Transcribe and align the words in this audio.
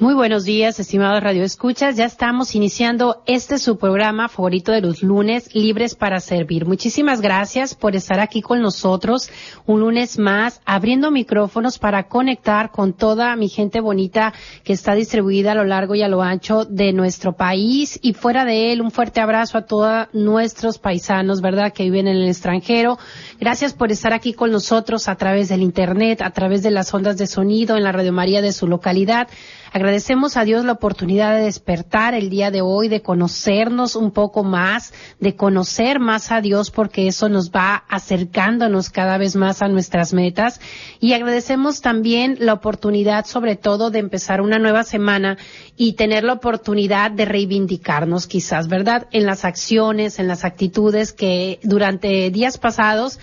Muy 0.00 0.14
buenos 0.14 0.44
días, 0.44 0.80
estimados 0.80 1.22
Radio 1.22 1.44
Escuchas. 1.44 1.94
Ya 1.94 2.06
estamos 2.06 2.54
iniciando 2.54 3.22
este 3.26 3.58
su 3.58 3.76
programa 3.76 4.30
favorito 4.30 4.72
de 4.72 4.80
los 4.80 5.02
lunes, 5.02 5.54
Libres 5.54 5.94
para 5.94 6.20
Servir. 6.20 6.64
Muchísimas 6.64 7.20
gracias 7.20 7.74
por 7.74 7.94
estar 7.94 8.18
aquí 8.18 8.40
con 8.40 8.62
nosotros 8.62 9.28
un 9.66 9.80
lunes 9.80 10.18
más, 10.18 10.62
abriendo 10.64 11.10
micrófonos 11.10 11.78
para 11.78 12.04
conectar 12.04 12.70
con 12.70 12.94
toda 12.94 13.36
mi 13.36 13.50
gente 13.50 13.82
bonita 13.82 14.32
que 14.64 14.72
está 14.72 14.94
distribuida 14.94 15.52
a 15.52 15.54
lo 15.54 15.64
largo 15.64 15.94
y 15.94 16.00
a 16.00 16.08
lo 16.08 16.22
ancho 16.22 16.64
de 16.64 16.94
nuestro 16.94 17.34
país 17.34 17.98
y 18.00 18.14
fuera 18.14 18.46
de 18.46 18.72
él. 18.72 18.80
Un 18.80 18.92
fuerte 18.92 19.20
abrazo 19.20 19.58
a 19.58 19.66
todos 19.66 20.08
nuestros 20.14 20.78
paisanos, 20.78 21.42
¿verdad?, 21.42 21.74
que 21.74 21.82
viven 21.82 22.08
en 22.08 22.16
el 22.16 22.28
extranjero. 22.28 22.98
Gracias 23.38 23.74
por 23.74 23.92
estar 23.92 24.14
aquí 24.14 24.32
con 24.32 24.50
nosotros 24.50 25.08
a 25.08 25.16
través 25.16 25.50
del 25.50 25.60
Internet, 25.60 26.22
a 26.22 26.30
través 26.30 26.62
de 26.62 26.70
las 26.70 26.94
ondas 26.94 27.18
de 27.18 27.26
sonido 27.26 27.76
en 27.76 27.84
la 27.84 27.92
Radio 27.92 28.14
María 28.14 28.40
de 28.40 28.52
su 28.52 28.66
localidad. 28.66 29.28
Agradecemos 29.72 30.36
a 30.36 30.44
Dios 30.44 30.64
la 30.64 30.72
oportunidad 30.72 31.36
de 31.36 31.44
despertar 31.44 32.14
el 32.14 32.28
día 32.28 32.50
de 32.50 32.60
hoy, 32.60 32.88
de 32.88 33.02
conocernos 33.02 33.94
un 33.94 34.10
poco 34.10 34.42
más, 34.42 34.92
de 35.20 35.36
conocer 35.36 36.00
más 36.00 36.32
a 36.32 36.40
Dios, 36.40 36.72
porque 36.72 37.06
eso 37.06 37.28
nos 37.28 37.52
va 37.52 37.84
acercándonos 37.88 38.90
cada 38.90 39.16
vez 39.16 39.36
más 39.36 39.62
a 39.62 39.68
nuestras 39.68 40.12
metas. 40.12 40.60
Y 40.98 41.12
agradecemos 41.12 41.82
también 41.82 42.36
la 42.40 42.54
oportunidad, 42.54 43.26
sobre 43.26 43.54
todo, 43.54 43.90
de 43.90 44.00
empezar 44.00 44.40
una 44.40 44.58
nueva 44.58 44.82
semana 44.82 45.38
y 45.76 45.92
tener 45.92 46.24
la 46.24 46.32
oportunidad 46.32 47.12
de 47.12 47.26
reivindicarnos 47.26 48.26
quizás, 48.26 48.66
¿verdad? 48.66 49.06
En 49.12 49.24
las 49.24 49.44
acciones, 49.44 50.18
en 50.18 50.26
las 50.26 50.44
actitudes 50.44 51.12
que 51.12 51.60
durante 51.62 52.30
días 52.30 52.58
pasados 52.58 53.20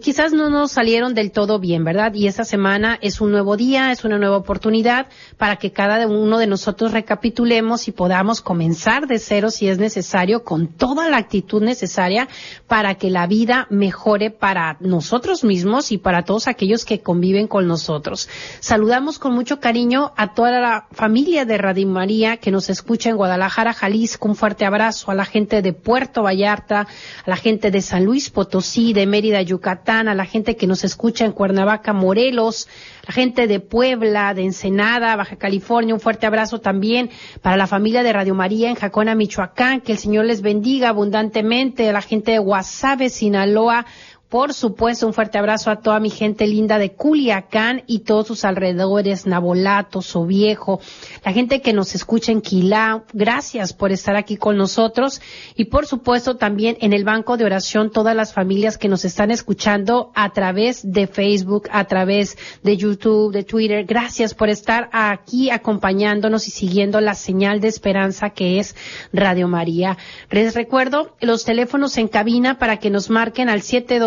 quizás 0.00 0.32
no 0.32 0.50
nos 0.50 0.70
salieron 0.70 1.14
del 1.14 1.32
todo 1.32 1.58
bien, 1.58 1.82
¿verdad? 1.82 2.14
Y 2.14 2.28
esta 2.28 2.44
semana 2.44 2.96
es 3.02 3.20
un 3.20 3.32
nuevo 3.32 3.56
día, 3.56 3.90
es 3.90 4.04
una 4.04 4.18
nueva 4.18 4.36
oportunidad 4.36 5.08
para 5.36 5.56
que 5.56 5.72
cada 5.72 6.06
uno 6.06 6.38
de 6.38 6.46
nosotros 6.46 6.92
recapitulemos 6.92 7.88
y 7.88 7.92
podamos 7.92 8.40
comenzar 8.40 9.08
de 9.08 9.18
cero 9.18 9.50
si 9.50 9.68
es 9.68 9.78
necesario, 9.78 10.44
con 10.44 10.68
toda 10.68 11.08
la 11.08 11.16
actitud 11.16 11.60
necesaria 11.60 12.28
para 12.68 12.94
que 12.94 13.10
la 13.10 13.26
vida 13.26 13.66
mejore 13.68 14.30
para 14.30 14.76
nosotros 14.78 15.42
mismos 15.42 15.90
y 15.90 15.98
para 15.98 16.24
todos 16.24 16.46
aquellos 16.46 16.84
que 16.84 17.00
conviven 17.00 17.48
con 17.48 17.66
nosotros. 17.66 18.28
Saludamos 18.60 19.18
con 19.18 19.34
mucho 19.34 19.58
cariño 19.58 20.12
a 20.16 20.34
toda 20.34 20.60
la 20.60 20.86
familia 20.92 21.44
de 21.44 21.58
Radio 21.58 21.88
María 21.88 22.36
que 22.36 22.52
nos 22.52 22.70
escucha 22.70 23.10
en 23.10 23.16
Guadalajara, 23.16 23.72
Jalisco. 23.72 24.28
Un 24.28 24.36
fuerte 24.36 24.64
abrazo 24.64 25.10
a 25.10 25.14
la 25.16 25.24
gente 25.24 25.62
de 25.62 25.72
Puerto 25.72 26.22
Vallarta, 26.22 26.82
a 26.82 26.86
la 27.30 27.36
gente 27.36 27.72
de 27.72 27.82
San 27.82 28.04
Luis 28.04 28.30
Potosí, 28.30 28.92
de 28.92 29.06
Mérida, 29.06 29.42
Yucatán 29.42 29.63
Yucatán, 29.64 30.08
a 30.08 30.14
la 30.14 30.26
gente 30.26 30.56
que 30.56 30.66
nos 30.66 30.84
escucha 30.84 31.24
en 31.24 31.32
Cuernavaca, 31.32 31.94
Morelos, 31.94 32.68
la 33.06 33.14
gente 33.14 33.46
de 33.46 33.60
Puebla, 33.60 34.34
de 34.34 34.42
Ensenada, 34.42 35.16
Baja 35.16 35.36
California, 35.36 35.94
un 35.94 36.00
fuerte 36.00 36.26
abrazo 36.26 36.60
también 36.60 37.08
para 37.40 37.56
la 37.56 37.66
familia 37.66 38.02
de 38.02 38.12
Radio 38.12 38.34
María 38.34 38.68
en 38.68 38.74
Jacona, 38.74 39.14
Michoacán, 39.14 39.80
que 39.80 39.92
el 39.92 39.98
Señor 39.98 40.26
les 40.26 40.42
bendiga 40.42 40.90
abundantemente, 40.90 41.88
a 41.88 41.94
la 41.94 42.02
gente 42.02 42.32
de 42.32 42.38
Guasave, 42.40 43.08
Sinaloa, 43.08 43.86
por 44.28 44.52
supuesto, 44.52 45.06
un 45.06 45.12
fuerte 45.12 45.38
abrazo 45.38 45.70
a 45.70 45.80
toda 45.80 46.00
mi 46.00 46.10
gente 46.10 46.46
linda 46.46 46.78
de 46.78 46.92
Culiacán 46.92 47.84
y 47.86 48.00
todos 48.00 48.26
sus 48.26 48.44
alrededores, 48.44 49.26
Nabolato, 49.26 50.00
Viejo, 50.26 50.80
la 51.24 51.32
gente 51.32 51.60
que 51.60 51.72
nos 51.72 51.94
escucha 51.94 52.32
en 52.32 52.40
Quilá. 52.40 53.04
Gracias 53.12 53.72
por 53.72 53.92
estar 53.92 54.16
aquí 54.16 54.36
con 54.36 54.56
nosotros. 54.56 55.20
Y 55.54 55.66
por 55.66 55.86
supuesto, 55.86 56.36
también 56.36 56.76
en 56.80 56.92
el 56.92 57.04
banco 57.04 57.36
de 57.36 57.44
oración, 57.44 57.92
todas 57.92 58.16
las 58.16 58.32
familias 58.32 58.76
que 58.76 58.88
nos 58.88 59.04
están 59.04 59.30
escuchando 59.30 60.10
a 60.14 60.32
través 60.32 60.90
de 60.90 61.06
Facebook, 61.06 61.68
a 61.70 61.84
través 61.84 62.36
de 62.62 62.76
YouTube, 62.76 63.32
de 63.32 63.44
Twitter. 63.44 63.84
Gracias 63.84 64.34
por 64.34 64.48
estar 64.48 64.88
aquí 64.92 65.50
acompañándonos 65.50 66.48
y 66.48 66.50
siguiendo 66.50 67.00
la 67.00 67.14
señal 67.14 67.60
de 67.60 67.68
esperanza 67.68 68.30
que 68.30 68.58
es 68.58 68.74
Radio 69.12 69.48
María. 69.48 69.96
Les 70.30 70.54
recuerdo 70.54 71.14
los 71.20 71.44
teléfonos 71.44 71.96
en 71.98 72.08
cabina 72.08 72.58
para 72.58 72.78
que 72.78 72.90
nos 72.90 73.10
marquen 73.10 73.48
al 73.48 73.62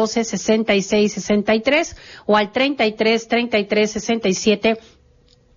712 0.08 0.24
66 0.24 1.14
63 1.14 1.96
o 2.26 2.38
al 2.38 2.52
33 2.52 3.28
33 3.28 3.92
67 3.92 4.97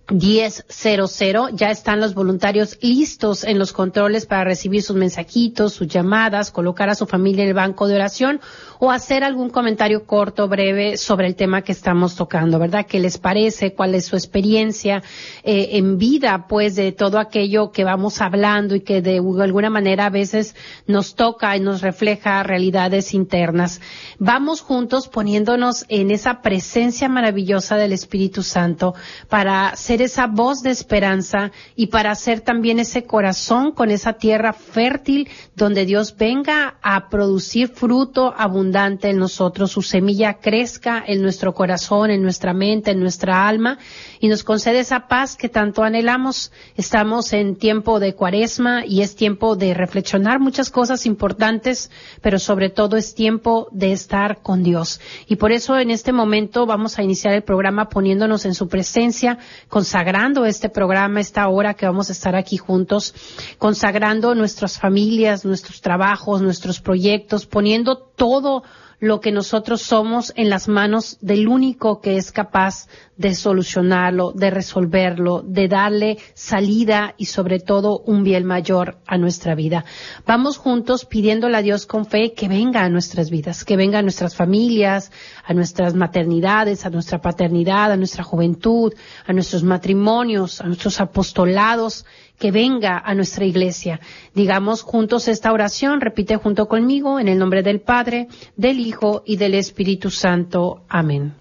1000. 0.09 1.55
Ya 1.55 1.69
están 1.71 1.99
los 1.99 2.13
voluntarios 2.13 2.77
listos 2.81 3.43
en 3.43 3.59
los 3.59 3.71
controles 3.71 4.25
para 4.25 4.43
recibir 4.43 4.83
sus 4.83 4.95
mensajitos, 4.95 5.73
sus 5.73 5.87
llamadas, 5.87 6.51
colocar 6.51 6.89
a 6.89 6.95
su 6.95 7.05
familia 7.05 7.43
en 7.43 7.49
el 7.49 7.55
banco 7.55 7.87
de 7.87 7.95
oración 7.95 8.41
o 8.83 8.89
hacer 8.89 9.23
algún 9.23 9.51
comentario 9.51 10.05
corto, 10.05 10.47
breve 10.47 10.97
sobre 10.97 11.27
el 11.27 11.35
tema 11.35 11.61
que 11.61 11.71
estamos 11.71 12.15
tocando, 12.15 12.57
¿verdad? 12.57 12.87
¿Qué 12.87 12.99
les 12.99 13.19
parece? 13.19 13.75
¿Cuál 13.75 13.93
es 13.93 14.05
su 14.05 14.15
experiencia 14.15 15.03
eh, 15.43 15.69
en 15.73 15.99
vida, 15.99 16.47
pues, 16.49 16.75
de 16.75 16.91
todo 16.91 17.19
aquello 17.19 17.71
que 17.71 17.83
vamos 17.83 18.21
hablando 18.21 18.73
y 18.73 18.81
que 18.81 19.03
de 19.03 19.17
alguna 19.17 19.69
manera 19.69 20.07
a 20.07 20.09
veces 20.09 20.55
nos 20.87 21.13
toca 21.13 21.55
y 21.55 21.59
nos 21.59 21.81
refleja 21.81 22.41
realidades 22.41 23.13
internas? 23.13 23.81
Vamos 24.17 24.61
juntos 24.61 25.07
poniéndonos 25.07 25.85
en 25.87 26.09
esa 26.09 26.41
presencia 26.41 27.07
maravillosa 27.07 27.77
del 27.77 27.93
Espíritu 27.93 28.41
Santo 28.41 28.95
para 29.29 29.75
esa 29.99 30.27
voz 30.27 30.61
de 30.61 30.69
esperanza 30.69 31.51
y 31.75 31.87
para 31.87 32.11
hacer 32.11 32.39
también 32.39 32.79
ese 32.79 33.03
corazón 33.03 33.71
con 33.73 33.91
esa 33.91 34.13
tierra 34.13 34.53
fértil 34.53 35.27
donde 35.55 35.85
Dios 35.85 36.15
venga 36.15 36.75
a 36.81 37.09
producir 37.09 37.67
fruto 37.67 38.33
abundante 38.37 39.09
en 39.09 39.17
nosotros, 39.17 39.71
su 39.71 39.81
semilla 39.81 40.35
crezca 40.35 41.03
en 41.05 41.21
nuestro 41.21 41.53
corazón, 41.53 42.11
en 42.11 42.21
nuestra 42.21 42.53
mente, 42.53 42.91
en 42.91 42.99
nuestra 42.99 43.47
alma 43.47 43.79
y 44.19 44.27
nos 44.27 44.43
concede 44.43 44.79
esa 44.79 45.07
paz 45.07 45.35
que 45.35 45.49
tanto 45.49 45.83
anhelamos. 45.83 46.51
Estamos 46.75 47.33
en 47.33 47.55
tiempo 47.55 47.99
de 47.99 48.13
cuaresma 48.13 48.85
y 48.85 49.01
es 49.01 49.15
tiempo 49.15 49.55
de 49.55 49.73
reflexionar 49.73 50.39
muchas 50.39 50.69
cosas 50.69 51.05
importantes, 51.07 51.89
pero 52.21 52.37
sobre 52.37 52.69
todo 52.69 52.97
es 52.97 53.15
tiempo 53.15 53.67
de 53.71 53.91
estar 53.91 54.41
con 54.43 54.61
Dios. 54.61 55.01
Y 55.27 55.37
por 55.37 55.51
eso 55.51 55.77
en 55.79 55.89
este 55.89 56.11
momento 56.11 56.65
vamos 56.65 56.99
a 56.99 57.03
iniciar 57.03 57.33
el 57.33 57.43
programa 57.43 57.89
poniéndonos 57.89 58.45
en 58.45 58.53
su 58.53 58.67
presencia, 58.67 59.39
con 59.67 59.80
consagrando 59.81 60.45
este 60.45 60.69
programa, 60.69 61.19
esta 61.21 61.47
hora 61.49 61.73
que 61.73 61.87
vamos 61.87 62.09
a 62.09 62.11
estar 62.11 62.35
aquí 62.35 62.55
juntos, 62.55 63.15
consagrando 63.57 64.35
nuestras 64.35 64.77
familias, 64.77 65.43
nuestros 65.43 65.81
trabajos, 65.81 66.39
nuestros 66.39 66.79
proyectos, 66.79 67.47
poniendo 67.47 67.97
todo 67.97 68.61
lo 69.01 69.19
que 69.19 69.31
nosotros 69.31 69.81
somos 69.81 70.31
en 70.35 70.51
las 70.51 70.67
manos 70.67 71.17
del 71.21 71.47
único 71.47 72.01
que 72.01 72.17
es 72.17 72.31
capaz 72.31 72.87
de 73.17 73.33
solucionarlo, 73.33 74.31
de 74.31 74.51
resolverlo, 74.51 75.41
de 75.41 75.67
darle 75.67 76.17
salida 76.35 77.15
y 77.17 77.25
sobre 77.25 77.59
todo 77.59 77.99
un 78.05 78.23
bien 78.23 78.45
mayor 78.45 78.99
a 79.07 79.17
nuestra 79.17 79.55
vida. 79.55 79.85
Vamos 80.27 80.57
juntos 80.57 81.05
pidiéndole 81.05 81.57
a 81.57 81.63
Dios 81.63 81.87
con 81.87 82.05
fe 82.05 82.33
que 82.33 82.47
venga 82.47 82.83
a 82.83 82.89
nuestras 82.89 83.31
vidas, 83.31 83.65
que 83.65 83.75
venga 83.75 83.99
a 83.99 84.03
nuestras 84.03 84.35
familias, 84.35 85.11
a 85.43 85.53
nuestras 85.55 85.95
maternidades, 85.95 86.85
a 86.85 86.91
nuestra 86.91 87.21
paternidad, 87.21 87.91
a 87.91 87.97
nuestra 87.97 88.23
juventud, 88.23 88.93
a 89.25 89.33
nuestros 89.33 89.63
matrimonios, 89.63 90.61
a 90.61 90.67
nuestros 90.67 91.01
apostolados, 91.01 92.05
que 92.41 92.51
venga 92.51 92.97
a 92.97 93.13
nuestra 93.13 93.45
iglesia. 93.45 93.99
Digamos 94.33 94.81
juntos 94.81 95.27
esta 95.27 95.53
oración, 95.53 96.01
repite 96.01 96.35
junto 96.37 96.67
conmigo, 96.67 97.19
en 97.19 97.27
el 97.27 97.37
nombre 97.37 97.61
del 97.61 97.79
Padre, 97.79 98.27
del 98.57 98.79
Hijo 98.79 99.21
y 99.25 99.37
del 99.37 99.53
Espíritu 99.53 100.09
Santo. 100.09 100.81
Amén. 100.89 101.35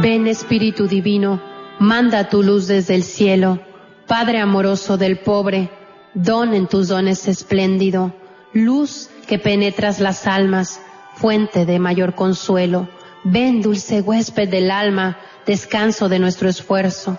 Ven 0.00 0.26
Espíritu 0.26 0.88
Divino, 0.88 1.40
manda 1.78 2.30
tu 2.30 2.42
luz 2.42 2.66
desde 2.66 2.94
el 2.94 3.02
cielo, 3.04 3.60
Padre 4.08 4.40
amoroso 4.40 4.96
del 4.96 5.18
pobre, 5.18 5.70
don 6.14 6.54
en 6.54 6.66
tus 6.66 6.88
dones 6.88 7.28
espléndido 7.28 8.14
luz 8.54 9.10
que 9.26 9.38
penetras 9.38 10.00
las 10.00 10.26
almas, 10.26 10.80
fuente 11.16 11.66
de 11.66 11.78
mayor 11.78 12.14
consuelo. 12.14 12.88
Ven, 13.24 13.60
dulce 13.60 14.00
huésped 14.00 14.48
del 14.48 14.70
alma, 14.70 15.18
descanso 15.44 16.08
de 16.08 16.18
nuestro 16.18 16.48
esfuerzo, 16.48 17.18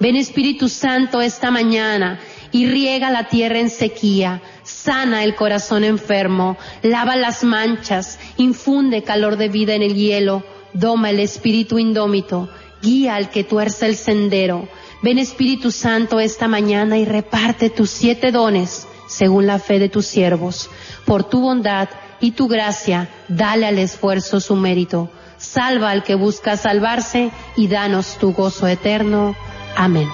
Ven 0.00 0.16
Espíritu 0.16 0.68
Santo 0.68 1.20
esta 1.20 1.50
mañana 1.50 2.20
y 2.50 2.66
riega 2.66 3.10
la 3.10 3.28
tierra 3.28 3.58
en 3.58 3.70
sequía, 3.70 4.42
sana 4.62 5.24
el 5.24 5.34
corazón 5.34 5.82
enfermo, 5.82 6.56
lava 6.82 7.16
las 7.16 7.42
manchas, 7.42 8.18
infunde 8.36 9.02
calor 9.02 9.36
de 9.36 9.48
vida 9.48 9.74
en 9.74 9.82
el 9.82 9.94
hielo, 9.94 10.44
doma 10.72 11.10
el 11.10 11.20
espíritu 11.20 11.78
indómito, 11.78 12.48
guía 12.82 13.16
al 13.16 13.30
que 13.30 13.44
tuerce 13.44 13.86
el 13.86 13.96
sendero. 13.96 14.68
Ven 15.02 15.18
Espíritu 15.18 15.70
Santo 15.70 16.20
esta 16.20 16.48
mañana 16.48 16.96
y 16.96 17.04
reparte 17.04 17.70
tus 17.70 17.90
siete 17.90 18.30
dones 18.30 18.86
según 19.06 19.46
la 19.46 19.58
fe 19.58 19.78
de 19.78 19.88
tus 19.88 20.06
siervos. 20.06 20.70
Por 21.04 21.24
tu 21.24 21.40
bondad 21.40 21.88
y 22.20 22.32
tu 22.32 22.48
gracia, 22.48 23.08
dale 23.28 23.66
al 23.66 23.78
esfuerzo 23.78 24.40
su 24.40 24.56
mérito. 24.56 25.10
Salva 25.36 25.90
al 25.90 26.04
que 26.04 26.14
busca 26.14 26.56
salvarse 26.56 27.30
y 27.56 27.68
danos 27.68 28.16
tu 28.18 28.32
gozo 28.32 28.66
eterno. 28.66 29.36
Amén. 29.76 30.08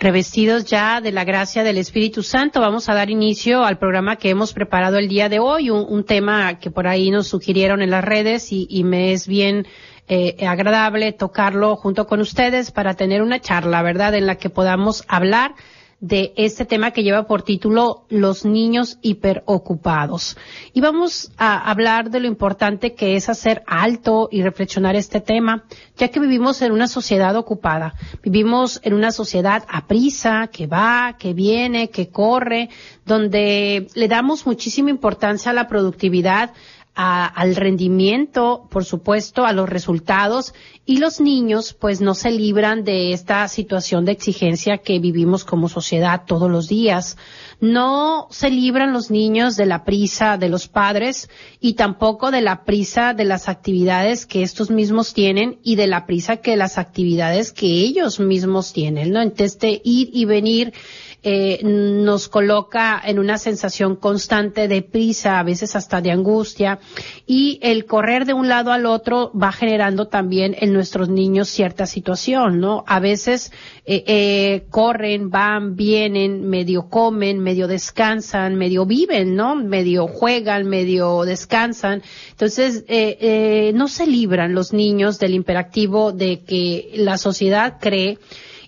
Revestidos 0.00 0.64
ya 0.64 1.00
de 1.00 1.10
la 1.10 1.24
gracia 1.24 1.64
del 1.64 1.76
Espíritu 1.76 2.22
Santo, 2.22 2.60
vamos 2.60 2.88
a 2.88 2.94
dar 2.94 3.10
inicio 3.10 3.64
al 3.64 3.78
programa 3.78 4.14
que 4.14 4.30
hemos 4.30 4.52
preparado 4.52 4.96
el 4.96 5.08
día 5.08 5.28
de 5.28 5.40
hoy, 5.40 5.70
un, 5.70 6.04
tema 6.04 6.60
que 6.60 6.70
por 6.70 6.86
ahí 6.86 7.10
nos 7.10 7.26
sugirieron 7.26 7.82
en 7.82 7.90
las 7.90 8.04
redes 8.04 8.52
y, 8.52 8.68
y 8.70 8.84
me 8.84 9.12
es 9.12 9.26
bien 9.26 9.66
eh, 10.06 10.46
agradable 10.46 11.12
tocarlo 11.12 11.76
junto 11.76 12.06
con 12.06 12.20
ustedes 12.20 12.70
para 12.70 12.94
tener 12.94 13.22
una 13.22 13.40
charla, 13.40 13.82
¿verdad?, 13.82 14.14
en 14.14 14.26
la 14.26 14.36
que 14.36 14.50
podamos 14.50 15.04
hablar 15.08 15.54
de 16.00 16.32
este 16.36 16.64
tema 16.64 16.92
que 16.92 17.02
lleva 17.02 17.26
por 17.26 17.42
título 17.42 18.04
Los 18.08 18.44
niños 18.44 18.98
hiperocupados. 19.02 20.36
Y 20.72 20.80
vamos 20.80 21.32
a 21.36 21.70
hablar 21.70 22.10
de 22.10 22.20
lo 22.20 22.28
importante 22.28 22.94
que 22.94 23.16
es 23.16 23.28
hacer 23.28 23.62
alto 23.66 24.28
y 24.30 24.42
reflexionar 24.42 24.94
este 24.94 25.20
tema, 25.20 25.64
ya 25.96 26.08
que 26.08 26.20
vivimos 26.20 26.62
en 26.62 26.70
una 26.70 26.86
sociedad 26.86 27.34
ocupada. 27.36 27.94
Vivimos 28.22 28.80
en 28.84 28.94
una 28.94 29.10
sociedad 29.10 29.64
a 29.68 29.86
prisa, 29.88 30.48
que 30.52 30.68
va, 30.68 31.16
que 31.18 31.34
viene, 31.34 31.90
que 31.90 32.10
corre, 32.10 32.70
donde 33.04 33.88
le 33.94 34.08
damos 34.08 34.46
muchísima 34.46 34.90
importancia 34.90 35.50
a 35.50 35.54
la 35.54 35.66
productividad, 35.66 36.52
al 37.00 37.54
rendimiento, 37.54 38.66
por 38.70 38.84
supuesto, 38.84 39.46
a 39.46 39.52
los 39.52 39.68
resultados 39.68 40.52
y 40.84 40.96
los 40.96 41.20
niños 41.20 41.72
pues 41.72 42.00
no 42.00 42.14
se 42.14 42.32
libran 42.32 42.82
de 42.82 43.12
esta 43.12 43.46
situación 43.46 44.04
de 44.04 44.12
exigencia 44.12 44.78
que 44.78 44.98
vivimos 44.98 45.44
como 45.44 45.68
sociedad 45.68 46.22
todos 46.26 46.50
los 46.50 46.66
días. 46.66 47.16
No 47.60 48.26
se 48.30 48.50
libran 48.50 48.92
los 48.92 49.12
niños 49.12 49.56
de 49.56 49.66
la 49.66 49.84
prisa 49.84 50.38
de 50.38 50.48
los 50.48 50.66
padres 50.66 51.30
y 51.60 51.74
tampoco 51.74 52.32
de 52.32 52.40
la 52.40 52.64
prisa 52.64 53.14
de 53.14 53.26
las 53.26 53.48
actividades 53.48 54.26
que 54.26 54.42
estos 54.42 54.68
mismos 54.68 55.14
tienen 55.14 55.60
y 55.62 55.76
de 55.76 55.86
la 55.86 56.04
prisa 56.04 56.38
que 56.38 56.56
las 56.56 56.78
actividades 56.78 57.52
que 57.52 57.66
ellos 57.66 58.18
mismos 58.18 58.72
tienen, 58.72 59.12
¿no? 59.12 59.22
Entonces, 59.22 59.60
de 59.60 59.80
ir 59.84 60.10
y 60.12 60.24
venir 60.24 60.72
eh, 61.24 61.58
nos 61.64 62.28
coloca 62.28 63.02
en 63.04 63.18
una 63.18 63.38
sensación 63.38 63.96
constante 63.96 64.68
de 64.68 64.82
prisa, 64.82 65.40
a 65.40 65.42
veces 65.42 65.74
hasta 65.74 66.00
de 66.00 66.12
angustia, 66.12 66.78
y 67.26 67.58
el 67.60 67.86
correr 67.86 68.24
de 68.24 68.34
un 68.34 68.46
lado 68.46 68.70
al 68.70 68.86
otro 68.86 69.32
va 69.32 69.50
generando 69.50 70.06
también 70.06 70.54
en 70.60 70.72
nuestros 70.72 71.08
niños 71.08 71.48
cierta 71.48 71.86
situación, 71.86 72.60
¿no? 72.60 72.84
A 72.86 73.00
veces 73.00 73.50
eh, 73.84 74.04
eh, 74.06 74.66
corren, 74.70 75.28
van, 75.28 75.74
vienen, 75.74 76.48
medio 76.48 76.88
comen, 76.88 77.40
medio 77.40 77.66
descansan, 77.66 78.54
medio 78.54 78.86
viven, 78.86 79.34
¿no? 79.34 79.56
Medio 79.56 80.06
juegan, 80.06 80.68
medio 80.68 81.24
descansan. 81.24 82.02
Entonces, 82.30 82.84
no 83.74 83.88
se 83.88 84.06
libran 84.06 84.54
los 84.54 84.72
niños 84.72 85.18
del 85.18 85.34
imperativo 85.34 86.12
de 86.12 86.44
que 86.44 86.92
la 86.94 87.18
sociedad 87.18 87.78
cree 87.80 88.18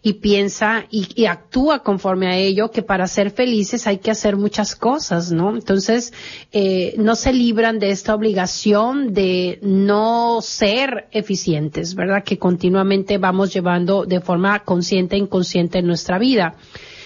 y 0.02 0.14
piensa 0.14 0.87
y, 0.91 1.26
actúa 1.26 1.82
conforme 1.82 2.29
a 2.29 2.37
ello, 2.37 2.70
que 2.70 2.82
para 2.82 3.06
ser 3.06 3.31
felices 3.31 3.87
hay 3.87 3.99
que 3.99 4.11
hacer 4.11 4.37
muchas 4.37 4.75
cosas, 4.75 5.31
¿no? 5.31 5.55
Entonces, 5.55 6.12
eh, 6.52 6.94
no 6.97 7.14
se 7.17 7.32
libran 7.32 7.79
de 7.79 7.91
esta 7.91 8.14
obligación 8.14 9.12
de 9.12 9.58
no 9.62 10.41
ser 10.41 11.08
eficientes, 11.12 11.94
¿verdad? 11.94 12.25
Que 12.25 12.38
continuamente 12.38 13.19
vamos 13.19 13.52
llevando 13.52 14.06
de 14.06 14.20
forma 14.20 14.61
consciente 14.61 15.17
e 15.17 15.19
inconsciente 15.19 15.79
en 15.79 15.87
nuestra 15.87 16.19
vida. 16.19 16.56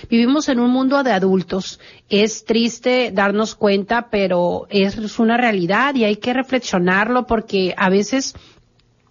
Vivimos 0.08 0.48
en 0.48 0.60
un 0.60 0.70
mundo 0.70 1.02
de 1.02 1.12
adultos. 1.12 1.80
Es 2.08 2.44
triste 2.44 3.10
darnos 3.12 3.54
cuenta, 3.54 4.08
pero 4.10 4.66
es 4.70 5.18
una 5.18 5.36
realidad 5.36 5.94
y 5.94 6.04
hay 6.04 6.16
que 6.16 6.32
reflexionarlo 6.32 7.26
porque 7.26 7.74
a 7.76 7.88
veces 7.88 8.34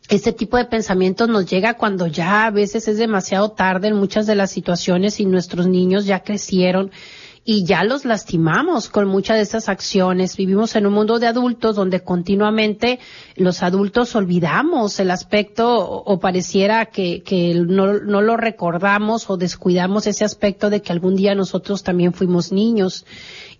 este 0.09 0.33
tipo 0.33 0.57
de 0.57 0.65
pensamientos 0.65 1.29
nos 1.29 1.45
llega 1.45 1.75
cuando 1.75 2.07
ya 2.07 2.45
a 2.45 2.51
veces 2.51 2.87
es 2.87 2.97
demasiado 2.97 3.51
tarde 3.51 3.87
en 3.87 3.95
muchas 3.95 4.27
de 4.27 4.35
las 4.35 4.51
situaciones 4.51 5.19
y 5.19 5.25
nuestros 5.25 5.67
niños 5.67 6.05
ya 6.05 6.23
crecieron 6.23 6.91
y 7.45 7.65
ya 7.65 7.83
los 7.83 8.05
lastimamos 8.05 8.89
con 8.89 9.07
muchas 9.07 9.35
de 9.35 9.43
estas 9.43 9.67
acciones. 9.67 10.37
Vivimos 10.37 10.75
en 10.75 10.85
un 10.85 10.93
mundo 10.93 11.19
de 11.19 11.27
adultos 11.27 11.75
donde 11.75 12.01
continuamente 12.01 12.99
los 13.35 13.63
adultos 13.63 14.15
olvidamos 14.15 14.99
el 14.99 15.11
aspecto 15.11 15.77
o, 15.77 16.19
pareciera 16.19 16.85
que, 16.85 17.21
que 17.21 17.53
no, 17.55 17.99
no, 17.99 18.21
lo 18.21 18.37
recordamos 18.37 19.29
o 19.29 19.35
descuidamos 19.35 20.07
ese 20.07 20.23
aspecto 20.23 20.69
de 20.69 20.81
que 20.81 20.93
algún 20.93 21.15
día 21.15 21.35
nosotros 21.35 21.83
también 21.83 22.13
fuimos 22.13 22.53
niños 22.53 23.05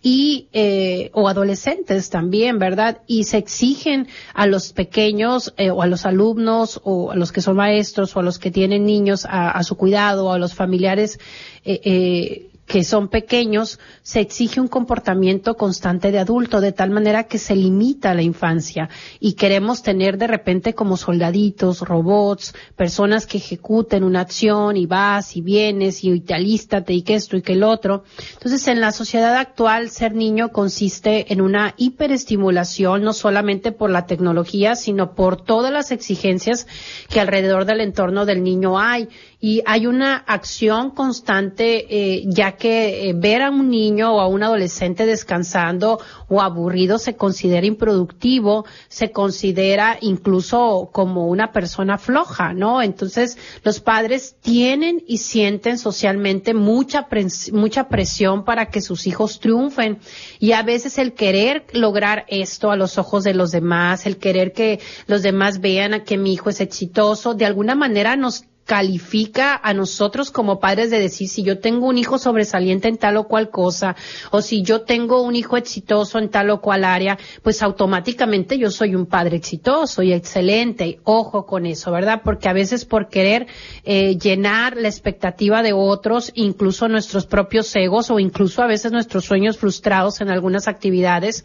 y 0.03 0.49
eh, 0.51 1.09
o 1.13 1.29
adolescentes 1.29 2.09
también, 2.09 2.59
¿verdad? 2.59 3.01
Y 3.07 3.23
se 3.23 3.37
exigen 3.37 4.09
a 4.33 4.45
los 4.45 4.73
pequeños 4.73 5.53
eh, 5.57 5.71
o 5.71 5.81
a 5.81 5.87
los 5.87 6.05
alumnos 6.05 6.81
o 6.83 7.11
a 7.11 7.15
los 7.15 7.31
que 7.31 7.41
son 7.41 7.55
maestros 7.55 8.15
o 8.15 8.19
a 8.19 8.23
los 8.23 8.37
que 8.37 8.51
tienen 8.51 8.85
niños 8.85 9.25
a, 9.25 9.49
a 9.49 9.63
su 9.63 9.77
cuidado 9.77 10.25
o 10.25 10.33
a 10.33 10.37
los 10.37 10.53
familiares 10.53 11.19
eh, 11.63 11.81
eh 11.85 12.52
que 12.65 12.83
son 12.83 13.09
pequeños, 13.09 13.79
se 14.03 14.21
exige 14.21 14.61
un 14.61 14.67
comportamiento 14.67 15.55
constante 15.55 16.11
de 16.11 16.19
adulto, 16.19 16.61
de 16.61 16.71
tal 16.71 16.91
manera 16.91 17.25
que 17.25 17.37
se 17.37 17.55
limita 17.55 18.13
la 18.13 18.21
infancia 18.21 18.89
y 19.19 19.33
queremos 19.33 19.83
tener 19.83 20.17
de 20.17 20.27
repente 20.27 20.73
como 20.73 20.95
soldaditos, 20.95 21.81
robots, 21.81 22.53
personas 22.75 23.27
que 23.27 23.37
ejecuten 23.37 24.03
una 24.03 24.21
acción 24.21 24.77
y 24.77 24.85
vas 24.85 25.35
y 25.35 25.41
vienes 25.41 26.03
y 26.03 26.19
te 26.21 26.33
alístate 26.33 26.93
y 26.93 27.01
que 27.01 27.15
esto 27.15 27.35
y 27.35 27.41
que 27.41 27.53
el 27.53 27.63
otro. 27.63 28.03
Entonces, 28.33 28.67
en 28.67 28.79
la 28.79 28.91
sociedad 28.91 29.35
actual, 29.35 29.89
ser 29.89 30.15
niño 30.15 30.49
consiste 30.49 31.33
en 31.33 31.41
una 31.41 31.73
hiperestimulación, 31.77 33.03
no 33.03 33.13
solamente 33.13 33.71
por 33.71 33.89
la 33.89 34.05
tecnología, 34.05 34.75
sino 34.75 35.15
por 35.15 35.43
todas 35.43 35.71
las 35.71 35.91
exigencias 35.91 36.65
que 37.09 37.19
alrededor 37.19 37.65
del 37.65 37.81
entorno 37.81 38.25
del 38.25 38.43
niño 38.43 38.79
hay 38.79 39.09
y 39.43 39.61
hay 39.65 39.87
una 39.87 40.15
acción 40.15 40.91
constante, 40.91 41.85
eh, 41.89 42.23
ya 42.27 42.52
que 42.55 43.09
eh, 43.09 43.13
ver 43.13 43.41
a 43.41 43.49
un 43.49 43.69
niño 43.69 44.15
o 44.15 44.19
a 44.19 44.27
un 44.27 44.43
adolescente 44.43 45.05
descansando 45.05 45.99
o 46.27 46.41
aburrido 46.41 46.97
se 46.99 47.15
considera 47.15 47.65
improductivo, 47.65 48.65
se 48.87 49.11
considera 49.11 49.97
incluso 50.01 50.89
como 50.91 51.27
una 51.27 51.51
persona 51.51 51.97
floja, 51.97 52.53
¿no? 52.53 52.81
Entonces, 52.81 53.37
los 53.63 53.79
padres 53.79 54.35
tienen 54.41 55.03
y 55.07 55.17
sienten 55.17 55.77
socialmente 55.77 56.53
mucha, 56.53 57.07
mucha 57.51 57.87
presión 57.87 58.45
para 58.45 58.67
que 58.67 58.81
sus 58.81 59.07
hijos 59.07 59.39
triunfen 59.39 59.99
y 60.39 60.53
a 60.53 60.63
veces 60.63 60.97
el 60.97 61.13
querer 61.13 61.65
lograr 61.73 62.25
esto 62.27 62.71
a 62.71 62.75
los 62.75 62.97
ojos 62.97 63.23
de 63.23 63.33
los 63.33 63.51
demás, 63.51 64.05
el 64.05 64.17
querer 64.17 64.53
que 64.53 64.79
los 65.07 65.21
demás 65.21 65.59
vean 65.59 65.93
a 65.93 66.03
que 66.03 66.17
mi 66.17 66.33
hijo 66.33 66.49
es 66.49 66.61
exitoso, 66.61 67.33
de 67.33 67.45
alguna 67.45 67.75
manera 67.75 68.15
nos 68.15 68.45
califica 68.65 69.59
a 69.61 69.73
nosotros 69.73 70.31
como 70.31 70.59
padres 70.59 70.89
de 70.89 70.99
decir 70.99 71.27
si 71.27 71.43
yo 71.43 71.59
tengo 71.59 71.87
un 71.87 71.97
hijo 71.97 72.17
sobresaliente 72.17 72.87
en 72.87 72.97
tal 72.97 73.17
o 73.17 73.27
cual 73.27 73.49
cosa 73.49 73.95
o 74.31 74.41
si 74.41 74.63
yo 74.63 74.81
tengo 74.81 75.21
un 75.21 75.35
hijo 75.35 75.57
exitoso 75.57 76.17
en 76.19 76.29
tal 76.29 76.49
o 76.49 76.61
cual 76.61 76.83
área, 76.85 77.17
pues 77.41 77.61
automáticamente 77.61 78.57
yo 78.57 78.71
soy 78.71 78.95
un 78.95 79.05
padre 79.05 79.37
exitoso 79.37 80.01
y 80.01 80.13
excelente. 80.13 80.99
Ojo 81.03 81.45
con 81.45 81.65
eso, 81.65 81.91
¿verdad? 81.91 82.21
Porque 82.23 82.49
a 82.49 82.53
veces 82.53 82.85
por 82.85 83.09
querer 83.09 83.47
eh, 83.83 84.17
llenar 84.17 84.77
la 84.77 84.87
expectativa 84.87 85.61
de 85.61 85.73
otros, 85.73 86.31
incluso 86.35 86.87
nuestros 86.87 87.25
propios 87.25 87.75
egos 87.75 88.09
o 88.11 88.19
incluso 88.19 88.61
a 88.61 88.67
veces 88.67 88.91
nuestros 88.91 89.25
sueños 89.25 89.57
frustrados 89.57 90.21
en 90.21 90.29
algunas 90.29 90.67
actividades, 90.67 91.43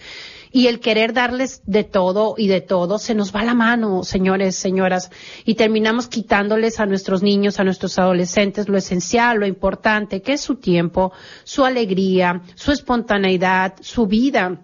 y 0.53 0.67
el 0.67 0.81
querer 0.81 1.13
darles 1.13 1.63
de 1.67 1.85
todo 1.85 2.35
y 2.37 2.49
de 2.49 2.61
todo 2.61 2.99
se 2.99 3.15
nos 3.15 3.35
va 3.35 3.45
la 3.45 3.55
mano, 3.55 4.05
señores, 4.05 4.57
señoras, 4.57 5.11
y 5.45 5.55
terminamos 5.55 6.09
quitándoles 6.09 6.81
a 6.81 6.87
nuestros 6.87 7.23
niños, 7.23 7.61
a 7.61 7.65
nuestros 7.65 7.99
adolescentes 7.99 8.69
lo 8.69 8.77
esencial, 8.77 9.39
lo 9.39 9.47
importante, 9.47 10.23
que 10.23 10.35
es 10.35 10.41
su 10.41 10.57
tiempo, 10.57 11.13
su 11.45 11.65
alegría, 11.65 12.43
su 12.55 12.73
espontaneidad, 12.73 13.75
su 13.81 14.07
vida 14.07 14.61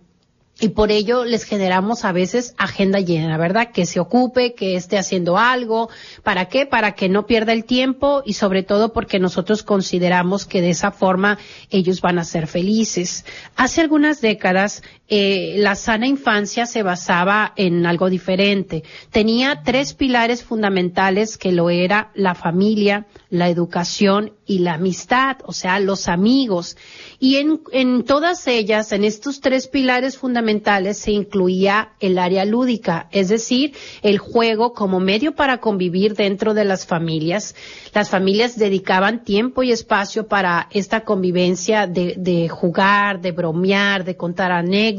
y 0.60 0.68
por 0.68 0.92
ello 0.92 1.24
les 1.24 1.44
generamos 1.44 2.04
a 2.04 2.12
veces 2.12 2.54
agenda 2.58 3.00
llena, 3.00 3.36
¿verdad? 3.38 3.72
Que 3.72 3.86
se 3.86 3.98
ocupe, 3.98 4.54
que 4.54 4.76
esté 4.76 4.98
haciendo 4.98 5.36
algo. 5.36 5.88
¿Para 6.22 6.46
qué? 6.46 6.64
Para 6.64 6.92
que 6.92 7.08
no 7.08 7.26
pierda 7.26 7.52
el 7.52 7.64
tiempo 7.64 8.22
y 8.24 8.34
sobre 8.34 8.62
todo 8.62 8.92
porque 8.92 9.18
nosotros 9.18 9.64
consideramos 9.64 10.46
que 10.46 10.60
de 10.60 10.70
esa 10.70 10.92
forma 10.92 11.38
ellos 11.70 12.00
van 12.00 12.20
a 12.20 12.24
ser 12.24 12.46
felices. 12.46 13.24
Hace 13.56 13.80
algunas 13.80 14.20
décadas 14.20 14.82
eh, 15.06 15.56
la 15.58 15.74
sana 15.74 16.06
infancia 16.06 16.64
se 16.64 16.82
basaba 16.82 17.52
en 17.56 17.84
algo 17.84 18.08
diferente. 18.08 18.84
Tenía 19.10 19.60
tres 19.62 19.92
pilares 19.92 20.42
fundamentales 20.42 21.36
que 21.36 21.52
lo 21.52 21.68
era 21.68 22.10
la 22.14 22.34
familia, 22.34 23.06
la 23.28 23.50
educación 23.50 24.32
y 24.46 24.60
la 24.60 24.74
amistad, 24.74 25.38
o 25.44 25.52
sea, 25.52 25.78
los 25.78 26.08
amigos. 26.08 26.78
Y 27.18 27.36
en, 27.36 28.04
todas 28.04 28.46
ellas, 28.46 28.92
en 28.92 29.04
estos 29.04 29.40
tres 29.40 29.68
pilares 29.68 30.16
fundamentales, 30.16 30.96
se 30.98 31.12
incluía 31.12 31.92
el 32.00 32.18
área 32.18 32.46
lúdica, 32.46 33.08
es 33.10 33.28
decir, 33.28 33.74
el 34.02 34.18
juego 34.18 34.72
como 34.72 35.00
medio 35.00 35.34
para 35.34 35.58
convivir 35.58 36.14
dentro 36.14 36.54
de 36.54 36.64
las 36.64 36.86
familias. 36.86 37.54
Las 37.92 38.08
familias 38.08 38.56
dedicaban 38.56 39.22
tiempo 39.22 39.62
y 39.62 39.70
espacio 39.70 40.28
para 40.28 40.68
esta 40.70 41.02
convivencia 41.02 41.86
de, 41.86 42.14
de 42.16 42.48
jugar, 42.48 43.20
de 43.20 43.32
bromear, 43.32 44.04
de 44.04 44.16
contar 44.16 44.50
anécdotas. 44.50 44.93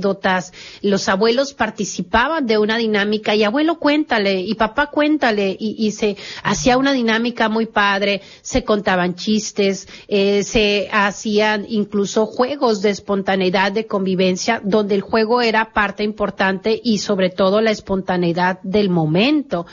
Los 0.82 1.10
abuelos 1.10 1.54
participaban 1.54 2.46
de 2.46 2.58
una 2.58 2.78
dinámica 2.78 3.36
y 3.36 3.44
abuelo 3.44 3.80
cuéntale 3.80 4.42
y 4.42 4.56
papá 4.56 4.88
cuéntale 4.88 5.56
y, 5.60 5.76
y 5.78 5.92
se 5.92 6.18
hacía 6.44 6.78
una 6.78 6.94
dinámica 6.94 7.50
muy 7.50 7.66
padre, 7.66 8.22
se 8.42 8.64
contaban 8.64 9.16
chistes, 9.16 9.88
eh, 10.08 10.44
se 10.44 10.90
hacían 10.92 11.66
incluso 11.68 12.26
juegos 12.26 12.82
de 12.82 12.90
espontaneidad, 12.90 13.72
de 13.72 13.88
convivencia, 13.88 14.62
donde 14.64 14.96
el 14.96 15.02
juego 15.02 15.42
era 15.42 15.74
parte 15.74 16.04
importante 16.04 16.80
y 16.84 17.00
sobre 17.00 17.30
todo 17.30 17.62
la 17.62 17.72
espontaneidad 17.72 18.60
del 18.64 18.90
momento. 18.90 19.66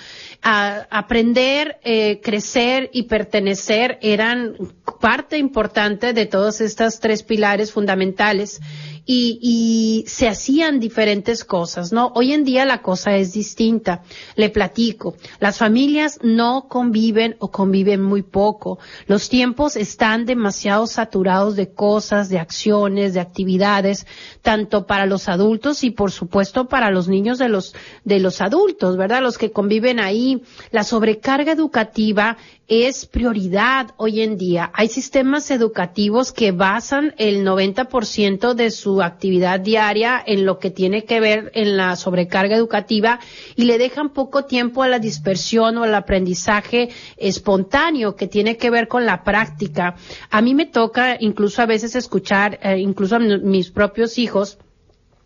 aprender, 0.42 1.78
eh, 1.84 2.20
crecer 2.22 2.90
y 2.92 3.04
pertenecer 3.04 3.98
eran 4.02 4.56
parte 5.00 5.38
importante 5.38 6.12
de 6.12 6.26
todos 6.26 6.60
estos 6.60 7.00
tres 7.00 7.22
pilares 7.22 7.72
fundamentales 7.72 8.60
y, 9.04 9.38
y 9.42 10.08
se 10.08 10.28
hacían 10.28 10.80
diferentes 10.80 11.44
cosas, 11.44 11.92
¿no? 11.92 12.12
Hoy 12.14 12.32
en 12.32 12.44
día 12.44 12.64
la 12.64 12.82
cosa 12.82 13.16
es 13.16 13.32
distinta. 13.32 14.02
Le 14.36 14.50
platico. 14.50 15.16
Las 15.40 15.58
familias 15.58 16.18
no 16.22 16.68
conviven 16.68 17.36
o 17.38 17.50
conviven 17.50 18.00
muy 18.00 18.22
poco. 18.22 18.78
Los 19.06 19.28
tiempos 19.28 19.76
están 19.76 20.24
demasiado 20.24 20.86
saturados 20.86 21.56
de 21.56 21.72
cosas, 21.72 22.28
de 22.28 22.38
acciones, 22.38 23.14
de 23.14 23.20
actividades, 23.20 24.06
tanto 24.40 24.86
para 24.86 25.06
los 25.06 25.28
adultos 25.28 25.84
y 25.84 25.90
por 25.90 26.12
supuesto 26.12 26.68
para 26.68 26.90
los 26.90 27.08
niños 27.08 27.38
de 27.38 27.48
los, 27.48 27.74
de 28.04 28.20
los 28.20 28.40
adultos, 28.40 28.96
¿verdad? 28.96 29.22
Los 29.22 29.38
que 29.38 29.50
conviven 29.50 30.00
ahí. 30.00 30.42
La 30.70 30.84
sobrecarga 30.84 31.52
educativa 31.52 32.36
es 32.72 33.04
prioridad 33.04 33.90
hoy 33.98 34.22
en 34.22 34.38
día. 34.38 34.70
Hay 34.72 34.88
sistemas 34.88 35.50
educativos 35.50 36.32
que 36.32 36.52
basan 36.52 37.14
el 37.18 37.44
90% 37.44 38.54
de 38.54 38.70
su 38.70 39.02
actividad 39.02 39.60
diaria 39.60 40.22
en 40.24 40.46
lo 40.46 40.58
que 40.58 40.70
tiene 40.70 41.04
que 41.04 41.20
ver 41.20 41.52
en 41.54 41.76
la 41.76 41.96
sobrecarga 41.96 42.56
educativa 42.56 43.20
y 43.56 43.64
le 43.64 43.76
dejan 43.76 44.08
poco 44.14 44.46
tiempo 44.46 44.82
a 44.82 44.88
la 44.88 44.98
dispersión 44.98 45.76
o 45.76 45.82
al 45.82 45.94
aprendizaje 45.94 46.88
espontáneo 47.18 48.16
que 48.16 48.26
tiene 48.26 48.56
que 48.56 48.70
ver 48.70 48.88
con 48.88 49.04
la 49.04 49.22
práctica. 49.22 49.96
A 50.30 50.40
mí 50.40 50.54
me 50.54 50.64
toca 50.64 51.18
incluso 51.20 51.60
a 51.60 51.66
veces 51.66 51.94
escuchar, 51.94 52.58
eh, 52.62 52.78
incluso 52.78 53.16
a 53.16 53.18
mis 53.18 53.70
propios 53.70 54.18
hijos, 54.18 54.58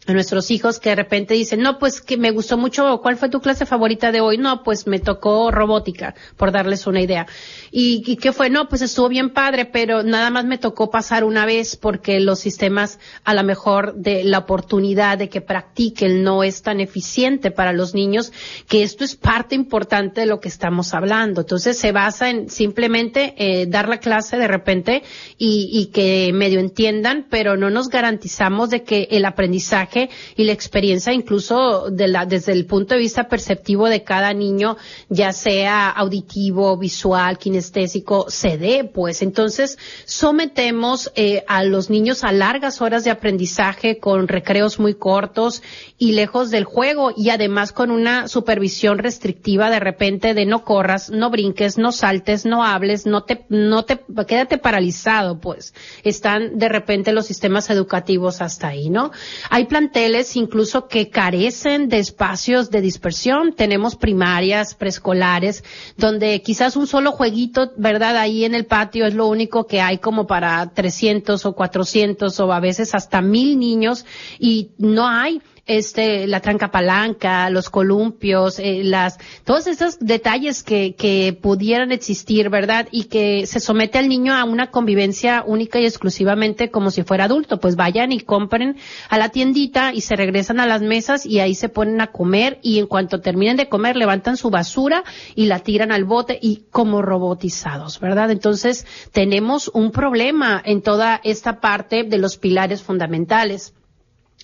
a 0.06 0.12
nuestros 0.12 0.50
hijos 0.50 0.78
que 0.78 0.90
de 0.90 0.96
repente 0.96 1.34
dicen, 1.34 1.60
no, 1.60 1.78
pues 1.78 2.00
que 2.00 2.16
me 2.16 2.30
gustó 2.30 2.56
mucho, 2.56 3.00
¿cuál 3.02 3.16
fue 3.16 3.28
tu 3.28 3.40
clase 3.40 3.66
favorita 3.66 4.12
de 4.12 4.20
hoy? 4.20 4.38
No, 4.38 4.62
pues 4.62 4.86
me 4.86 5.00
tocó 5.00 5.50
robótica, 5.50 6.14
por 6.36 6.52
darles 6.52 6.86
una 6.86 7.00
idea. 7.00 7.26
¿Y, 7.72 8.02
y 8.06 8.16
qué 8.16 8.32
fue? 8.32 8.48
No, 8.48 8.68
pues 8.68 8.82
estuvo 8.82 9.08
bien 9.08 9.30
padre, 9.30 9.64
pero 9.64 10.02
nada 10.02 10.30
más 10.30 10.44
me 10.44 10.58
tocó 10.58 10.90
pasar 10.90 11.24
una 11.24 11.44
vez 11.44 11.76
porque 11.76 12.20
los 12.20 12.38
sistemas 12.38 12.98
a 13.24 13.34
lo 13.34 13.42
mejor 13.42 13.94
de 13.96 14.22
la 14.22 14.38
oportunidad 14.38 15.18
de 15.18 15.28
que 15.28 15.40
practiquen 15.40 16.22
no 16.22 16.44
es 16.44 16.62
tan 16.62 16.80
eficiente 16.80 17.50
para 17.50 17.72
los 17.72 17.94
niños, 17.94 18.32
que 18.68 18.82
esto 18.82 19.04
es 19.04 19.16
parte 19.16 19.54
importante 19.54 20.20
de 20.20 20.26
lo 20.26 20.40
que 20.40 20.48
estamos 20.48 20.94
hablando. 20.94 21.40
Entonces 21.40 21.78
se 21.78 21.90
basa 21.92 22.30
en 22.30 22.48
simplemente 22.48 23.34
eh, 23.38 23.66
dar 23.66 23.88
la 23.88 23.98
clase 23.98 24.36
de 24.36 24.46
repente 24.46 25.02
y, 25.36 25.68
y 25.72 25.86
que 25.86 26.30
medio 26.32 26.60
entiendan, 26.60 27.26
pero 27.28 27.56
no 27.56 27.70
nos 27.70 27.88
garantizamos 27.88 28.70
de 28.70 28.84
que 28.84 29.08
el 29.10 29.24
aprendizaje 29.24 29.95
y 30.36 30.44
la 30.44 30.52
experiencia 30.52 31.12
incluso 31.12 31.90
desde 31.90 32.52
el 32.52 32.66
punto 32.66 32.94
de 32.94 33.00
vista 33.00 33.28
perceptivo 33.28 33.88
de 33.88 34.02
cada 34.02 34.32
niño, 34.32 34.76
ya 35.08 35.32
sea 35.32 35.90
auditivo, 35.90 36.76
visual, 36.76 37.38
kinestésico, 37.38 38.26
se 38.28 38.58
dé, 38.58 38.84
pues. 38.84 39.22
Entonces, 39.22 39.78
sometemos 40.04 41.10
eh, 41.14 41.44
a 41.48 41.64
los 41.64 41.90
niños 41.90 42.24
a 42.24 42.32
largas 42.32 42.80
horas 42.80 43.04
de 43.04 43.10
aprendizaje 43.10 43.98
con 43.98 44.28
recreos 44.28 44.78
muy 44.78 44.94
cortos 44.94 45.62
y 45.98 46.12
lejos 46.12 46.50
del 46.50 46.64
juego 46.64 47.12
y 47.16 47.30
además 47.30 47.72
con 47.72 47.90
una 47.90 48.28
supervisión 48.28 48.98
restrictiva 48.98 49.70
de 49.70 49.80
repente 49.80 50.34
de 50.34 50.46
no 50.46 50.64
corras, 50.64 51.10
no 51.10 51.30
brinques, 51.30 51.78
no 51.78 51.92
saltes, 51.92 52.44
no 52.44 52.64
hables, 52.64 53.06
no 53.06 53.24
te, 53.24 53.44
no 53.48 53.84
te, 53.84 54.00
quédate 54.26 54.58
paralizado, 54.58 55.40
pues. 55.40 55.74
Están 56.02 56.58
de 56.58 56.68
repente 56.68 57.12
los 57.12 57.26
sistemas 57.26 57.70
educativos 57.70 58.40
hasta 58.40 58.68
ahí, 58.68 58.90
¿no? 58.90 59.10
Hay 59.50 59.66
plan 59.66 59.85
planteles 59.86 60.34
incluso 60.34 60.88
que 60.88 61.10
carecen 61.10 61.88
de 61.88 61.98
espacios 61.98 62.70
de 62.70 62.80
dispersión. 62.80 63.52
Tenemos 63.52 63.94
primarias, 63.94 64.74
preescolares, 64.74 65.62
donde 65.96 66.42
quizás 66.42 66.76
un 66.76 66.88
solo 66.88 67.12
jueguito, 67.12 67.72
¿verdad? 67.76 68.16
Ahí 68.16 68.44
en 68.44 68.54
el 68.54 68.66
patio 68.66 69.06
es 69.06 69.14
lo 69.14 69.28
único 69.28 69.66
que 69.66 69.80
hay 69.80 69.98
como 69.98 70.26
para 70.26 70.72
300 70.72 71.46
o 71.46 71.52
400 71.54 72.40
o 72.40 72.52
a 72.52 72.60
veces 72.60 72.94
hasta 72.94 73.20
mil 73.20 73.58
niños 73.58 74.04
y 74.40 74.70
no 74.78 75.06
hay 75.06 75.40
este, 75.66 76.26
la 76.26 76.40
tranca 76.40 76.70
palanca, 76.70 77.50
los 77.50 77.70
columpios, 77.70 78.58
eh, 78.58 78.82
las, 78.84 79.18
todos 79.44 79.66
esos 79.66 79.98
detalles 79.98 80.62
que, 80.62 80.94
que 80.94 81.36
pudieran 81.40 81.92
existir, 81.92 82.48
¿verdad? 82.48 82.88
Y 82.90 83.04
que 83.04 83.46
se 83.46 83.60
somete 83.60 83.98
al 83.98 84.08
niño 84.08 84.34
a 84.34 84.44
una 84.44 84.70
convivencia 84.70 85.42
única 85.46 85.80
y 85.80 85.84
exclusivamente 85.84 86.70
como 86.70 86.90
si 86.90 87.02
fuera 87.02 87.24
adulto. 87.24 87.60
Pues 87.60 87.76
vayan 87.76 88.12
y 88.12 88.20
compren 88.20 88.76
a 89.08 89.18
la 89.18 89.30
tiendita 89.30 89.92
y 89.92 90.00
se 90.00 90.16
regresan 90.16 90.60
a 90.60 90.66
las 90.66 90.82
mesas 90.82 91.26
y 91.26 91.40
ahí 91.40 91.54
se 91.54 91.68
ponen 91.68 92.00
a 92.00 92.12
comer 92.12 92.58
y 92.62 92.78
en 92.78 92.86
cuanto 92.86 93.20
terminen 93.20 93.56
de 93.56 93.68
comer 93.68 93.96
levantan 93.96 94.36
su 94.36 94.50
basura 94.50 95.02
y 95.34 95.46
la 95.46 95.60
tiran 95.60 95.92
al 95.92 96.04
bote 96.04 96.38
y 96.40 96.64
como 96.70 97.02
robotizados, 97.02 98.00
¿verdad? 98.00 98.30
Entonces 98.30 98.86
tenemos 99.12 99.68
un 99.74 99.90
problema 99.90 100.62
en 100.64 100.82
toda 100.82 101.20
esta 101.24 101.60
parte 101.60 102.04
de 102.04 102.18
los 102.18 102.36
pilares 102.36 102.82
fundamentales. 102.82 103.74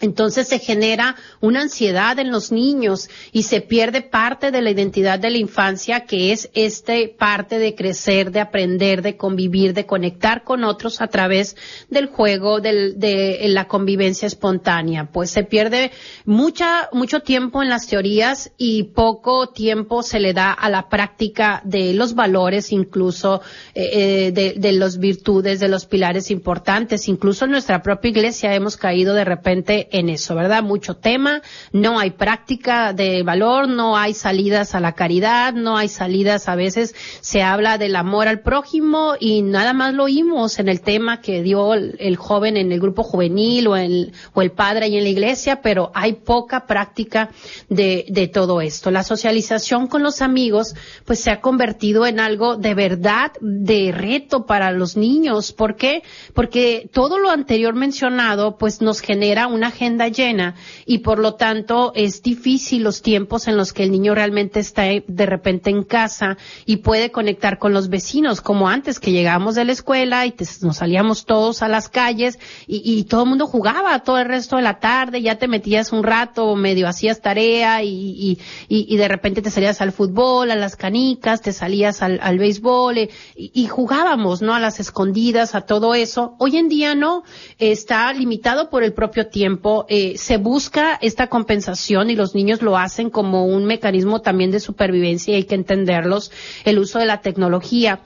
Entonces 0.03 0.49
se 0.49 0.59
genera 0.59 1.15
una 1.41 1.63
ansiedad 1.63 2.19
en 2.19 2.33
los 2.33 2.51
niños 2.51 3.09
y 3.31 3.45
se 3.45 3.61
pierde 3.61 4.03
parte 4.03 4.51
de 4.51 4.61
la 4.61 4.73
identidad 4.73 5.21
de 5.21 5.31
la 5.31 5.39
infancia, 5.39 6.07
que 6.07 6.33
es 6.33 6.51
este 6.55 7.07
parte 7.07 7.61
de 7.61 7.77
crecer, 7.77 8.33
de 8.33 8.41
aprender, 8.41 9.01
de 9.03 9.17
convivir, 9.17 9.75
de 9.75 9.87
conectar 9.87 10.43
con 10.43 10.65
otros 10.65 11.01
a 11.01 11.07
través 11.07 11.57
del 11.89 12.07
juego, 12.07 12.61
de 12.61 13.39
la 13.47 13.69
convivencia 13.69 14.27
espontánea. 14.27 15.09
Pues 15.13 15.31
se 15.31 15.45
pierde 15.45 15.93
mucha, 16.25 16.89
mucho 16.93 17.21
tiempo 17.21 17.63
en 17.63 17.69
las 17.69 17.87
teorías 17.87 18.51
y 18.59 18.83
poco 18.95 19.51
tiempo 19.51 20.03
se 20.03 20.19
le 20.19 20.33
da 20.33 20.51
a 20.53 20.69
la 20.69 20.89
práctica 20.89 21.63
de 21.65 21.95
los 21.95 22.17
valores, 22.17 22.73
incluso 22.73 23.41
eh, 23.75 23.91
eh, 23.93 24.33
de, 24.33 24.55
de 24.57 24.73
las 24.73 24.99
virtudes, 24.99 25.61
de 25.61 25.69
los 25.69 25.87
pilares 25.87 26.33
importantes. 26.33 27.07
Incluso 27.07 27.45
en 27.45 27.53
nuestra 27.53 27.83
propia 27.83 28.09
iglesia 28.11 28.53
hemos 28.53 28.77
caído 28.77 29.15
de 29.15 29.25
repente 29.25 29.91
en 29.93 30.09
eso, 30.09 30.35
¿verdad? 30.35 30.63
Mucho 30.63 30.97
tema, 30.97 31.43
no 31.73 31.99
hay 31.99 32.11
práctica 32.11 32.93
de 32.93 33.23
valor, 33.23 33.69
no 33.69 33.97
hay 33.97 34.15
salidas 34.15 34.75
a 34.75 34.81
la 34.81 34.93
caridad, 34.93 35.53
no 35.53 35.77
hay 35.77 35.89
salidas, 35.89 36.49
a 36.49 36.57
veces 36.57 36.95
se 37.21 37.43
habla 37.43 37.79
del 37.79 37.97
amor 37.97 38.29
al 38.29 38.41
prójimo 38.41 39.15
y 39.19 39.43
nada 39.43 39.73
más 39.73 39.95
lo 39.95 40.05
oímos 40.05 40.59
en 40.59 40.69
el 40.69 40.81
tema 40.81 41.21
que 41.21 41.43
dio 41.43 41.75
el, 41.75 42.17
joven 42.17 42.57
en 42.57 42.73
el 42.73 42.81
grupo 42.81 43.03
juvenil 43.03 43.69
o 43.69 43.77
el, 43.77 44.13
o 44.33 44.43
el 44.43 44.53
padre 44.53 44.87
ahí 44.87 44.97
en 44.97 45.05
la 45.05 45.11
iglesia, 45.11 45.63
pero 45.63 45.91
hay 45.95 46.15
poca 46.15 46.67
práctica 46.67 47.31
de, 47.69 48.07
de 48.09 48.29
todo 48.29 48.61
esto. 48.61 48.91
La 48.91 49.03
socialización 49.03 49.87
con 49.87 50.03
los 50.03 50.23
amigos, 50.23 50.75
pues 51.05 51.21
se 51.21 51.31
ha 51.31 51.41
convertido 51.41 52.07
en 52.07 52.21
algo 52.21 52.57
de 52.57 52.75
verdad 52.75 53.33
de 53.41 53.93
reto 53.93 54.47
para 54.47 54.71
los 54.71 54.97
niños. 54.97 55.53
¿Por 55.53 55.77
qué? 55.77 56.03
Porque 56.35 56.89
todo 56.93 57.19
lo 57.19 57.31
anterior 57.31 57.75
mencionado, 57.75 58.57
pues 58.57 58.81
nos 58.81 59.01
genera 59.01 59.47
una 59.47 59.71
agenda 59.73 60.09
llena 60.09 60.55
y 60.87 60.99
por 60.99 61.19
lo 61.19 61.35
tanto 61.35 61.93
es 61.95 62.23
difícil 62.23 62.83
los 62.83 63.03
tiempos 63.03 63.49
en 63.49 63.57
los 63.57 63.73
que 63.73 63.83
el 63.83 63.91
niño 63.91 64.15
realmente 64.15 64.61
está 64.61 64.83
de 64.83 65.27
repente 65.27 65.71
en 65.71 65.83
casa 65.83 66.37
y 66.67 66.77
puede 66.79 67.11
conectar 67.11 67.59
con 67.59 67.73
los 67.73 67.89
vecinos, 67.89 68.41
como 68.41 68.69
antes 68.69 69.01
que 69.01 69.13
llegábamos 69.13 69.55
de 69.55 69.65
la 69.65 69.73
escuela 69.73 70.27
y 70.27 70.35
nos 70.61 70.77
salíamos 70.77 71.25
todos 71.25 71.63
a 71.63 71.69
las 71.69 71.89
calles 71.89 72.39
y, 72.67 73.03
todo 73.05 73.25
el 73.25 73.29
mundo 73.31 73.47
jugaba 73.47 73.99
todo 74.05 74.19
el 74.19 74.27
resto 74.27 74.57
de 74.57 74.63
la 74.63 74.79
tarde, 74.79 75.23
ya 75.23 75.37
te 75.37 75.49
metías 75.49 75.93
un 75.93 76.05
rato, 76.05 76.55
medio 76.55 76.89
hacías 76.89 77.21
tarea 77.21 77.83
y, 77.83 78.39
y, 78.69 78.97
de 78.97 79.09
repente 79.09 79.43
te 79.43 79.51
salías 79.51 79.81
al 79.81 79.93
fútbol, 79.93 80.51
a 80.51 80.57
las 80.57 80.77
canicas, 80.77 81.41
te 81.41 81.53
salías 81.53 82.03
al, 82.03 82.21
al 82.23 82.39
béisbol 82.39 82.99
eh, 82.99 83.11
y, 83.35 83.67
jugábamos, 83.67 84.43
¿no? 84.43 84.55
A 84.55 84.61
las 84.61 84.81
escondidas, 84.81 85.55
a 85.55 85.63
todo 85.63 85.95
eso. 85.95 86.35
Hoy 86.39 86.57
en 86.57 86.69
día 86.69 86.95
no, 86.95 87.25
está 87.59 88.13
limitado 88.13 88.71
por 88.71 88.83
el 88.83 88.93
propio 88.93 89.29
tiempo, 89.29 89.62
eh, 89.89 90.17
se 90.17 90.37
busca 90.37 90.99
esta 91.01 91.29
compensación 91.29 92.11
y 92.11 92.17
los 92.17 92.35
niños 92.35 92.63
lo 92.63 92.77
hacen 92.77 93.11
como 93.11 93.47
un 93.47 93.65
mecanismo 93.65 94.21
también 94.21 94.51
de 94.51 94.61
supervivencia 94.61 95.33
y 95.33 95.37
hay 95.37 95.45
que 95.45 95.55
entenderlos, 95.55 96.31
el 96.65 96.79
uso 96.79 96.99
de 96.99 97.07
la 97.07 97.21
tecnología. 97.21 98.01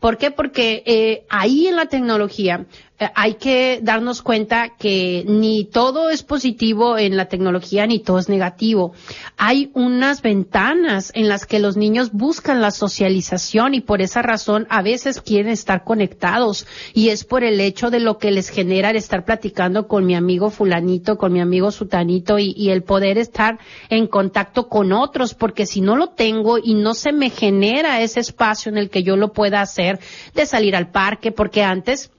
¿Por 0.00 0.16
qué? 0.16 0.30
Porque 0.30 0.82
eh, 0.86 1.26
ahí 1.28 1.66
en 1.66 1.76
la 1.76 1.86
tecnología 1.86 2.66
hay 3.14 3.34
que 3.34 3.80
darnos 3.82 4.22
cuenta 4.22 4.70
que 4.76 5.24
ni 5.26 5.64
todo 5.64 6.10
es 6.10 6.24
positivo 6.24 6.98
en 6.98 7.16
la 7.16 7.26
tecnología 7.26 7.86
ni 7.86 8.00
todo 8.00 8.18
es 8.18 8.28
negativo. 8.28 8.92
Hay 9.36 9.70
unas 9.74 10.20
ventanas 10.22 11.12
en 11.14 11.28
las 11.28 11.46
que 11.46 11.60
los 11.60 11.76
niños 11.76 12.10
buscan 12.12 12.60
la 12.60 12.72
socialización 12.72 13.74
y 13.74 13.80
por 13.80 14.02
esa 14.02 14.22
razón 14.22 14.66
a 14.68 14.82
veces 14.82 15.20
quieren 15.20 15.52
estar 15.52 15.84
conectados 15.84 16.66
y 16.92 17.10
es 17.10 17.24
por 17.24 17.44
el 17.44 17.60
hecho 17.60 17.90
de 17.90 18.00
lo 18.00 18.18
que 18.18 18.32
les 18.32 18.48
genera 18.48 18.90
el 18.90 18.96
estar 18.96 19.24
platicando 19.24 19.86
con 19.86 20.04
mi 20.04 20.16
amigo 20.16 20.50
fulanito, 20.50 21.18
con 21.18 21.32
mi 21.32 21.40
amigo 21.40 21.70
sutanito 21.70 22.38
y, 22.38 22.52
y 22.56 22.70
el 22.70 22.82
poder 22.82 23.16
estar 23.18 23.58
en 23.90 24.08
contacto 24.08 24.68
con 24.68 24.92
otros 24.92 25.34
porque 25.34 25.66
si 25.66 25.80
no 25.80 25.94
lo 25.94 26.08
tengo 26.08 26.58
y 26.58 26.74
no 26.74 26.94
se 26.94 27.12
me 27.12 27.30
genera 27.30 28.00
ese 28.00 28.20
espacio 28.20 28.70
en 28.70 28.78
el 28.78 28.90
que 28.90 29.04
yo 29.04 29.16
lo 29.16 29.32
pueda 29.32 29.60
hacer 29.60 30.00
de 30.34 30.46
salir 30.46 30.74
al 30.74 30.90
parque 30.90 31.30
porque 31.30 31.62
antes 31.62 32.10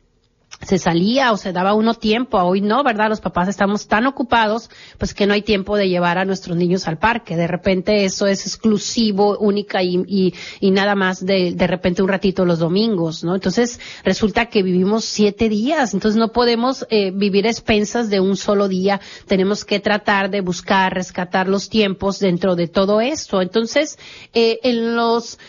se 0.61 0.77
salía 0.77 1.31
o 1.31 1.37
se 1.37 1.53
daba 1.53 1.73
uno 1.73 1.93
tiempo, 1.93 2.37
hoy 2.37 2.61
no, 2.61 2.83
¿verdad? 2.83 3.09
Los 3.09 3.21
papás 3.21 3.47
estamos 3.47 3.87
tan 3.87 4.05
ocupados, 4.05 4.69
pues 4.97 5.13
que 5.13 5.25
no 5.25 5.33
hay 5.33 5.41
tiempo 5.41 5.77
de 5.77 5.89
llevar 5.89 6.17
a 6.17 6.25
nuestros 6.25 6.57
niños 6.57 6.87
al 6.87 6.97
parque. 6.97 7.37
De 7.37 7.47
repente 7.47 8.05
eso 8.05 8.27
es 8.27 8.45
exclusivo, 8.45 9.37
única 9.37 9.81
y, 9.83 10.03
y, 10.07 10.33
y 10.59 10.71
nada 10.71 10.95
más 10.95 11.25
de, 11.25 11.53
de 11.53 11.67
repente 11.67 12.01
un 12.01 12.09
ratito 12.09 12.45
los 12.45 12.59
domingos, 12.59 13.23
¿no? 13.23 13.35
Entonces 13.35 13.79
resulta 14.03 14.47
que 14.47 14.63
vivimos 14.63 15.05
siete 15.05 15.49
días, 15.49 15.93
entonces 15.93 16.19
no 16.19 16.31
podemos 16.31 16.85
eh, 16.89 17.11
vivir 17.11 17.45
expensas 17.45 18.09
de 18.09 18.19
un 18.19 18.35
solo 18.35 18.67
día, 18.67 18.99
tenemos 19.27 19.65
que 19.65 19.79
tratar 19.79 20.29
de 20.29 20.41
buscar, 20.41 20.93
rescatar 20.93 21.47
los 21.47 21.69
tiempos 21.69 22.19
dentro 22.19 22.55
de 22.55 22.67
todo 22.67 23.01
esto. 23.01 23.41
Entonces, 23.41 23.97
eh, 24.33 24.59
en 24.63 24.95
los, 24.95 25.39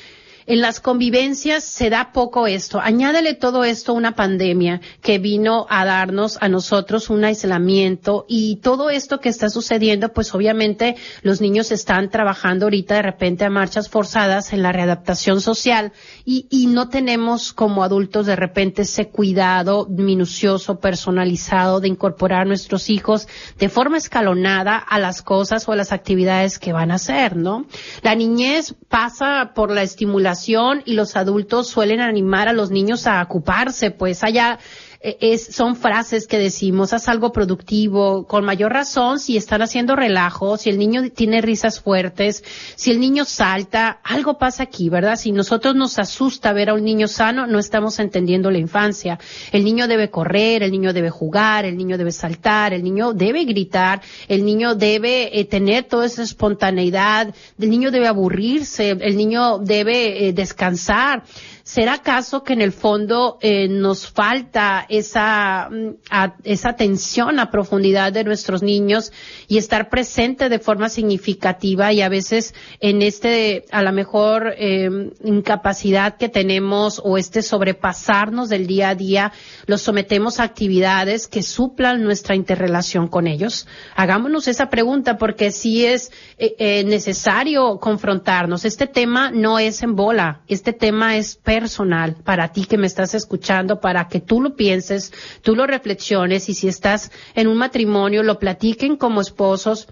en 0.51 0.61
las 0.61 0.81
convivencias 0.81 1.63
se 1.63 1.91
da 1.91 2.11
poco 2.13 2.49
esto. 2.49 2.81
Añádele 2.81 3.35
todo 3.35 3.63
esto 3.63 3.95
una 3.95 4.17
pandemia 4.17 4.81
que 5.01 5.21
vino 5.21 5.65
a 5.71 5.85
darnos 5.85 6.39
a 6.41 6.49
nosotros 6.49 7.09
un 7.09 7.23
aislamiento 7.23 8.27
y 8.29 8.57
todo 8.57 8.91
esto 8.91 9.21
que 9.21 9.29
está 9.29 9.49
sucediendo, 9.49 10.13
pues 10.13 10.35
obviamente 10.35 10.97
los 11.23 11.41
niños 11.41 11.71
están 11.71 12.11
trabajando 12.11 12.67
ahorita 12.67 12.97
de 12.97 13.03
repente 13.03 13.45
a 13.45 13.49
marchas 13.51 13.89
forzadas 13.89 14.53
en 14.53 14.65
la 14.65 14.73
readaptación 14.73 15.41
social 15.41 15.93
y, 16.25 16.49
y 16.51 16.67
no 16.67 16.89
tenemos 16.89 17.53
como 17.53 17.85
adultos 17.85 18.27
de 18.27 18.35
repente 18.35 18.83
ese 18.83 19.07
cuidado 19.07 19.87
minucioso, 19.89 20.81
personalizado 20.81 21.79
de 21.79 21.87
incorporar 21.87 22.41
a 22.41 22.45
nuestros 22.45 22.91
hijos 22.91 23.29
de 23.57 23.69
forma 23.69 23.99
escalonada 23.99 24.77
a 24.79 24.99
las 24.99 25.23
cosas 25.23 25.69
o 25.69 25.73
a 25.73 25.77
las 25.77 25.93
actividades 25.93 26.59
que 26.59 26.73
van 26.73 26.91
a 26.91 26.97
hacer, 26.97 27.37
¿no? 27.37 27.67
La 28.03 28.17
niñez 28.17 28.75
pasa 28.89 29.53
por 29.55 29.71
la 29.71 29.83
estimulación 29.83 30.40
y 30.49 30.95
los 30.95 31.17
adultos 31.17 31.69
suelen 31.69 32.01
animar 32.01 32.49
a 32.49 32.53
los 32.53 32.71
niños 32.71 33.07
a 33.07 33.23
ocuparse, 33.23 33.91
pues 33.91 34.25
allá 34.25 34.59
es, 35.03 35.47
son 35.47 35.77
frases 35.77 36.27
que 36.27 36.39
decimos, 36.39 36.93
haz 36.93 37.09
algo 37.09 37.33
productivo, 37.33 38.27
con 38.27 38.45
mayor 38.45 38.73
razón 38.73 39.19
si 39.19 39.39
están 39.39 39.63
haciendo 39.63 39.97
relajo, 39.97 40.59
si 40.59 40.69
el 40.69 40.79
niño 40.79 41.11
tiene 41.11 41.41
risas 41.41 41.81
fuertes, 41.81 42.45
si 42.77 42.91
el 42.91 43.01
niño 43.01 43.25
salta, 43.25 44.01
algo 44.05 44.37
pasa 44.37 44.65
aquí, 44.65 44.91
¿verdad? 44.91 45.17
Si 45.17 45.33
nosotros 45.33 45.75
nos 45.75 45.99
asusta 45.99 46.53
ver 46.53 46.69
a 46.69 46.75
un 46.75 46.85
niño 46.85 47.09
sano, 47.09 47.47
no 47.47 47.59
estamos 47.59 47.99
entendiendo 47.99 48.51
la 48.51 48.59
infancia. 48.59 49.19
El 49.53 49.65
niño 49.65 49.89
debe 49.89 50.11
correr, 50.11 50.63
el 50.63 50.71
niño 50.71 50.93
debe 50.93 51.09
jugar, 51.09 51.65
el 51.65 51.79
niño 51.79 51.97
debe 51.97 52.13
saltar, 52.13 52.75
el 52.75 52.83
niño 52.83 53.15
debe 53.15 53.45
gritar, 53.45 54.03
el 54.29 54.45
niño 54.45 54.75
debe 54.75 55.41
eh, 55.41 55.47
tener 55.47 55.85
toda 55.85 56.07
esa 56.07 56.23
espontaneidad, 56.23 57.35
el 57.59 57.71
niño 57.71 57.91
debe 57.91 58.07
aburrirse, 58.07 58.91
el 58.91 59.17
niño 59.17 59.59
debe 59.59 60.27
eh, 60.27 60.33
descansar. 60.35 61.25
¿Será 61.63 61.95
acaso 61.95 62.43
que 62.43 62.53
en 62.53 62.63
el 62.63 62.73
fondo 62.73 63.39
eh, 63.41 63.69
nos 63.69 64.09
falta 64.09 64.87
esa, 64.89 65.69
mm, 65.71 65.97
esa 66.45 66.71
atención 66.71 67.39
a 67.39 67.51
profundidad 67.51 68.13
de 68.13 68.25
nuestros 68.25 68.63
niños 68.63 69.13
y 69.49 69.59
estar 69.59 69.89
presente 69.89 70.49
de 70.49 70.59
forma 70.59 70.89
significativa 70.89 71.93
y 71.93 72.03
a 72.03 72.09
veces 72.09 72.55
en 72.81 73.03
este, 73.03 73.65
a 73.71 73.83
lo 73.83 73.93
mejor, 73.93 74.55
eh, 74.57 74.89
incapacidad 75.25 76.17
que 76.17 76.29
tenemos 76.29 77.01
o 77.05 77.19
este 77.19 77.43
sobrepasarnos 77.43 78.49
del 78.49 78.67
día 78.67 78.91
a 78.91 78.95
día, 78.95 79.33
los 79.67 79.83
sometemos 79.83 80.41
a 80.41 80.45
actividades 80.45 81.29
que 81.29 81.43
suplan 81.43 82.03
nuestra 82.03 82.35
interrelación 82.35 83.09
con 83.09 83.27
ellos? 83.27 83.67
Hagámonos 83.95 84.49
esa 84.49 84.71
pregunta 84.71 85.19
porque 85.19 85.53
sí 85.53 85.87
es 85.87 86.11
eh, 86.39 86.55
eh 86.59 86.85
necesario 86.85 87.79
confrontarnos. 87.79 88.65
Este 88.65 88.87
tema 88.87 89.31
no 89.31 89.59
es 89.59 89.83
en 89.83 89.95
bola, 89.95 90.43
este 90.49 90.73
tema 90.73 91.17
es 91.17 91.37
personal 91.51 92.15
para 92.23 92.53
ti 92.53 92.65
que 92.65 92.79
me 92.79 92.87
estás 92.87 93.13
escuchando, 93.13 93.81
para 93.81 94.07
que 94.07 94.21
tú 94.21 94.41
lo 94.41 94.55
pienses, 94.55 95.13
tú 95.43 95.57
lo 95.57 95.67
reflexiones 95.67 96.49
y 96.49 96.55
si 96.55 96.69
estás 96.69 97.11
en 97.35 97.49
un 97.49 97.57
matrimonio 97.57 98.23
lo 98.23 98.39
platiquen 98.39 98.97
como 98.97 99.21
esposos 99.21 99.89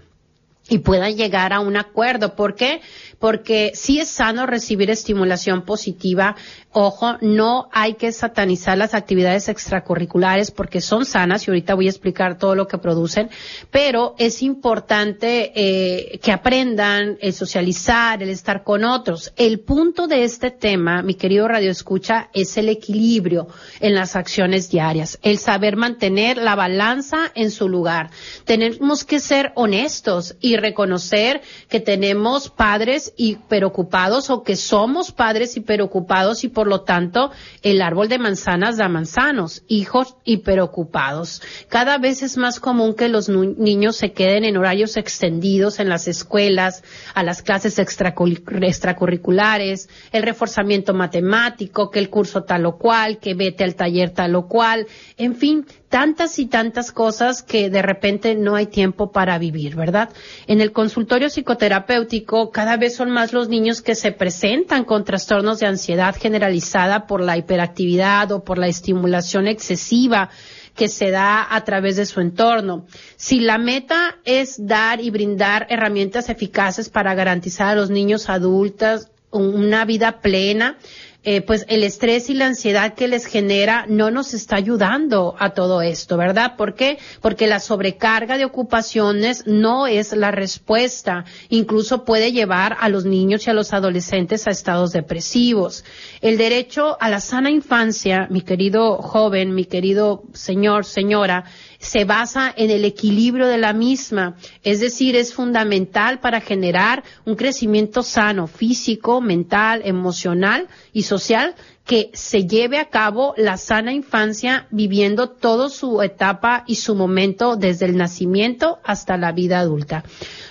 y 0.69 0.77
puedan 0.77 1.17
llegar 1.17 1.51
a 1.51 1.59
un 1.59 1.75
acuerdo. 1.75 2.33
¿Por 2.37 2.55
qué? 2.55 2.79
Porque 3.19 3.71
sí 3.73 3.99
es 3.99 4.07
sano 4.07 4.45
recibir 4.45 4.89
estimulación 4.89 5.63
positiva, 5.63 6.37
Ojo, 6.71 7.17
no 7.21 7.67
hay 7.71 7.95
que 7.95 8.11
satanizar 8.11 8.77
las 8.77 8.93
actividades 8.93 9.49
extracurriculares 9.49 10.51
porque 10.51 10.81
son 10.81 11.03
sanas 11.03 11.47
y 11.47 11.49
ahorita 11.49 11.73
voy 11.73 11.87
a 11.87 11.89
explicar 11.89 12.37
todo 12.37 12.53
lo 12.53 12.67
que 12.67 12.77
producen, 12.77 13.31
pero 13.71 14.13
es 14.19 14.43
importante 14.43 15.51
eh, 15.55 16.19
que 16.19 16.31
aprendan 16.31 17.17
el 17.21 17.33
socializar, 17.33 18.21
el 18.21 18.29
estar 18.29 18.63
con 18.63 18.83
otros. 18.83 19.33
El 19.35 19.61
punto 19.61 20.05
de 20.05 20.23
este 20.23 20.51
tema, 20.51 21.01
mi 21.01 21.15
querido 21.15 21.47
Radio 21.47 21.71
Escucha, 21.71 22.29
es 22.33 22.55
el 22.55 22.69
equilibrio 22.69 23.47
en 23.79 23.95
las 23.95 24.15
acciones 24.15 24.69
diarias, 24.69 25.17
el 25.23 25.39
saber 25.39 25.75
mantener 25.75 26.37
la 26.37 26.53
balanza 26.53 27.31
en 27.33 27.49
su 27.49 27.67
lugar. 27.67 28.11
Tenemos 28.45 29.05
que 29.05 29.19
ser 29.19 29.53
honestos 29.55 30.35
y 30.39 30.55
reconocer 30.55 31.41
que 31.67 31.79
tenemos 31.79 32.51
padres 32.51 33.11
y 33.17 33.37
preocupados 33.37 34.29
o 34.29 34.43
que 34.43 34.55
somos 34.55 35.11
padres 35.11 35.57
y 35.57 35.61
preocupados 35.61 36.43
y 36.43 36.58
por 36.59 36.67
lo 36.67 36.81
tanto, 36.81 37.31
el 37.61 37.81
árbol 37.81 38.09
de 38.09 38.19
manzanas 38.19 38.75
da 38.75 38.89
manzanos, 38.89 39.63
hijos 39.69 40.17
hiperocupados. 40.25 41.41
Cada 41.69 41.97
vez 41.97 42.21
es 42.21 42.35
más 42.35 42.59
común 42.59 42.95
que 42.95 43.07
los 43.07 43.29
niños 43.29 43.95
se 43.95 44.11
queden 44.11 44.43
en 44.43 44.57
horarios 44.57 44.97
extendidos 44.97 45.79
en 45.79 45.87
las 45.87 46.09
escuelas, 46.09 46.83
a 47.13 47.23
las 47.23 47.43
clases 47.43 47.79
extracurriculares, 47.79 49.87
el 50.11 50.23
reforzamiento 50.23 50.93
matemático, 50.93 51.89
que 51.89 51.99
el 51.99 52.09
curso 52.09 52.43
tal 52.43 52.65
o 52.65 52.77
cual, 52.77 53.19
que 53.19 53.35
vete 53.35 53.63
al 53.63 53.75
taller 53.75 54.09
tal 54.09 54.35
o 54.35 54.49
cual, 54.49 54.85
en 55.15 55.37
fin, 55.37 55.65
tantas 55.89 56.37
y 56.37 56.45
tantas 56.45 56.91
cosas 56.91 57.41
que 57.41 57.69
de 57.69 57.81
repente 57.81 58.35
no 58.35 58.55
hay 58.55 58.67
tiempo 58.67 59.11
para 59.11 59.37
vivir, 59.39 59.75
¿verdad? 59.75 60.09
En 60.47 60.61
el 60.61 60.71
consultorio 60.71 61.29
psicoterapéutico 61.29 62.51
cada 62.51 62.77
vez 62.77 62.95
son 62.95 63.09
más 63.09 63.33
los 63.33 63.49
niños 63.49 63.81
que 63.81 63.95
se 63.95 64.11
presentan 64.11 64.85
con 64.85 65.03
trastornos 65.03 65.59
de 65.59 65.65
ansiedad 65.65 66.15
generalizada 66.15 67.07
por 67.07 67.21
la 67.21 67.37
hiperactividad 67.37 68.31
o 68.31 68.43
por 68.43 68.59
la 68.59 68.67
estimulación 68.67 69.47
excesiva 69.47 70.29
que 70.75 70.87
se 70.87 71.09
da 71.09 71.45
a 71.53 71.63
través 71.65 71.97
de 71.97 72.05
su 72.05 72.21
entorno. 72.21 72.85
Si 73.17 73.39
la 73.39 73.57
meta 73.57 74.17
es 74.23 74.65
dar 74.65 75.01
y 75.01 75.09
brindar 75.09 75.67
herramientas 75.69 76.29
eficaces 76.29 76.89
para 76.89 77.15
garantizar 77.15 77.69
a 77.69 77.75
los 77.75 77.89
niños 77.89 78.29
adultos 78.29 79.09
una 79.31 79.85
vida 79.85 80.21
plena, 80.21 80.77
eh, 81.23 81.41
pues 81.41 81.65
el 81.67 81.83
estrés 81.83 82.29
y 82.29 82.33
la 82.33 82.47
ansiedad 82.47 82.93
que 82.93 83.09
les 83.09 83.25
genera 83.25 83.85
no 83.89 84.09
nos 84.09 84.33
está 84.33 84.55
ayudando 84.55 85.35
a 85.37 85.49
todo 85.49 85.81
esto, 85.81 86.15
¿verdad? 86.15 86.55
¿Por 86.55 86.75
qué? 86.75 86.97
Porque 87.19 87.45
la 87.45 87.59
sobrecarga 87.59 88.37
de 88.37 88.45
ocupaciones 88.45 89.45
no 89.45 89.85
es 89.85 90.13
la 90.13 90.31
respuesta. 90.31 91.25
Incluso 91.49 92.05
puede 92.05 92.31
llevar 92.31 92.77
a 92.79 92.87
los 92.87 93.03
niños 93.03 93.45
y 93.45 93.49
a 93.49 93.53
los 93.53 93.73
adolescentes 93.73 94.47
a 94.47 94.51
estados 94.51 94.93
depresivos. 94.93 95.83
El 96.21 96.37
derecho 96.37 96.95
a 97.01 97.09
la 97.09 97.19
sana 97.19 97.51
infancia, 97.51 98.27
mi 98.29 98.41
querido 98.41 98.95
joven, 99.01 99.53
mi 99.53 99.65
querido 99.65 100.23
señor, 100.33 100.85
señora, 100.85 101.43
se 101.79 102.03
basa 102.03 102.53
en 102.55 102.69
el 102.69 102.83
equilibrio 102.83 103.47
de 103.47 103.57
la 103.57 103.73
misma, 103.73 104.35
es 104.63 104.81
decir, 104.81 105.15
es 105.15 105.33
fundamental 105.33 106.19
para 106.19 106.41
generar 106.41 107.03
un 107.25 107.35
crecimiento 107.35 108.03
sano, 108.03 108.47
físico, 108.47 109.21
mental, 109.21 109.81
emocional 109.85 110.67
y 110.91 111.03
social 111.03 111.55
que 111.85 112.11
se 112.13 112.45
lleve 112.45 112.77
a 112.77 112.89
cabo 112.89 113.33
la 113.37 113.57
sana 113.57 113.93
infancia 113.93 114.67
viviendo 114.69 115.29
toda 115.29 115.69
su 115.69 116.01
etapa 116.03 116.63
y 116.67 116.75
su 116.75 116.93
momento 116.93 117.55
desde 117.55 117.85
el 117.85 117.97
nacimiento 117.97 118.79
hasta 118.83 119.17
la 119.17 119.31
vida 119.31 119.59
adulta. 119.59 120.03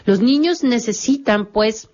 Los 0.05 0.21
niños 0.21 0.65
necesitan 0.65 1.47
pues 1.47 1.91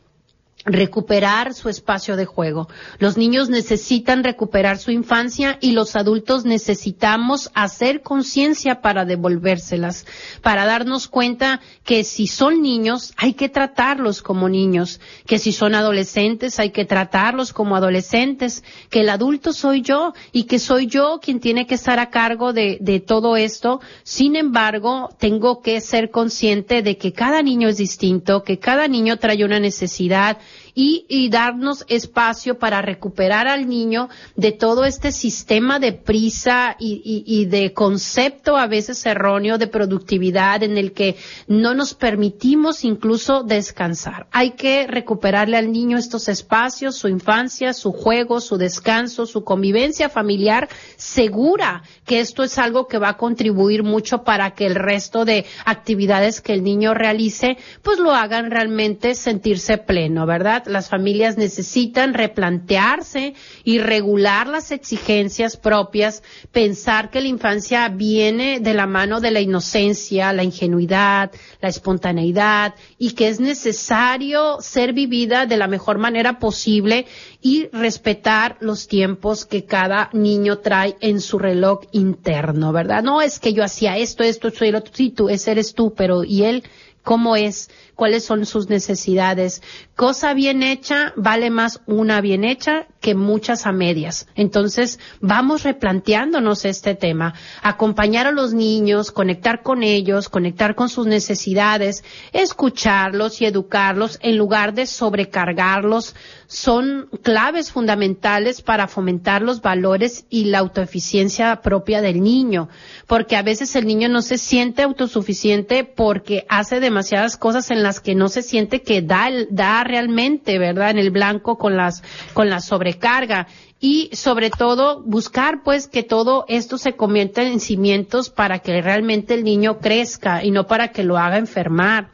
recuperar 0.64 1.54
su 1.54 1.68
espacio 1.68 2.16
de 2.16 2.24
juego. 2.24 2.68
Los 2.98 3.16
niños 3.16 3.50
necesitan 3.50 4.24
recuperar 4.24 4.78
su 4.78 4.90
infancia 4.90 5.58
y 5.60 5.72
los 5.72 5.94
adultos 5.96 6.44
necesitamos 6.44 7.50
hacer 7.54 8.00
conciencia 8.02 8.80
para 8.80 9.04
devolvérselas, 9.04 10.06
para 10.42 10.64
darnos 10.64 11.08
cuenta 11.08 11.60
que 11.84 12.04
si 12.04 12.26
son 12.26 12.62
niños 12.62 13.12
hay 13.16 13.34
que 13.34 13.48
tratarlos 13.48 14.22
como 14.22 14.48
niños, 14.48 15.00
que 15.26 15.38
si 15.38 15.52
son 15.52 15.74
adolescentes 15.74 16.58
hay 16.58 16.70
que 16.70 16.84
tratarlos 16.84 17.52
como 17.52 17.76
adolescentes, 17.76 18.64
que 18.90 19.00
el 19.00 19.10
adulto 19.10 19.52
soy 19.52 19.82
yo 19.82 20.14
y 20.32 20.44
que 20.44 20.58
soy 20.58 20.86
yo 20.86 21.20
quien 21.22 21.40
tiene 21.40 21.66
que 21.66 21.74
estar 21.74 21.98
a 21.98 22.10
cargo 22.10 22.52
de, 22.52 23.02
todo 23.06 23.36
esto. 23.36 23.80
Sin 24.02 24.36
embargo, 24.36 25.10
tengo 25.18 25.60
que 25.60 25.80
ser 25.80 26.10
consciente 26.10 26.82
de 26.82 26.96
que 26.96 27.12
cada 27.12 27.42
niño 27.42 27.68
es 27.68 27.76
distinto, 27.76 28.42
que 28.42 28.58
cada 28.58 28.88
niño 28.88 29.18
trae 29.18 29.44
una 29.44 29.60
necesidad, 29.60 30.38
y, 30.74 31.28
darnos 31.30 31.84
espacio 31.88 32.58
para 32.58 32.82
recuperar 32.82 33.48
al 33.48 33.68
niño 33.68 34.08
de 34.36 34.52
todo 34.52 34.84
este 34.84 35.10
sistema 35.10 35.78
de 35.78 35.92
prisa 35.92 36.76
y, 36.78 37.24
y 37.26 37.46
de 37.46 37.72
concepto 37.72 38.56
a 38.56 38.66
veces 38.66 39.04
erróneo 39.06 39.58
de 39.58 39.66
productividad 39.66 40.62
en 40.62 40.76
el 40.76 40.92
que 40.92 41.16
no 41.48 41.74
nos 41.74 41.94
permitimos 41.94 42.84
incluso 42.84 43.42
descansar. 43.42 44.26
Hay 44.32 44.52
que 44.52 44.86
recuperarle 44.86 45.56
al 45.56 45.72
niño 45.72 45.96
estos 45.96 46.28
espacios, 46.28 46.96
su 46.96 47.08
infancia, 47.08 47.72
su 47.72 47.92
juego, 47.92 48.40
su 48.40 48.56
descanso, 48.56 49.26
su 49.26 49.44
convivencia 49.44 50.08
familiar 50.08 50.68
segura, 50.96 51.82
que 52.04 52.20
esto 52.20 52.42
es 52.42 52.58
algo 52.58 52.86
que 52.86 52.98
va 52.98 53.10
a 53.10 53.16
contribuir 53.16 53.82
mucho 53.82 54.24
para 54.24 54.52
que 54.52 54.66
el 54.66 54.74
resto 54.74 55.24
de 55.24 55.46
actividades 55.64 56.40
que 56.40 56.52
el 56.52 56.62
niño 56.62 56.94
realice, 56.94 57.56
pues 57.82 57.98
lo 57.98 58.12
hagan 58.12 58.50
realmente 58.50 59.14
sentirse 59.14 59.78
pleno, 59.78 60.26
¿verdad? 60.26 60.63
Las 60.66 60.88
familias 60.88 61.36
necesitan 61.36 62.14
replantearse 62.14 63.34
y 63.64 63.78
regular 63.78 64.46
las 64.46 64.70
exigencias 64.70 65.56
propias, 65.56 66.22
pensar 66.52 67.10
que 67.10 67.20
la 67.20 67.28
infancia 67.28 67.88
viene 67.88 68.60
de 68.60 68.74
la 68.74 68.86
mano 68.86 69.20
de 69.20 69.30
la 69.30 69.40
inocencia, 69.40 70.32
la 70.32 70.44
ingenuidad, 70.44 71.30
la 71.60 71.68
espontaneidad 71.68 72.74
y 72.98 73.12
que 73.12 73.28
es 73.28 73.40
necesario 73.40 74.58
ser 74.60 74.92
vivida 74.92 75.46
de 75.46 75.56
la 75.56 75.68
mejor 75.68 75.98
manera 75.98 76.38
posible 76.38 77.06
y 77.44 77.68
respetar 77.72 78.56
los 78.60 78.88
tiempos 78.88 79.44
que 79.44 79.66
cada 79.66 80.08
niño 80.14 80.60
trae 80.60 80.96
en 81.00 81.20
su 81.20 81.38
reloj 81.38 81.80
interno, 81.92 82.72
¿verdad? 82.72 83.02
No 83.02 83.20
es 83.20 83.38
que 83.38 83.52
yo 83.52 83.62
hacía 83.62 83.98
esto, 83.98 84.24
esto, 84.24 84.50
soy 84.50 84.68
el 84.68 84.76
otro, 84.76 84.94
sí, 84.94 85.10
tú, 85.10 85.28
ese 85.28 85.50
eres 85.50 85.74
tú, 85.74 85.92
pero 85.94 86.24
¿y 86.24 86.44
él 86.44 86.64
cómo 87.02 87.36
es? 87.36 87.68
cuáles 87.94 88.24
son 88.24 88.46
sus 88.46 88.68
necesidades. 88.68 89.62
Cosa 89.96 90.34
bien 90.34 90.62
hecha 90.62 91.12
vale 91.16 91.50
más 91.50 91.80
una 91.86 92.20
bien 92.20 92.44
hecha 92.44 92.86
que 93.00 93.14
muchas 93.14 93.66
a 93.66 93.72
medias. 93.72 94.26
Entonces, 94.34 94.98
vamos 95.20 95.62
replanteándonos 95.62 96.64
este 96.64 96.94
tema. 96.94 97.34
Acompañar 97.62 98.26
a 98.26 98.32
los 98.32 98.54
niños, 98.54 99.10
conectar 99.10 99.62
con 99.62 99.82
ellos, 99.82 100.28
conectar 100.28 100.74
con 100.74 100.88
sus 100.88 101.06
necesidades, 101.06 102.04
escucharlos 102.32 103.40
y 103.40 103.46
educarlos 103.46 104.18
en 104.22 104.36
lugar 104.36 104.74
de 104.74 104.86
sobrecargarlos 104.86 106.14
son 106.46 107.08
claves 107.22 107.72
fundamentales 107.72 108.62
para 108.62 108.88
fomentar 108.88 109.42
los 109.42 109.60
valores 109.60 110.26
y 110.30 110.46
la 110.46 110.58
autoeficiencia 110.58 111.60
propia 111.62 112.00
del 112.00 112.22
niño, 112.22 112.68
porque 113.06 113.36
a 113.36 113.42
veces 113.42 113.74
el 113.76 113.86
niño 113.86 114.08
no 114.08 114.22
se 114.22 114.38
siente 114.38 114.82
autosuficiente 114.82 115.84
porque 115.84 116.46
hace 116.48 116.80
demasiadas 116.80 117.36
cosas 117.36 117.70
en 117.70 117.82
las 117.82 118.00
que 118.00 118.14
no 118.14 118.28
se 118.28 118.42
siente 118.42 118.82
que 118.82 119.02
da, 119.02 119.28
da 119.50 119.84
realmente, 119.84 120.58
¿verdad? 120.58 120.90
En 120.90 120.98
el 120.98 121.10
blanco 121.10 121.58
con 121.58 121.76
las, 121.76 122.02
con 122.32 122.50
la 122.50 122.60
sobrecarga. 122.60 123.46
Y 123.80 124.08
sobre 124.14 124.48
todo 124.50 125.02
buscar 125.02 125.62
pues 125.62 125.88
que 125.88 126.02
todo 126.02 126.46
esto 126.48 126.78
se 126.78 126.94
convierta 126.94 127.42
en 127.42 127.60
cimientos 127.60 128.30
para 128.30 128.60
que 128.60 128.80
realmente 128.80 129.34
el 129.34 129.44
niño 129.44 129.78
crezca 129.78 130.42
y 130.42 130.50
no 130.50 130.66
para 130.66 130.88
que 130.88 131.04
lo 131.04 131.18
haga 131.18 131.36
enfermar. 131.36 132.08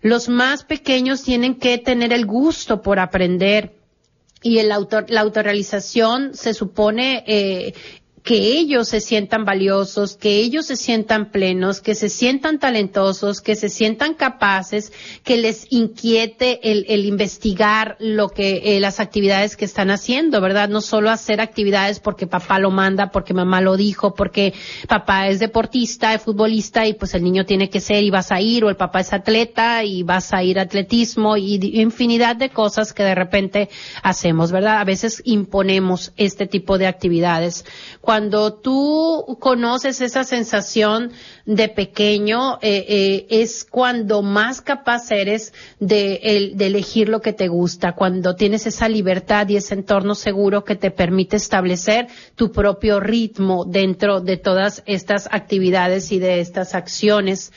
Los 0.00 0.28
más 0.28 0.64
pequeños 0.64 1.22
tienen 1.22 1.56
que 1.56 1.78
tener 1.78 2.12
el 2.12 2.26
gusto 2.26 2.82
por 2.82 2.98
aprender. 2.98 3.74
Y 4.40 4.58
el 4.58 4.70
autor, 4.70 5.06
la 5.08 5.22
autorrealización 5.22 6.34
se 6.34 6.54
supone 6.54 7.24
eh, 7.26 7.74
que 8.28 8.58
ellos 8.58 8.88
se 8.88 9.00
sientan 9.00 9.46
valiosos, 9.46 10.18
que 10.18 10.36
ellos 10.36 10.66
se 10.66 10.76
sientan 10.76 11.30
plenos, 11.30 11.80
que 11.80 11.94
se 11.94 12.10
sientan 12.10 12.58
talentosos, 12.58 13.40
que 13.40 13.56
se 13.56 13.70
sientan 13.70 14.12
capaces, 14.12 14.92
que 15.24 15.38
les 15.38 15.66
inquiete 15.70 16.60
el, 16.70 17.06
investigar 17.06 17.96
lo 18.00 18.28
que 18.28 18.76
eh, 18.76 18.80
las 18.80 19.00
actividades 19.00 19.56
que 19.56 19.64
están 19.64 19.90
haciendo, 19.90 20.42
¿verdad? 20.42 20.68
No 20.68 20.82
solo 20.82 21.08
hacer 21.08 21.40
actividades 21.40 22.00
porque 22.00 22.26
papá 22.26 22.58
lo 22.58 22.70
manda, 22.70 23.12
porque 23.12 23.32
mamá 23.32 23.62
lo 23.62 23.78
dijo, 23.78 24.12
porque 24.12 24.52
papá 24.88 25.28
es 25.28 25.38
deportista, 25.38 26.12
es 26.12 26.20
futbolista 26.20 26.86
y 26.86 26.92
pues 26.92 27.14
el 27.14 27.24
niño 27.24 27.46
tiene 27.46 27.70
que 27.70 27.80
ser 27.80 28.04
y 28.04 28.10
vas 28.10 28.30
a 28.30 28.42
ir 28.42 28.62
o 28.62 28.68
el 28.68 28.76
papá 28.76 29.00
es 29.00 29.14
atleta 29.14 29.84
y 29.84 30.02
vas 30.02 30.34
a 30.34 30.42
ir 30.42 30.58
a 30.58 30.64
atletismo 30.64 31.38
y 31.38 31.80
infinidad 31.80 32.36
de 32.36 32.50
cosas 32.50 32.92
que 32.92 33.04
de 33.04 33.14
repente 33.14 33.70
hacemos, 34.02 34.52
¿verdad? 34.52 34.80
A 34.80 34.84
veces 34.84 35.22
imponemos 35.24 36.12
este 36.18 36.46
tipo 36.46 36.76
de 36.76 36.88
actividades 36.88 37.64
cuando 38.02 38.17
tú 38.62 39.36
conoces 39.40 40.00
esa 40.00 40.24
sensación 40.24 41.12
de 41.46 41.68
pequeño, 41.68 42.58
eh, 42.62 42.84
eh, 42.88 43.26
es 43.30 43.64
cuando 43.64 44.22
más 44.22 44.60
capaz 44.60 45.10
eres 45.10 45.52
de 45.78 46.16
elegir 46.58 47.08
lo 47.08 47.20
que 47.20 47.32
te 47.32 47.48
gusta, 47.48 47.94
cuando 47.94 48.34
tienes 48.34 48.66
esa 48.66 48.88
libertad 48.88 49.48
y 49.48 49.56
ese 49.56 49.74
entorno 49.74 50.14
seguro 50.14 50.64
que 50.64 50.76
te 50.76 50.90
permite 50.90 51.36
establecer 51.36 52.08
tu 52.34 52.52
propio 52.52 53.00
ritmo 53.00 53.64
dentro 53.64 54.20
de 54.20 54.36
todas 54.36 54.82
estas 54.86 55.28
actividades 55.30 56.12
y 56.12 56.18
de 56.18 56.40
estas 56.40 56.74
acciones. 56.74 57.52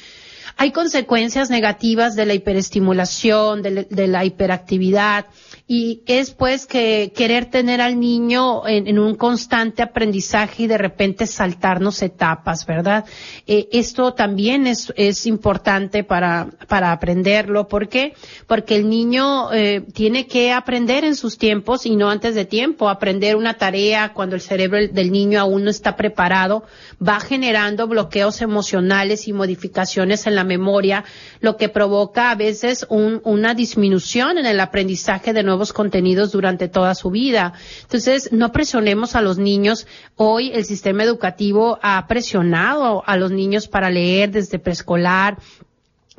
Hay 0.62 0.70
consecuencias 0.70 1.50
negativas 1.50 2.16
de 2.16 2.28
la 2.28 2.36
hiperestimulación, 2.36 3.64
de, 3.64 4.08
la 4.08 4.26
hiperactividad, 4.26 5.26
y 5.68 6.04
es 6.06 6.32
pues 6.32 6.68
que 6.68 7.12
querer 7.16 7.46
tener 7.46 7.82
al 7.82 8.00
niño 8.00 8.68
en, 8.68 9.00
un 9.00 9.16
constante 9.16 9.82
aprendizaje 9.82 10.64
y 10.64 10.68
de 10.68 10.78
repente 10.78 11.26
saltarnos 11.26 12.04
etapas, 12.04 12.68
¿verdad? 12.68 13.06
Eh, 13.48 13.70
esto 13.72 14.14
también 14.14 14.68
es, 14.68 15.26
importante 15.26 16.04
para, 16.04 16.50
para 16.68 16.92
aprenderlo. 16.92 17.68
¿Por 17.68 17.90
qué? 17.90 18.14
Porque 18.46 18.76
el 18.76 18.88
niño 18.88 19.52
eh, 19.52 19.82
tiene 19.94 20.28
que 20.28 20.52
aprender 20.52 21.06
en 21.06 21.16
sus 21.16 21.40
tiempos 21.40 21.88
y 21.88 21.96
no 21.96 22.12
antes 22.12 22.36
de 22.36 22.46
tiempo. 22.46 22.88
Aprender 22.88 23.36
una 23.36 23.56
tarea 23.56 24.14
cuando 24.14 24.36
el 24.36 24.42
cerebro 24.42 24.78
del 24.92 25.12
niño 25.12 25.40
aún 25.40 25.64
no 25.64 25.72
está 25.72 25.96
preparado 25.96 26.66
va 27.02 27.20
generando 27.20 27.88
bloqueos 27.88 28.44
emocionales 28.44 29.28
y 29.28 29.34
modificaciones 29.34 30.28
en 30.28 30.36
la 30.36 30.51
memoria, 30.58 31.04
lo 31.40 31.58
que 31.58 31.70
provoca 31.70 32.32
a 32.32 32.36
veces 32.36 32.86
una 32.90 33.54
disminución 33.54 34.38
en 34.38 34.46
el 34.46 34.60
aprendizaje 34.60 35.34
de 35.34 35.44
nuevos 35.44 35.74
contenidos 35.74 36.32
durante 36.32 36.68
toda 36.68 36.94
su 36.96 37.10
vida. 37.10 37.54
Entonces, 37.82 38.30
no 38.32 38.52
presionemos 38.52 39.16
a 39.16 39.22
los 39.22 39.38
niños. 39.38 39.88
Hoy 40.16 40.52
el 40.54 40.66
sistema 40.66 41.04
educativo 41.04 41.80
ha 41.82 42.06
presionado 42.08 43.04
a 43.06 43.18
los 43.18 43.32
niños 43.32 43.68
para 43.68 43.90
leer 43.90 44.32
desde 44.32 44.60
preescolar, 44.60 45.38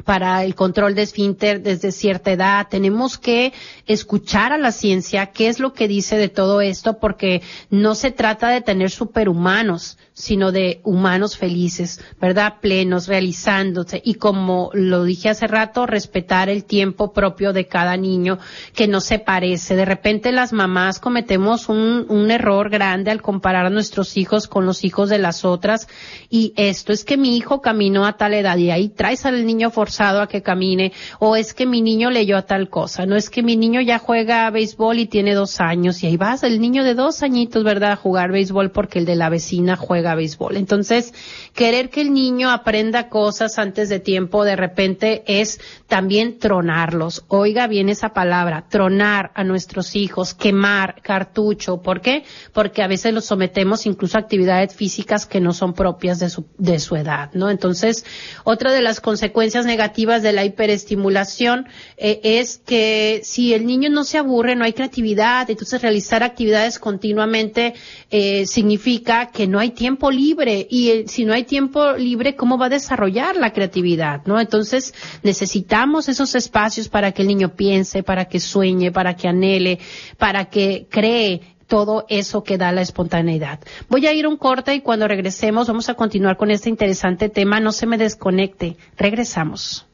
para 0.02 0.44
el 0.44 0.54
control 0.54 0.94
de 0.94 1.02
esfínter 1.02 1.62
desde 1.62 1.92
cierta 1.92 2.32
edad. 2.32 2.66
Tenemos 2.68 3.18
que 3.18 3.52
escuchar 3.86 4.52
a 4.52 4.58
la 4.58 4.72
ciencia 4.72 5.26
qué 5.26 5.48
es 5.48 5.60
lo 5.60 5.72
que 5.72 5.88
dice 5.88 6.16
de 6.16 6.28
todo 6.28 6.60
esto, 6.60 6.98
porque 6.98 7.42
no 7.70 7.94
se 7.94 8.10
trata 8.10 8.48
de 8.48 8.60
tener 8.60 8.90
superhumanos, 8.90 9.98
sino 10.14 10.52
de 10.52 10.80
humanos 10.84 11.36
felices, 11.36 12.00
¿verdad? 12.20 12.54
Plenos, 12.60 13.08
realizándose. 13.08 14.02
Y 14.04 14.14
como 14.14 14.70
lo 14.74 15.04
dije 15.04 15.30
hace 15.30 15.46
rato, 15.46 15.86
respetar 15.86 16.48
el 16.48 16.64
tiempo 16.64 17.12
propio 17.12 17.52
de 17.52 17.66
cada 17.66 17.96
niño 17.96 18.38
que 18.74 18.88
no 18.88 19.00
se 19.00 19.18
parece. 19.18 19.76
De 19.76 19.84
repente 19.84 20.32
las 20.32 20.52
mamás 20.52 21.00
cometemos 21.00 21.68
un, 21.68 22.06
un 22.08 22.30
error 22.30 22.68
grande 22.68 23.10
al 23.10 23.22
comparar 23.22 23.66
a 23.66 23.70
nuestros 23.70 24.16
hijos 24.16 24.48
con 24.48 24.66
los 24.66 24.84
hijos 24.84 25.08
de 25.08 25.18
las 25.18 25.44
otras. 25.44 25.88
Y 26.28 26.52
esto 26.56 26.92
es 26.92 27.04
que 27.04 27.16
mi 27.16 27.36
hijo 27.36 27.60
caminó 27.62 28.04
a 28.04 28.16
tal 28.16 28.34
edad 28.34 28.56
y 28.56 28.70
ahí 28.70 28.88
traes 28.88 29.24
al 29.24 29.46
niño 29.46 29.70
forzado 29.70 29.91
a 30.00 30.26
que 30.26 30.42
camine. 30.42 30.92
O 31.18 31.36
es 31.36 31.54
que 31.54 31.66
mi 31.66 31.82
niño 31.82 32.10
leyó 32.10 32.36
a 32.36 32.42
tal 32.42 32.68
cosa. 32.68 33.06
No 33.06 33.16
es 33.16 33.30
que 33.30 33.42
mi 33.42 33.56
niño 33.56 33.80
ya 33.80 33.98
juega 33.98 34.46
a 34.46 34.50
béisbol 34.50 34.98
y 34.98 35.06
tiene 35.06 35.34
dos 35.34 35.60
años 35.60 36.02
y 36.02 36.06
ahí 36.06 36.16
vas 36.16 36.42
el 36.42 36.60
niño 36.60 36.84
de 36.84 36.94
dos 36.94 37.22
añitos, 37.22 37.64
¿verdad? 37.64 37.92
A 37.92 37.96
jugar 37.96 38.32
béisbol 38.32 38.70
porque 38.70 38.98
el 38.98 39.04
de 39.04 39.16
la 39.16 39.28
vecina 39.28 39.76
juega 39.76 40.14
béisbol. 40.14 40.56
Entonces, 40.56 41.12
querer 41.54 41.90
que 41.90 42.00
el 42.00 42.12
niño 42.12 42.50
aprenda 42.50 43.08
cosas 43.08 43.58
antes 43.58 43.88
de 43.88 44.00
tiempo 44.00 44.44
de 44.44 44.56
repente 44.56 45.22
es 45.26 45.60
también 45.88 46.38
tronarlos. 46.38 47.24
Oiga 47.28 47.66
bien 47.66 47.88
esa 47.88 48.10
palabra, 48.10 48.66
tronar 48.68 49.30
a 49.34 49.44
nuestros 49.44 49.94
hijos, 49.96 50.34
quemar 50.34 51.02
cartucho. 51.02 51.82
¿Por 51.82 52.00
qué? 52.00 52.24
Porque 52.52 52.82
a 52.82 52.88
veces 52.88 53.12
los 53.12 53.24
sometemos 53.24 53.86
incluso 53.86 54.16
a 54.16 54.20
actividades 54.20 54.74
físicas 54.74 55.26
que 55.26 55.40
no 55.40 55.52
son 55.52 55.74
propias 55.74 56.18
de 56.18 56.30
su, 56.30 56.46
de 56.58 56.78
su 56.78 56.96
edad, 56.96 57.30
¿no? 57.34 57.50
Entonces, 57.50 58.04
otra 58.44 58.72
de 58.72 58.82
las 58.82 59.00
consecuencias 59.00 59.66
negativas 59.72 60.22
de 60.22 60.32
la 60.32 60.44
hiperestimulación 60.44 61.66
eh, 61.96 62.20
es 62.22 62.58
que 62.58 63.20
si 63.24 63.54
el 63.54 63.64
niño 63.64 63.88
no 63.88 64.04
se 64.04 64.18
aburre, 64.18 64.54
no 64.54 64.64
hay 64.64 64.74
creatividad, 64.74 65.48
entonces 65.50 65.80
realizar 65.80 66.22
actividades 66.22 66.78
continuamente 66.78 67.74
eh, 68.10 68.46
significa 68.46 69.30
que 69.30 69.46
no 69.46 69.58
hay 69.58 69.70
tiempo 69.70 70.10
libre 70.10 70.66
y 70.68 70.90
eh, 70.90 71.04
si 71.08 71.24
no 71.24 71.32
hay 71.32 71.44
tiempo 71.44 71.92
libre, 71.92 72.36
¿cómo 72.36 72.58
va 72.58 72.66
a 72.66 72.76
desarrollar 72.80 73.36
la 73.36 73.52
creatividad? 73.52 74.20
¿no? 74.26 74.38
Entonces 74.38 74.92
necesitamos 75.22 76.08
esos 76.08 76.34
espacios 76.34 76.88
para 76.88 77.12
que 77.12 77.22
el 77.22 77.28
niño 77.28 77.54
piense, 77.56 78.02
para 78.02 78.26
que 78.26 78.40
sueñe, 78.40 78.92
para 78.92 79.16
que 79.16 79.28
anhele, 79.28 79.78
para 80.18 80.50
que 80.50 80.86
cree 80.90 81.40
todo 81.72 82.04
eso 82.10 82.44
que 82.44 82.58
da 82.58 82.70
la 82.70 82.82
espontaneidad. 82.82 83.58
Voy 83.88 84.06
a 84.06 84.12
ir 84.12 84.26
un 84.26 84.36
corte 84.36 84.74
y 84.74 84.82
cuando 84.82 85.08
regresemos 85.08 85.68
vamos 85.68 85.88
a 85.88 85.94
continuar 85.94 86.36
con 86.36 86.50
este 86.50 86.68
interesante 86.68 87.30
tema. 87.30 87.60
No 87.60 87.72
se 87.72 87.86
me 87.86 87.96
desconecte. 87.96 88.76
Regresamos. 88.98 89.86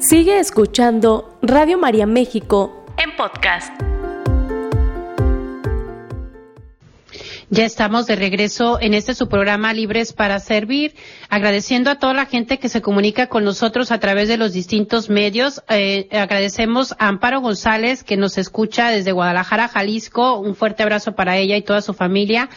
Sigue 0.00 0.40
escuchando 0.40 1.38
Radio 1.40 1.78
María 1.78 2.06
México 2.06 2.84
en 2.98 3.14
podcast. 3.14 3.93
Ya 7.50 7.66
estamos 7.66 8.06
de 8.06 8.16
regreso 8.16 8.78
en 8.80 8.94
este 8.94 9.14
su 9.14 9.28
programa 9.28 9.74
Libres 9.74 10.14
para 10.14 10.40
Servir, 10.40 10.94
agradeciendo 11.28 11.90
a 11.90 11.98
toda 11.98 12.14
la 12.14 12.24
gente 12.24 12.58
que 12.58 12.70
se 12.70 12.80
comunica 12.80 13.28
con 13.28 13.44
nosotros 13.44 13.92
a 13.92 14.00
través 14.00 14.28
de 14.28 14.38
los 14.38 14.54
distintos 14.54 15.10
medios. 15.10 15.62
Eh, 15.68 16.08
agradecemos 16.12 16.92
a 16.98 17.08
Amparo 17.08 17.42
González 17.42 18.02
que 18.02 18.16
nos 18.16 18.38
escucha 18.38 18.88
desde 18.88 19.12
Guadalajara, 19.12 19.68
Jalisco. 19.68 20.38
Un 20.38 20.54
fuerte 20.54 20.82
abrazo 20.82 21.14
para 21.14 21.36
ella 21.36 21.56
y 21.56 21.62
toda 21.62 21.82
su 21.82 21.92
familia. 21.92 22.48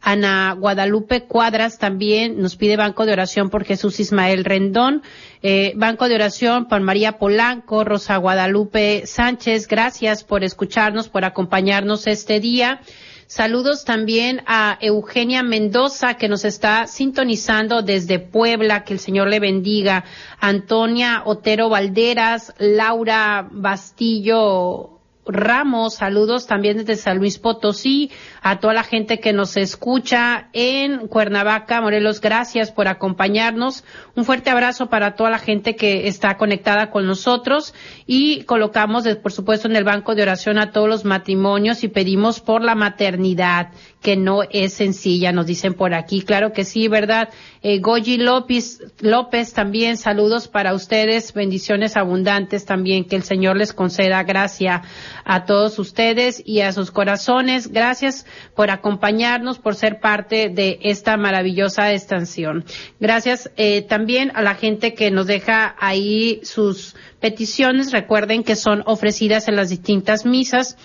Ana 0.00 0.54
Guadalupe 0.56 1.24
Cuadras 1.24 1.78
también 1.78 2.40
nos 2.40 2.54
pide 2.54 2.76
banco 2.76 3.06
de 3.06 3.12
oración 3.12 3.50
por 3.50 3.64
Jesús 3.64 3.98
Ismael 3.98 4.44
Rendón. 4.44 5.02
Eh, 5.42 5.72
banco 5.74 6.08
de 6.08 6.14
oración 6.14 6.68
por 6.68 6.80
María 6.80 7.18
Polanco, 7.18 7.82
Rosa 7.82 8.16
Guadalupe 8.18 9.06
Sánchez. 9.06 9.66
Gracias 9.66 10.22
por 10.22 10.44
escucharnos, 10.44 11.08
por 11.08 11.24
acompañarnos 11.24 12.06
este 12.06 12.38
día. 12.38 12.80
Saludos 13.28 13.84
también 13.84 14.42
a 14.46 14.78
Eugenia 14.80 15.42
Mendoza, 15.42 16.14
que 16.14 16.28
nos 16.28 16.44
está 16.44 16.86
sintonizando 16.86 17.82
desde 17.82 18.20
Puebla, 18.20 18.84
que 18.84 18.94
el 18.94 19.00
Señor 19.00 19.28
le 19.28 19.40
bendiga. 19.40 20.04
Antonia 20.38 21.22
Otero 21.24 21.68
Valderas, 21.68 22.54
Laura 22.58 23.48
Bastillo 23.50 24.95
Ramos, 25.26 25.94
saludos 25.94 26.46
también 26.46 26.78
desde 26.78 26.96
San 26.96 27.18
Luis 27.18 27.38
Potosí, 27.38 28.10
a 28.42 28.60
toda 28.60 28.74
la 28.74 28.84
gente 28.84 29.18
que 29.18 29.32
nos 29.32 29.56
escucha 29.56 30.48
en 30.52 31.08
Cuernavaca, 31.08 31.80
Morelos, 31.80 32.20
gracias 32.20 32.70
por 32.70 32.86
acompañarnos. 32.86 33.82
Un 34.14 34.24
fuerte 34.24 34.50
abrazo 34.50 34.86
para 34.86 35.16
toda 35.16 35.30
la 35.30 35.38
gente 35.38 35.74
que 35.74 36.06
está 36.06 36.36
conectada 36.36 36.90
con 36.90 37.06
nosotros 37.06 37.74
y 38.06 38.44
colocamos, 38.44 39.04
por 39.16 39.32
supuesto, 39.32 39.66
en 39.66 39.74
el 39.74 39.84
banco 39.84 40.14
de 40.14 40.22
oración 40.22 40.58
a 40.58 40.70
todos 40.70 40.88
los 40.88 41.04
matrimonios 41.04 41.82
y 41.82 41.88
pedimos 41.88 42.40
por 42.40 42.62
la 42.62 42.76
maternidad, 42.76 43.70
que 44.00 44.16
no 44.16 44.42
es 44.48 44.74
sencilla, 44.74 45.32
nos 45.32 45.46
dicen 45.46 45.74
por 45.74 45.92
aquí. 45.92 46.22
Claro 46.22 46.52
que 46.52 46.64
sí, 46.64 46.86
¿verdad? 46.86 47.30
Eh, 47.62 47.80
Goyi 47.80 48.18
López, 48.18 48.80
López 49.00 49.52
también, 49.52 49.96
saludos 49.96 50.46
para 50.46 50.72
ustedes, 50.74 51.32
bendiciones 51.32 51.96
abundantes 51.96 52.64
también, 52.64 53.04
que 53.04 53.16
el 53.16 53.24
Señor 53.24 53.56
les 53.56 53.72
conceda 53.72 54.22
gracia 54.22 54.82
a 55.26 55.44
todos 55.44 55.78
ustedes 55.80 56.40
y 56.46 56.60
a 56.60 56.72
sus 56.72 56.92
corazones. 56.92 57.72
Gracias 57.72 58.24
por 58.54 58.70
acompañarnos, 58.70 59.58
por 59.58 59.74
ser 59.74 59.98
parte 59.98 60.48
de 60.48 60.78
esta 60.82 61.16
maravillosa 61.16 61.90
estación. 61.92 62.64
Gracias 63.00 63.50
eh, 63.56 63.82
también 63.82 64.30
a 64.34 64.42
la 64.42 64.54
gente 64.54 64.94
que 64.94 65.10
nos 65.10 65.26
deja 65.26 65.74
ahí 65.80 66.38
sus 66.44 66.94
peticiones. 67.20 67.90
Recuerden 67.90 68.44
que 68.44 68.54
son 68.54 68.84
ofrecidas 68.86 69.48
en 69.48 69.56
las 69.56 69.68
distintas 69.68 70.24
misas 70.24 70.78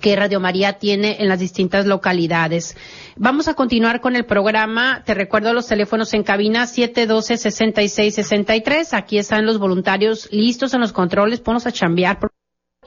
que 0.00 0.14
Radio 0.14 0.40
María 0.40 0.74
tiene 0.74 1.16
en 1.20 1.28
las 1.28 1.40
distintas 1.40 1.86
localidades. 1.86 2.76
Vamos 3.16 3.48
a 3.48 3.54
continuar 3.54 4.02
con 4.02 4.14
el 4.14 4.26
programa. 4.26 5.02
Te 5.06 5.14
recuerdo 5.14 5.54
los 5.54 5.66
teléfonos 5.66 6.12
en 6.12 6.22
cabina 6.22 6.64
712-6663. 6.64 8.92
Aquí 8.92 9.16
están 9.16 9.46
los 9.46 9.58
voluntarios 9.58 10.28
listos 10.30 10.74
en 10.74 10.80
los 10.80 10.92
controles. 10.92 11.40
Ponos 11.40 11.66
a 11.66 11.72
chambear 11.72 12.18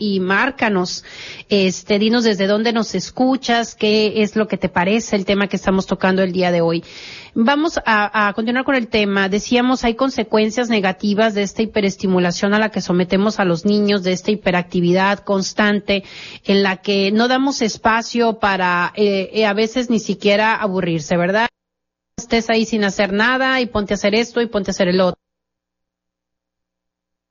y 0.02 0.20
márcanos, 0.20 1.06
este, 1.48 2.00
dinos 2.00 2.24
desde 2.24 2.48
dónde 2.48 2.74
nos 2.74 2.96
escuchas, 2.96 3.76
qué 3.76 4.24
es 4.24 4.36
lo 4.36 4.48
que 4.48 4.58
te 4.58 4.68
parece 4.68 5.16
el 5.16 5.26
tema 5.26 5.48
que 5.48 5.58
estamos 5.58 5.86
tocando 5.86 6.24
el 6.24 6.32
día 6.32 6.52
de 6.52 6.62
hoy. 6.62 6.84
Vamos 7.36 7.80
a, 7.86 8.34
continuar 8.36 8.66
con 8.66 8.76
el 8.76 8.88
tema. 8.88 9.30
Decíamos, 9.30 9.84
hay 9.84 9.94
consecuencias 9.94 10.70
negativas 10.70 11.36
de 11.36 11.44
esta 11.44 11.62
hiperestimulación 11.62 12.54
a 12.56 12.60
la 12.60 12.70
que 12.70 12.82
sometemos 12.82 13.40
a 13.40 13.46
los 13.46 13.64
niños, 13.64 14.04
de 14.04 14.12
esta 14.12 14.32
hiperactividad 14.32 15.20
constante, 15.20 16.04
en 16.44 16.64
la 16.64 16.78
que 16.78 17.12
no 17.12 17.28
damos 17.28 17.62
espacio 17.62 18.40
para 18.40 18.92
eh, 18.96 19.30
eh, 19.34 19.46
a 19.46 19.54
veces 19.54 19.92
ni 19.92 20.00
siquiera 20.00 20.56
aburrirse, 20.56 21.16
¿verdad? 21.16 21.48
Estés 22.18 22.50
ahí 22.50 22.66
sin 22.66 22.84
hacer 22.84 23.14
nada 23.14 23.62
y 23.62 23.68
ponte 23.68 23.94
a 23.94 23.96
hacer 23.96 24.16
esto 24.16 24.42
y 24.42 24.48
ponte 24.48 24.72
a 24.72 24.74
hacer 24.74 24.88
el 24.88 25.00
otro 25.00 25.22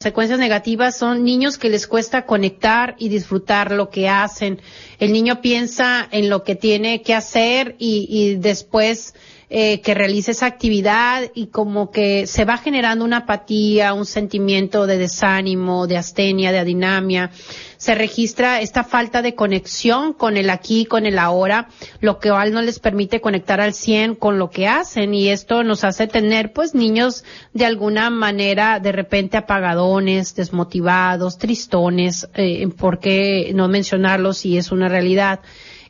consecuencias 0.03 0.39
negativas 0.39 0.97
son 0.97 1.25
niños 1.25 1.59
que 1.59 1.69
les 1.69 1.87
cuesta 1.87 2.25
conectar 2.25 2.95
y 2.97 3.11
disfrutar 3.11 3.71
lo 3.71 3.91
que 3.91 4.09
hacen. 4.09 4.63
El 4.99 5.13
niño 5.13 5.43
piensa 5.43 6.09
en 6.11 6.31
lo 6.31 6.43
que 6.43 6.55
tiene 6.55 7.03
que 7.03 7.13
hacer 7.13 7.77
y, 7.79 8.07
y 8.09 8.37
después 8.37 9.15
eh, 9.53 9.81
que 9.81 9.95
realice 9.95 10.31
esa 10.31 10.47
actividad 10.47 11.25
y 11.35 11.49
como 11.49 11.91
que 11.91 12.29
se 12.29 12.45
va 12.45 12.57
generando 12.57 13.05
una 13.05 13.17
apatía, 13.17 13.95
un 13.95 14.07
sentimiento 14.07 14.87
de 14.87 14.97
desánimo, 14.97 15.89
de 15.89 15.97
astenia, 15.97 16.53
de 16.53 16.61
adinamia. 16.61 17.33
Se 17.77 17.97
registra 17.97 18.61
esta 18.61 18.85
falta 18.85 19.23
de 19.23 19.35
conexión 19.35 20.13
con 20.13 20.37
el 20.37 20.51
aquí, 20.51 20.85
con 20.85 21.05
el 21.05 21.19
ahora, 21.19 21.69
lo 22.01 22.21
que 22.21 22.29
no 22.29 22.63
les 22.63 22.79
permite 22.79 23.21
conectar 23.21 23.61
al 23.61 23.75
100 23.75 24.15
con 24.15 24.39
lo 24.39 24.51
que 24.51 24.69
hacen 24.69 25.15
y 25.15 25.31
esto 25.31 25.65
nos 25.65 25.83
hace 25.83 26.07
tener 26.07 26.53
pues 26.53 26.77
niños 26.77 27.25
de 27.53 27.67
alguna 27.67 28.09
manera 28.09 28.79
de 28.79 28.93
repente 28.93 29.37
apagadones, 29.37 30.37
desmotivados, 30.37 31.39
tristones, 31.39 32.29
eh, 32.35 32.69
¿por 32.69 33.01
qué 33.01 33.51
no 33.53 33.67
mencionarlo 33.67 34.33
si 34.33 34.57
es 34.57 34.71
una 34.71 34.89
realidad? 34.89 35.41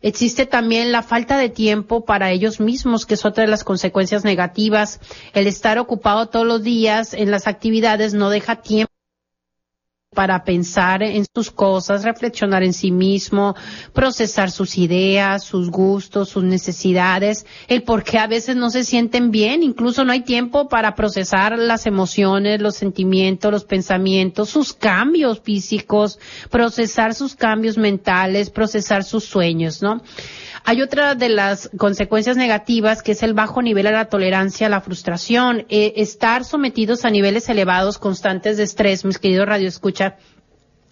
Existe 0.03 0.47
también 0.47 0.93
la 0.93 1.03
falta 1.03 1.37
de 1.37 1.51
tiempo 1.51 2.05
para 2.05 2.31
ellos 2.31 2.61
mismos, 2.61 3.07
que 3.07 3.15
es 3.15 3.25
otra 3.25 3.45
de 3.45 3.51
las 3.51 3.65
consecuencias 3.65 4.25
negativas. 4.25 5.01
El 5.35 5.47
estar 5.47 5.79
ocupado 5.79 6.29
todos 6.29 6.47
los 6.47 6.63
días 6.63 7.13
en 7.13 7.31
las 7.31 7.47
actividades 7.47 8.15
no 8.15 8.31
deja 8.31 8.63
tiempo 8.63 8.91
para 10.13 10.43
pensar 10.43 11.05
en 11.05 11.25
sus 11.33 11.53
cosas, 11.53 12.03
reflexionar 12.03 12.65
en 12.65 12.73
sí 12.73 12.91
mismo, 12.91 13.55
procesar 13.93 14.51
sus 14.51 14.77
ideas, 14.77 15.45
sus 15.45 15.71
gustos, 15.71 16.31
sus 16.31 16.43
necesidades, 16.43 17.47
el 17.69 17.85
por 17.85 18.03
qué 18.03 18.19
a 18.19 18.27
veces 18.27 18.57
no 18.57 18.71
se 18.71 18.83
sienten 18.83 19.31
bien, 19.31 19.63
incluso 19.63 20.05
no 20.05 20.11
hay 20.11 20.23
tiempo 20.23 20.69
para 20.69 20.97
procesar 20.97 21.57
las 21.57 21.87
emociones, 21.87 22.61
los 22.61 22.75
sentimientos, 22.75 23.53
los 23.53 23.65
pensamientos, 23.65 24.49
sus 24.49 24.73
cambios 24.73 25.43
físicos, 25.43 26.19
procesar 26.51 27.15
sus 27.15 27.37
cambios 27.37 27.79
mentales, 27.79 28.51
procesar 28.51 29.05
sus 29.05 29.25
sueños, 29.25 29.81
¿no? 29.81 30.03
Hay 30.65 30.83
otra 30.83 31.15
de 31.15 31.29
las 31.29 31.71
consecuencias 31.77 32.37
negativas 32.37 33.03
que 33.03 33.13
es 33.13 33.23
el 33.23 33.35
bajo 33.35 33.63
nivel 33.63 33.87
a 33.87 33.93
la 33.93 34.05
tolerancia 34.07 34.67
a 34.67 34.71
la 34.71 34.81
frustración, 34.81 35.67
eh, 35.69 35.95
estar 35.97 36.45
sometidos 36.45 37.05
a 37.05 37.11
niveles 37.11 37.49
elevados 37.49 37.99
constantes 37.99 38.57
de 38.57 38.65
estrés, 38.65 39.05
mis 39.05 39.19
queridos 39.19 39.47
radio 39.47 39.69
escucha, 39.69 40.17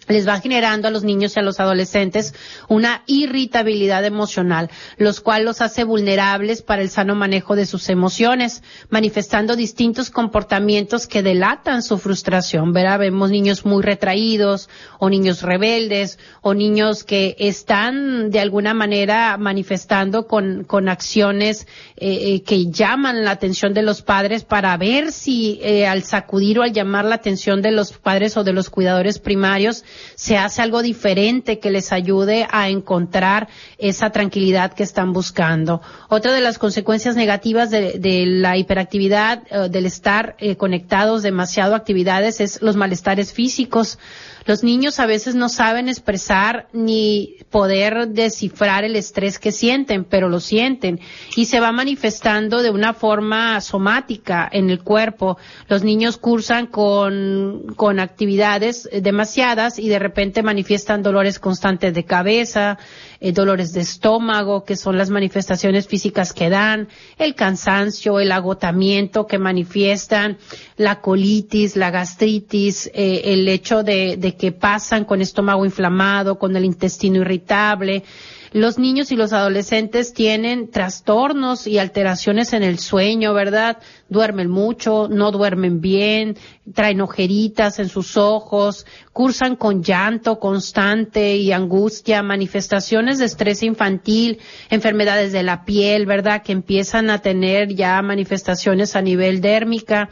les 0.09 0.27
va 0.27 0.39
generando 0.41 0.87
a 0.87 0.91
los 0.91 1.03
niños 1.03 1.35
y 1.35 1.39
a 1.39 1.43
los 1.43 1.59
adolescentes 1.59 2.33
una 2.67 3.03
irritabilidad 3.05 4.03
emocional, 4.03 4.69
los 4.97 5.21
cuales 5.21 5.45
los 5.45 5.61
hace 5.61 5.83
vulnerables 5.83 6.61
para 6.61 6.81
el 6.81 6.89
sano 6.89 7.15
manejo 7.15 7.55
de 7.55 7.65
sus 7.65 7.89
emociones, 7.89 8.63
manifestando 8.89 9.55
distintos 9.55 10.09
comportamientos 10.09 11.07
que 11.07 11.23
delatan 11.23 11.83
su 11.83 11.97
frustración. 11.97 12.73
Verá, 12.73 12.97
vemos 12.97 13.29
niños 13.29 13.65
muy 13.65 13.83
retraídos, 13.83 14.69
o 14.97 15.09
niños 15.09 15.43
rebeldes, 15.43 16.19
o 16.41 16.53
niños 16.53 17.03
que 17.03 17.35
están 17.39 18.31
de 18.31 18.39
alguna 18.39 18.73
manera 18.73 19.37
manifestando 19.37 20.27
con, 20.27 20.63
con 20.63 20.89
acciones 20.89 21.67
eh, 21.97 22.33
eh, 22.33 22.43
que 22.43 22.71
llaman 22.71 23.23
la 23.23 23.31
atención 23.31 23.73
de 23.73 23.83
los 23.83 24.01
padres 24.01 24.43
para 24.43 24.75
ver 24.77 25.11
si 25.11 25.59
eh, 25.61 25.87
al 25.87 26.03
sacudir 26.03 26.59
o 26.59 26.63
al 26.63 26.73
llamar 26.73 27.05
la 27.05 27.15
atención 27.15 27.61
de 27.61 27.71
los 27.71 27.93
padres 27.93 28.37
o 28.37 28.43
de 28.43 28.53
los 28.53 28.69
cuidadores 28.69 29.19
primarios, 29.19 29.83
se 30.15 30.37
hace 30.37 30.61
algo 30.61 30.81
diferente 30.81 31.59
que 31.59 31.71
les 31.71 31.91
ayude 31.91 32.47
a 32.49 32.69
encontrar 32.69 33.47
esa 33.77 34.09
tranquilidad 34.11 34.73
que 34.73 34.83
están 34.83 35.13
buscando. 35.13 35.81
Otra 36.09 36.33
de 36.33 36.41
las 36.41 36.57
consecuencias 36.57 37.15
negativas 37.15 37.69
de, 37.69 38.23
la 38.25 38.57
hiperactividad, 38.57 39.43
eh, 39.49 39.69
del 39.69 39.85
estar 39.85 40.35
eh, 40.39 40.55
conectados 40.55 41.23
demasiado 41.23 41.73
a 41.73 41.77
actividades, 41.77 42.39
es 42.41 42.61
los 42.61 42.75
malestares 42.75 43.33
físicos. 43.33 43.97
Los 44.45 44.63
niños 44.63 44.99
a 44.99 45.05
veces 45.05 45.35
no 45.35 45.49
saben 45.49 45.89
expresar 45.89 46.67
ni 46.73 47.35
poder 47.49 48.09
descifrar 48.09 48.83
el 48.83 48.95
estrés 48.95 49.39
que 49.39 49.51
sienten, 49.51 50.05
pero 50.05 50.29
lo 50.29 50.39
sienten 50.39 50.99
y 51.35 51.45
se 51.45 51.59
va 51.59 51.71
manifestando 51.71 52.61
de 52.61 52.69
una 52.69 52.93
forma 52.93 53.59
somática 53.61 54.49
en 54.51 54.69
el 54.69 54.83
cuerpo. 54.83 55.37
Los 55.67 55.83
niños 55.83 56.17
cursan 56.17 56.67
con, 56.67 57.73
con 57.75 57.99
actividades 57.99 58.89
demasiadas 58.91 59.79
y 59.79 59.89
de 59.89 59.99
repente 59.99 60.43
manifiestan 60.43 61.03
dolores 61.03 61.39
constantes 61.39 61.93
de 61.93 62.05
cabeza, 62.05 62.77
eh, 63.21 63.31
dolores 63.31 63.73
de 63.73 63.81
estómago, 63.81 64.63
que 64.63 64.75
son 64.75 64.97
las 64.97 65.09
manifestaciones 65.09 65.87
físicas 65.87 66.33
que 66.33 66.49
dan, 66.49 66.87
el 67.17 67.35
cansancio, 67.35 68.19
el 68.19 68.31
agotamiento 68.31 69.27
que 69.27 69.39
manifiestan, 69.39 70.37
la 70.77 71.01
colitis, 71.01 71.75
la 71.75 71.91
gastritis, 71.91 72.89
eh, 72.93 73.21
el 73.25 73.47
hecho 73.47 73.83
de, 73.83 74.15
de 74.17 74.28
que 74.35 74.51
pasan 74.51 75.05
con 75.05 75.21
estómago 75.21 75.65
inflamado, 75.65 76.39
con 76.39 76.55
el 76.55 76.65
intestino 76.65 77.21
irritable, 77.21 78.03
los 78.51 78.79
niños 78.79 79.11
y 79.11 79.15
los 79.15 79.31
adolescentes 79.31 80.13
tienen 80.13 80.71
trastornos 80.71 81.67
y 81.67 81.77
alteraciones 81.77 82.53
en 82.53 82.63
el 82.63 82.79
sueño, 82.79 83.33
¿verdad? 83.33 83.77
Duermen 84.09 84.49
mucho, 84.49 85.07
no 85.07 85.31
duermen 85.31 85.81
bien, 85.81 86.35
traen 86.73 87.01
ojeritas 87.01 87.77
en 87.77 87.89
sus 87.89 88.17
ojos, 88.17 88.87
cursan 89.13 89.55
con 89.55 89.83
llanto 89.83 90.39
constante 90.39 91.35
y 91.35 91.51
angustia, 91.51 92.23
manifestaciones 92.23 93.19
de 93.19 93.25
estrés 93.25 93.61
infantil, 93.61 94.39
enfermedades 94.71 95.31
de 95.31 95.43
la 95.43 95.63
piel, 95.63 96.07
¿verdad? 96.07 96.41
Que 96.41 96.53
empiezan 96.53 97.11
a 97.11 97.19
tener 97.19 97.75
ya 97.75 98.01
manifestaciones 98.01 98.95
a 98.95 99.01
nivel 99.03 99.41
dérmica 99.41 100.09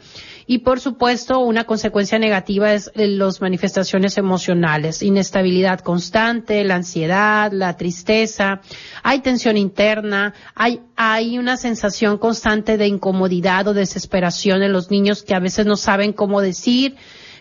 y 0.50 0.60
por 0.60 0.80
supuesto, 0.80 1.40
una 1.40 1.64
consecuencia 1.64 2.18
negativa 2.18 2.72
es 2.72 2.90
eh, 2.94 3.06
las 3.06 3.42
manifestaciones 3.42 4.16
emocionales, 4.16 5.02
inestabilidad 5.02 5.80
constante, 5.80 6.64
la 6.64 6.76
ansiedad, 6.76 7.52
la 7.52 7.76
tristeza, 7.76 8.62
hay 9.02 9.20
tensión 9.20 9.58
interna, 9.58 10.32
hay, 10.54 10.80
hay 10.96 11.36
una 11.36 11.58
sensación 11.58 12.16
constante 12.16 12.78
de 12.78 12.86
incomodidad 12.86 13.68
o 13.68 13.74
desesperación 13.74 14.62
en 14.62 14.72
los 14.72 14.90
niños 14.90 15.22
que 15.22 15.34
a 15.34 15.38
veces 15.38 15.66
no 15.66 15.76
saben 15.76 16.14
cómo 16.14 16.40
decir, 16.40 16.96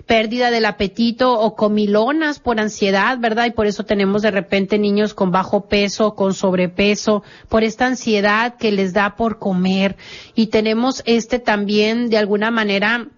pérdida 0.07 0.49
del 0.49 0.65
apetito 0.65 1.39
o 1.39 1.55
comilonas 1.55 2.39
por 2.39 2.59
ansiedad, 2.59 3.19
¿verdad? 3.19 3.45
Y 3.45 3.51
por 3.51 3.67
eso 3.67 3.83
tenemos 3.83 4.21
de 4.21 4.31
repente 4.31 4.79
niños 4.79 5.13
con 5.13 5.31
bajo 5.31 5.67
peso, 5.67 6.15
con 6.15 6.33
sobrepeso, 6.33 7.23
por 7.49 7.63
esta 7.63 7.85
ansiedad 7.85 8.55
que 8.55 8.71
les 8.71 8.93
da 8.93 9.15
por 9.15 9.37
comer. 9.37 9.97
Y 10.33 10.47
tenemos 10.47 11.03
este 11.05 11.39
también 11.39 12.09
de 12.09 12.17
alguna 12.17 12.49
manera 12.49 13.09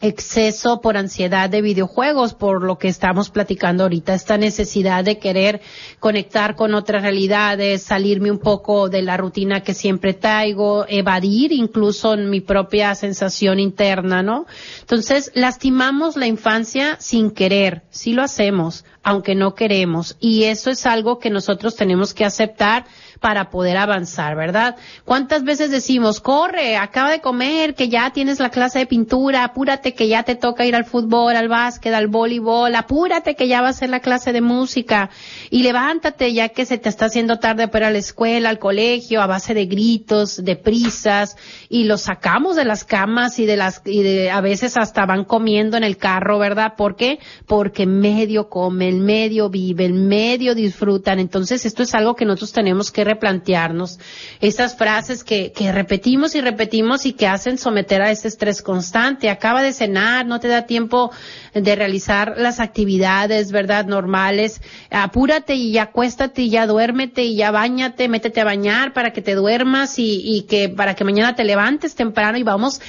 exceso 0.00 0.80
por 0.80 0.96
ansiedad 0.96 1.48
de 1.48 1.62
videojuegos, 1.62 2.34
por 2.34 2.62
lo 2.62 2.78
que 2.78 2.88
estamos 2.88 3.30
platicando 3.30 3.84
ahorita, 3.84 4.14
esta 4.14 4.38
necesidad 4.38 5.04
de 5.04 5.18
querer 5.18 5.60
conectar 6.00 6.54
con 6.54 6.74
otras 6.74 7.02
realidades, 7.02 7.82
salirme 7.82 8.30
un 8.30 8.38
poco 8.38 8.88
de 8.88 9.02
la 9.02 9.16
rutina 9.16 9.62
que 9.62 9.74
siempre 9.74 10.14
traigo, 10.14 10.86
evadir 10.88 11.52
incluso 11.52 12.14
en 12.14 12.30
mi 12.30 12.40
propia 12.40 12.94
sensación 12.94 13.58
interna, 13.58 14.22
¿no? 14.22 14.46
Entonces, 14.80 15.30
lastimamos 15.34 16.16
la 16.16 16.26
infancia 16.26 16.96
sin 17.00 17.30
querer, 17.30 17.82
sí 17.90 18.12
lo 18.12 18.22
hacemos, 18.22 18.84
aunque 19.02 19.34
no 19.34 19.54
queremos, 19.54 20.16
y 20.20 20.44
eso 20.44 20.70
es 20.70 20.84
algo 20.86 21.18
que 21.18 21.30
nosotros 21.30 21.76
tenemos 21.76 22.12
que 22.12 22.24
aceptar 22.24 22.86
para 23.26 23.50
poder 23.50 23.76
avanzar, 23.76 24.36
¿verdad? 24.36 24.76
¿Cuántas 25.04 25.42
veces 25.42 25.72
decimos, 25.72 26.20
corre, 26.20 26.76
acaba 26.76 27.10
de 27.10 27.20
comer, 27.20 27.74
que 27.74 27.88
ya 27.88 28.10
tienes 28.10 28.38
la 28.38 28.50
clase 28.50 28.78
de 28.78 28.86
pintura, 28.86 29.42
apúrate 29.42 29.94
que 29.94 30.06
ya 30.06 30.22
te 30.22 30.36
toca 30.36 30.64
ir 30.64 30.76
al 30.76 30.84
fútbol, 30.84 31.34
al 31.34 31.48
básquet, 31.48 31.92
al 31.92 32.06
voleibol, 32.06 32.72
apúrate 32.76 33.34
que 33.34 33.48
ya 33.48 33.62
va 33.62 33.70
a 33.70 33.72
ser 33.72 33.90
la 33.90 33.98
clase 33.98 34.32
de 34.32 34.42
música 34.42 35.10
y 35.50 35.64
levántate 35.64 36.32
ya 36.34 36.50
que 36.50 36.66
se 36.66 36.78
te 36.78 36.88
está 36.88 37.06
haciendo 37.06 37.40
tarde 37.40 37.66
para 37.66 37.90
la 37.90 37.98
escuela, 37.98 38.48
al 38.48 38.60
colegio, 38.60 39.20
a 39.20 39.26
base 39.26 39.54
de 39.54 39.66
gritos, 39.66 40.44
de 40.44 40.54
prisas 40.54 41.36
y 41.68 41.82
los 41.82 42.02
sacamos 42.02 42.54
de 42.54 42.64
las 42.64 42.84
camas 42.84 43.40
y 43.40 43.46
de 43.46 43.56
las, 43.56 43.82
y 43.84 44.04
de, 44.04 44.30
a 44.30 44.40
veces 44.40 44.76
hasta 44.76 45.04
van 45.04 45.24
comiendo 45.24 45.76
en 45.76 45.82
el 45.82 45.96
carro, 45.96 46.38
¿verdad? 46.38 46.74
¿Por 46.76 46.94
qué? 46.94 47.18
Porque 47.46 47.86
medio 47.86 48.48
comen, 48.48 49.04
medio 49.04 49.50
viven, 49.50 50.06
medio 50.06 50.54
disfrutan. 50.54 51.18
Entonces 51.18 51.66
esto 51.66 51.82
es 51.82 51.92
algo 51.92 52.14
que 52.14 52.24
nosotros 52.24 52.52
tenemos 52.52 52.92
que 52.92 53.02
replantearnos 53.16 53.98
estas 54.40 54.76
frases 54.76 55.24
que, 55.24 55.52
que 55.52 55.72
repetimos 55.72 56.34
y 56.34 56.40
repetimos 56.40 57.06
y 57.06 57.14
que 57.14 57.26
hacen 57.26 57.58
someter 57.58 58.02
a 58.02 58.10
ese 58.10 58.28
estrés 58.28 58.62
constante. 58.62 59.30
Acaba 59.30 59.62
de 59.62 59.72
cenar, 59.72 60.26
no 60.26 60.38
te 60.38 60.48
da 60.48 60.66
tiempo 60.66 61.10
de 61.54 61.74
realizar 61.74 62.34
las 62.36 62.60
actividades, 62.60 63.50
¿verdad? 63.52 63.86
Normales. 63.86 64.60
Apúrate 64.90 65.54
y 65.54 65.72
ya 65.72 65.84
acuéstate 65.84 66.42
y 66.42 66.50
ya 66.50 66.66
duérmete 66.66 67.24
y 67.24 67.36
ya 67.36 67.50
bañate, 67.50 68.08
métete 68.08 68.40
a 68.40 68.44
bañar 68.44 68.92
para 68.92 69.12
que 69.12 69.22
te 69.22 69.34
duermas 69.34 69.98
y, 69.98 70.20
y 70.22 70.42
que 70.42 70.68
para 70.68 70.94
que 70.94 71.04
mañana 71.04 71.34
te 71.34 71.44
levantes 71.44 71.94
temprano 71.94 72.36
y 72.38 72.42
vamos 72.42 72.80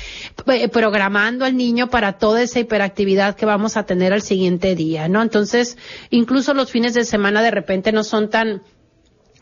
eh, 0.48 0.68
programando 0.68 1.46
al 1.46 1.56
niño 1.56 1.88
para 1.90 2.18
toda 2.18 2.42
esa 2.42 2.60
hiperactividad 2.60 3.36
que 3.36 3.46
vamos 3.46 3.78
a 3.78 3.86
tener 3.86 4.12
al 4.12 4.22
siguiente 4.22 4.76
día, 4.76 5.08
¿no? 5.08 5.22
Entonces, 5.22 5.78
incluso 6.10 6.54
los 6.54 6.70
fines 6.72 6.94
de 6.94 7.06
semana 7.06 7.42
de 7.42 7.52
repente 7.52 7.92
no 7.92 8.04
son 8.04 8.30
tan 8.30 8.62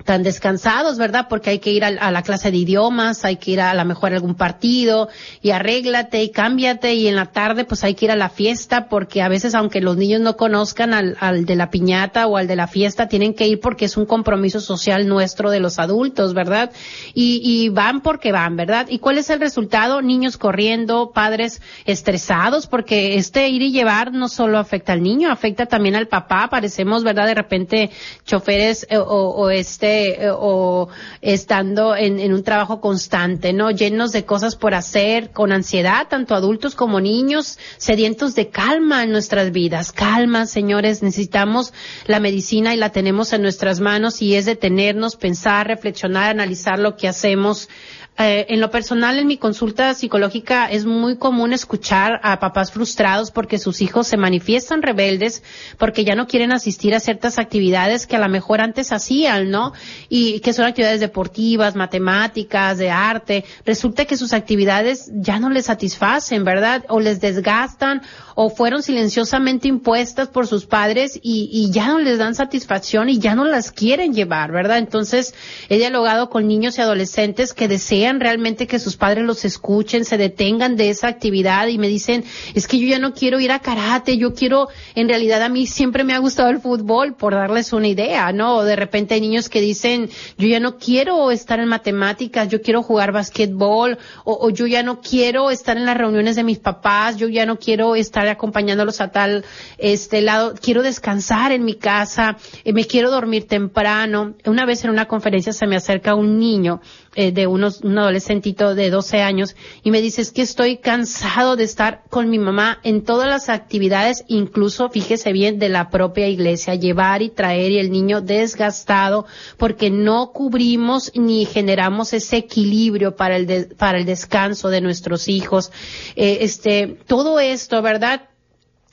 tan 0.06 0.22
descansados, 0.22 1.00
¿verdad? 1.00 1.26
Porque 1.28 1.50
hay 1.50 1.60
que 1.60 1.72
ir 1.72 1.84
a, 1.84 2.12
la 2.12 2.22
clase 2.22 2.52
de 2.52 2.58
idiomas, 2.58 3.26
hay 3.26 3.38
que 3.38 3.52
ir 3.52 3.60
a, 3.60 3.72
a 3.72 3.74
lo 3.74 3.84
mejor 3.86 4.14
a 4.14 4.18
algún 4.18 4.36
partido 4.36 5.10
y 5.42 5.50
arréglate 5.50 6.22
y 6.22 6.30
cámbiate 6.30 6.94
y 6.94 7.08
en 7.08 7.16
la 7.16 7.26
tarde 7.26 7.66
pues 7.66 7.84
hay 7.84 7.96
que 7.96 8.06
ir 8.06 8.12
a 8.12 8.16
la 8.16 8.30
fiesta 8.30 8.88
porque 8.88 9.24
a 9.24 9.30
veces 9.30 9.56
aunque 9.56 9.82
los 9.82 9.98
niños 9.98 10.22
no 10.22 10.38
conozcan 10.38 10.94
al, 10.94 11.18
al 11.20 11.46
de 11.46 11.56
la 11.56 11.72
piñata 11.72 12.28
o 12.28 12.38
al 12.38 12.46
de 12.46 12.56
la 12.56 12.68
fiesta 12.68 13.08
tienen 13.08 13.34
que 13.34 13.48
ir 13.48 13.60
porque 13.60 13.86
es 13.86 13.98
un 13.98 14.06
compromiso 14.06 14.62
social 14.62 15.08
nuestro 15.08 15.50
de 15.50 15.60
los 15.60 15.80
adultos, 15.80 16.36
¿verdad? 16.36 16.72
Y, 17.16 17.42
y 17.44 17.70
van 17.70 18.02
porque 18.02 18.32
van, 18.32 18.56
¿verdad? 18.56 18.86
¿Y 18.90 19.00
cuál 19.00 19.18
es 19.18 19.32
el 19.32 19.40
resultado? 19.40 20.04
Niños 20.04 20.38
corriendo, 20.38 21.12
padres 21.16 21.64
estresados 21.86 22.68
porque 22.68 23.16
este 23.16 23.50
ir 23.50 23.64
y 23.64 23.72
llevar 23.72 24.14
no 24.14 24.30
solo 24.30 24.60
afecta 24.60 24.94
al 24.94 25.02
niño, 25.02 25.32
afecta 25.32 25.66
también 25.66 25.96
al 25.96 26.08
papá, 26.08 26.48
parecemos, 26.52 27.04
¿verdad? 27.04 27.26
De 27.26 27.34
repente 27.34 27.90
choferes 28.24 28.86
eh, 28.92 28.98
o, 28.98 29.02
o 29.02 29.50
este 29.50 29.95
eh, 29.96 30.30
o 30.32 30.90
estando 31.22 31.96
en, 31.96 32.34
un 32.34 32.44
trabajo 32.44 32.82
constante, 32.82 33.54
¿no? 33.54 33.72
Llenos 33.72 34.12
de 34.12 34.26
cosas 34.26 34.56
por 34.56 34.74
hacer, 34.74 35.32
con 35.32 35.52
ansiedad, 35.52 36.08
tanto 36.10 36.36
adultos 36.36 36.76
como 36.76 37.00
niños, 37.00 37.58
sedientos 37.78 38.36
de 38.36 38.50
calma 38.50 39.04
en 39.04 39.12
nuestras 39.12 39.52
vidas. 39.52 39.92
Calma, 39.92 40.46
señores, 40.46 41.04
necesitamos 41.04 41.74
la 42.06 42.20
medicina 42.20 42.74
y 42.74 42.78
la 42.78 42.92
tenemos 42.92 43.34
en 43.34 43.42
nuestras 43.42 43.80
manos 43.80 44.22
y 44.22 44.36
es 44.36 44.46
detenernos, 44.46 45.16
pensar, 45.16 45.68
reflexionar, 45.68 46.30
analizar 46.30 46.80
lo 46.80 46.96
que 46.96 47.08
hacemos 47.08 47.70
eh, 48.18 48.46
en 48.48 48.62
lo 48.62 48.72
personal, 48.72 49.20
en 49.20 49.28
mi 49.28 49.36
consulta 49.36 49.94
psicológica 49.94 50.68
es 50.68 50.86
muy 50.86 51.18
común 51.18 51.52
escuchar 51.52 52.22
a 52.24 52.40
papás 52.40 52.72
frustrados 52.72 53.30
porque 53.30 53.60
sus 53.60 53.82
hijos 53.82 54.08
se 54.08 54.16
manifiestan 54.16 54.82
rebeldes, 54.82 55.44
porque 55.78 56.06
ya 56.06 56.16
no 56.16 56.26
quieren 56.26 56.54
asistir 56.54 56.96
a 56.96 57.02
ciertas 57.02 57.40
actividades 57.40 58.08
que 58.08 58.16
a 58.16 58.20
lo 58.20 58.30
mejor 58.30 58.62
antes 58.62 58.94
hacían, 58.94 59.52
¿no? 59.52 59.74
Y 60.10 60.40
que 60.40 60.54
son 60.54 60.66
actividades 60.66 61.00
deportivas, 61.00 61.76
matemáticas, 61.76 62.78
de 62.78 62.90
arte, 62.90 63.46
resulta 63.66 64.06
que 64.06 64.18
sus 64.18 64.34
actividades 64.34 65.12
ya 65.14 65.40
no 65.40 65.50
les 65.50 65.66
satisfacen, 65.66 66.44
¿verdad? 66.44 66.86
O 66.90 67.00
les 67.00 67.22
desgastan 67.22 68.02
o 68.36 68.50
fueron 68.50 68.84
silenciosamente 68.84 69.70
impuestas 69.70 70.28
por 70.28 70.46
sus 70.46 70.66
padres 70.66 71.18
y, 71.24 71.50
y 71.52 71.72
ya 71.72 71.88
no 71.88 72.00
les 72.00 72.18
dan 72.18 72.36
satisfacción 72.36 73.10
y 73.10 73.18
ya 73.18 73.34
no 73.34 73.46
las 73.46 73.72
quieren 73.72 74.14
llevar, 74.14 74.52
¿verdad? 74.52 74.78
Entonces, 74.78 75.34
he 75.70 75.78
dialogado 75.78 76.30
con 76.30 76.48
niños 76.48 76.78
y 76.78 76.82
adolescentes 76.82 77.54
que 77.54 77.70
desean 77.70 78.20
realmente 78.20 78.68
que 78.68 78.80
sus 78.80 78.98
padres 78.98 79.24
los 79.24 79.46
escuchen, 79.46 80.04
se 80.04 80.18
detengan 80.18 80.76
de 80.76 80.90
esa 80.90 81.08
actividad 81.08 81.68
y 81.68 81.78
me 81.78 81.88
dicen, 81.88 82.26
es 82.54 82.68
que 82.68 82.78
yo 82.78 82.88
ya 82.88 83.00
no 83.00 83.14
quiero 83.14 83.40
ir 83.40 83.52
a 83.52 83.60
karate, 83.60 84.18
yo 84.18 84.34
quiero, 84.34 84.68
en 84.96 85.08
realidad 85.08 85.42
a 85.42 85.50
mí 85.50 85.66
siempre 85.66 86.04
me 86.04 86.14
ha 86.14 86.20
gustado 86.20 86.50
el 86.50 86.60
fútbol, 86.60 87.16
por 87.16 87.34
darles 87.34 87.72
una 87.72 87.88
idea, 87.88 88.34
¿no? 88.34 88.64
De 88.64 88.76
repente 88.76 89.14
hay 89.14 89.22
niños 89.22 89.48
que 89.48 89.62
dicen, 89.62 90.10
yo 90.38 90.48
ya 90.48 90.60
no 90.60 90.78
quiero 90.78 91.32
estar 91.32 91.60
en 91.62 91.70
matemáticas, 91.70 92.50
yo 92.50 92.62
quiero 92.62 92.84
jugar 92.84 93.14
basquetbol, 93.14 93.98
o, 94.26 94.38
o 94.42 94.50
yo 94.50 94.68
ya 94.68 94.84
no 94.84 95.00
quiero 95.00 95.52
estar 95.52 95.78
en 95.78 95.86
las 95.86 95.98
reuniones 95.98 96.36
de 96.36 96.44
mis 96.44 96.60
papás, 96.60 97.16
yo 97.16 97.30
ya 97.30 97.46
no 97.46 97.58
quiero 97.58 97.96
estar 97.96 98.25
acompañándolos 98.30 99.02
a 99.02 99.12
tal 99.12 99.46
este 99.78 100.22
lado, 100.22 100.54
quiero 100.62 100.84
descansar 100.84 101.52
en 101.52 101.64
mi 101.66 101.76
casa, 101.76 102.38
eh, 102.64 102.74
me 102.74 102.86
quiero 102.86 103.12
dormir 103.12 103.48
temprano. 103.48 104.36
Una 104.46 104.66
vez 104.66 104.84
en 104.84 104.92
una 104.92 105.08
conferencia 105.08 105.54
se 105.54 105.68
me 105.68 105.76
acerca 105.76 106.16
un 106.16 106.40
niño 106.40 106.82
eh, 107.16 107.32
de 107.32 107.48
unos, 107.48 107.82
un 107.82 107.98
adolescentito 107.98 108.76
de 108.76 108.90
12 108.90 109.22
años 109.22 109.56
y 109.84 109.92
me 109.92 110.02
dice 110.02 110.22
es 110.22 110.32
que 110.32 110.42
estoy 110.42 110.78
cansado 110.78 111.56
de 111.56 111.64
estar 111.64 112.04
con 112.10 112.30
mi 112.30 112.40
mamá 112.40 112.80
en 112.84 113.04
todas 113.04 113.28
las 113.28 113.50
actividades, 113.50 114.24
incluso 114.28 114.90
fíjese 114.90 115.32
bien 115.32 115.60
de 115.60 115.70
la 115.70 115.90
propia 115.90 116.28
iglesia, 116.28 116.76
llevar 116.76 117.22
y 117.22 117.30
traer 117.30 117.72
y 117.72 117.80
el 117.80 117.92
niño 117.92 118.22
desgastado 118.22 119.26
porque 119.58 119.90
no 119.90 120.32
cubrimos 120.32 121.12
ni 121.16 121.46
generamos 121.46 122.14
ese 122.14 122.38
equilibrio 122.38 123.16
para 123.16 123.38
el 123.38 123.76
para 123.78 123.98
el 123.98 124.06
descanso 124.06 124.70
de 124.70 124.82
nuestros 124.82 125.28
hijos. 125.28 125.72
Eh, 126.16 126.40
este, 126.42 126.98
todo 127.08 127.40
esto, 127.40 127.82
¿verdad? 127.82 128.30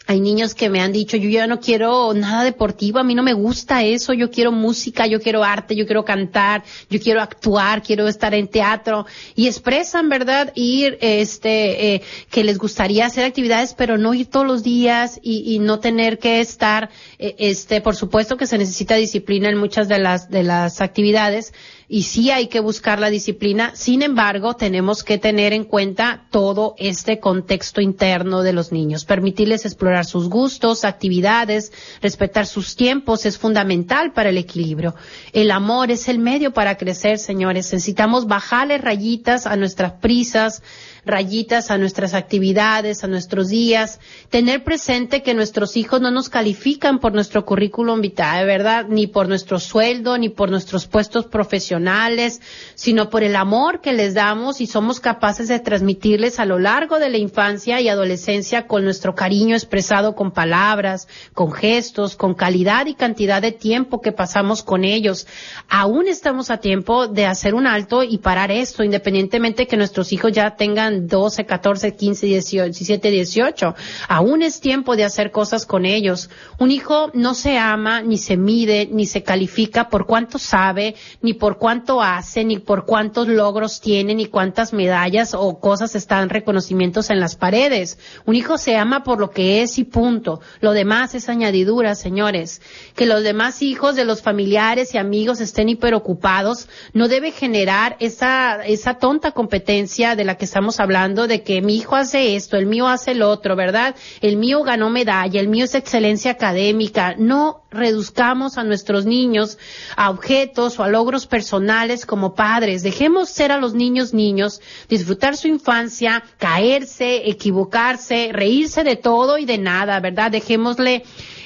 Hay 0.07 0.21
niños 0.21 0.55
que 0.55 0.69
me 0.69 0.81
han 0.81 0.91
dicho, 0.91 1.17
yo 1.17 1.29
ya 1.31 1.47
no 1.47 1.61
quiero 1.61 2.13
nada 2.13 2.43
deportivo, 2.43 2.99
a 2.99 3.05
mí 3.05 3.15
no 3.15 3.23
me 3.23 3.35
gusta 3.35 3.85
eso, 3.85 4.13
yo 4.13 4.31
quiero 4.31 4.51
música, 4.51 5.07
yo 5.07 5.21
quiero 5.21 5.45
arte, 5.45 5.77
yo 5.77 5.87
quiero 5.87 6.05
cantar, 6.05 6.65
yo 6.91 7.01
quiero 7.01 7.23
actuar, 7.23 7.83
quiero 7.83 8.09
estar 8.09 8.35
en 8.35 8.49
teatro 8.49 9.07
y 9.37 9.47
expresan, 9.47 10.09
¿verdad? 10.09 10.53
Ir, 10.57 10.99
este, 11.01 11.95
eh, 11.95 12.03
que 12.31 12.43
les 12.43 12.59
gustaría 12.59 13.07
hacer 13.07 13.25
actividades, 13.25 13.75
pero 13.75 13.97
no 13.97 14.13
ir 14.13 14.27
todos 14.27 14.47
los 14.47 14.65
días 14.65 15.21
y, 15.23 15.55
y 15.55 15.61
no 15.61 15.79
tener 15.79 16.19
que 16.19 16.41
estar, 16.41 16.91
eh, 17.21 17.37
este, 17.39 17.81
por 17.81 17.95
supuesto 17.95 18.37
que 18.37 18.49
se 18.49 18.59
necesita 18.59 18.97
disciplina 18.97 19.51
en 19.51 19.57
muchas 19.57 19.87
de 19.87 20.01
las, 20.01 20.29
de 20.29 20.43
las 20.43 20.81
actividades, 20.81 21.53
y 21.93 22.05
sí 22.05 22.31
hay 22.31 22.47
que 22.47 22.61
buscar 22.61 22.99
la 23.01 23.11
disciplina. 23.11 23.73
Sin 23.75 24.01
embargo, 24.01 24.57
tenemos 24.57 25.05
que 25.05 25.19
tener 25.19 25.53
en 25.53 25.65
cuenta 25.65 26.25
todo 26.31 26.75
este 26.79 27.21
contexto 27.21 27.83
interno 27.83 28.41
de 28.41 28.55
los 28.55 28.73
niños. 28.73 29.05
Permitirles 29.05 29.67
explorar 29.67 30.07
sus 30.07 30.31
gustos, 30.31 30.87
actividades, 30.87 31.71
respetar 32.01 32.47
sus 32.47 32.77
tiempos 32.77 33.27
es 33.27 33.37
fundamental 33.37 34.15
para 34.15 34.31
el 34.31 34.39
equilibrio. 34.39 34.95
El 35.35 35.51
amor 35.51 35.91
es 35.91 36.09
el 36.09 36.19
medio 36.19 36.55
para 36.55 36.79
crecer, 36.79 37.19
señores. 37.19 37.71
Necesitamos 37.71 38.27
bajarle 38.27 38.79
rayitas 38.79 39.47
a 39.47 39.57
nuestras 39.57 39.93
prisas, 39.93 40.63
rayitas 41.05 41.71
a 41.71 41.79
nuestras 41.79 42.15
actividades, 42.15 43.03
a 43.03 43.09
nuestros 43.09 43.49
días, 43.49 43.99
tener 44.31 44.63
presente 44.63 45.23
que 45.23 45.35
nuestros 45.35 45.77
hijos 45.77 46.01
no 46.01 46.11
nos 46.11 46.29
califican 46.29 47.01
por 47.01 47.13
nuestro 47.13 47.45
currículum 47.45 48.01
vitae, 48.01 48.45
¿verdad? 48.45 48.87
Ni 48.89 49.07
por 49.07 49.29
nuestro 49.29 49.59
sueldo, 49.59 50.17
ni 50.19 50.29
por 50.29 50.51
nuestros 50.51 50.87
puestos 50.87 51.27
profesionales, 51.27 52.41
sino 52.75 53.11
por 53.11 53.25
el 53.25 53.35
amor 53.35 53.81
que 53.81 53.93
les 53.93 54.15
damos 54.15 54.61
y 54.61 54.67
somos 54.67 55.01
capaces 55.01 55.49
de 55.49 55.59
transmitirles 55.59 56.39
a 56.39 56.45
lo 56.45 56.59
largo 56.59 56.99
de 56.99 57.11
la 57.11 57.19
infancia 57.19 57.81
y 57.81 57.89
adolescencia 57.89 58.67
con 58.67 58.85
nuestro 58.85 59.15
cariño 59.15 59.57
expresado 59.57 60.15
con 60.15 60.31
palabras, 60.31 61.09
con 61.35 61.53
gestos, 61.53 62.17
con 62.17 62.35
calidad 62.35 62.87
y 62.87 62.95
cantidad 62.95 63.43
de 63.43 63.53
tiempo 63.53 64.01
que 64.01 64.13
pasamos 64.13 64.63
con 64.63 64.85
ellos. 64.85 65.27
Aún 65.69 66.07
estamos 66.07 66.51
a 66.51 66.59
tiempo 66.59 67.09
de 67.09 67.27
hacer 67.27 67.55
un 67.55 67.67
alto 67.67 68.03
y 68.05 68.19
parar 68.19 68.51
esto, 68.51 68.85
independientemente 68.85 69.67
que 69.67 69.77
nuestros 69.77 70.13
hijos 70.13 70.33
ya 70.33 70.55
tengan 70.57 70.92
12, 71.01 71.47
14, 71.47 71.97
15, 71.97 72.27
18, 72.27 72.65
17, 72.67 73.11
18. 73.11 73.75
Aún 74.09 74.43
es 74.43 74.61
tiempo 74.61 74.97
de 74.97 75.05
hacer 75.05 75.31
cosas 75.31 75.67
con 75.67 75.87
ellos. 75.87 76.31
Un 76.59 76.71
hijo 76.71 77.11
no 77.15 77.35
se 77.35 77.59
ama, 77.59 78.03
ni 78.03 78.19
se 78.19 78.37
mide, 78.37 78.89
ni 78.91 79.07
se 79.07 79.23
califica 79.23 79.89
por 79.89 80.07
cuánto 80.07 80.39
sabe, 80.39 80.95
ni 81.21 81.35
por 81.35 81.59
cuánto 81.59 82.03
hace, 82.03 82.45
ni 82.45 82.59
por 82.59 82.85
cuántos 82.85 83.29
logros 83.29 83.81
tiene, 83.81 84.15
ni 84.15 84.27
cuántas 84.27 84.73
medallas 84.73 85.35
o 85.35 85.59
cosas 85.59 85.95
están 85.95 86.29
reconocimientos 86.29 87.11
en 87.11 87.21
las 87.21 87.37
paredes. 87.37 87.99
Un 88.27 88.35
hijo 88.35 88.59
se 88.59 88.77
ama 88.77 89.05
por 89.05 89.21
lo 89.21 89.31
que 89.31 89.63
es 89.63 89.79
y 89.79 89.85
punto. 89.85 90.41
Lo 90.61 90.73
demás 90.73 91.15
es 91.15 91.29
añadidura, 91.29 91.95
señores. 91.95 92.61
Que 92.95 93.07
los 93.07 93.23
demás 93.23 93.63
hijos 93.63 93.97
de 93.97 94.05
los 94.05 94.23
familiares 94.23 94.95
y 94.95 94.99
amigos 94.99 95.41
estén 95.41 95.69
hiperocupados 95.69 96.69
no 96.93 97.09
debe 97.09 97.31
generar 97.31 97.97
esa, 98.01 98.65
esa 98.65 98.95
tonta 98.95 99.33
competencia 99.33 100.17
de 100.17 100.25
la 100.25 100.37
que 100.37 100.45
estamos 100.45 100.81
hablando 100.83 101.27
de 101.27 101.43
que 101.43 101.63
mi 101.63 101.77
hijo 101.77 101.97
hace 101.97 102.37
esto, 102.37 102.57
el 102.57 102.67
mío 102.67 102.89
hace 102.89 103.13
el 103.13 103.23
otro, 103.23 103.57
¿verdad? 103.57 103.95
El 104.21 104.37
mío 104.37 104.63
ganó 104.63 104.91
medalla, 104.91 105.41
el 105.41 105.49
mío 105.49 105.65
es 105.65 105.75
excelencia 105.75 106.33
académica. 106.33 107.15
No 107.17 107.63
reduzcamos 107.71 108.59
a 108.59 108.65
nuestros 108.65 109.07
niños 109.07 109.59
a 109.97 110.11
objetos 110.11 110.79
o 110.79 110.85
a 110.85 110.89
logros 110.89 111.27
personales 111.27 112.07
como 112.07 112.35
padres. 112.35 112.83
Dejemos 112.83 113.31
ser 113.31 113.53
a 113.53 113.59
los 113.59 113.75
niños 113.75 114.13
niños, 114.13 114.61
disfrutar 114.89 115.37
su 115.37 115.49
infancia, 115.49 116.23
caerse, 116.39 117.29
equivocarse, 117.29 118.31
reírse 118.33 118.85
de 118.85 118.97
todo 118.97 119.39
y 119.39 119.45
de 119.45 119.59
nada, 119.59 119.99
¿verdad? 120.01 120.31
Dejémosle 120.31 121.05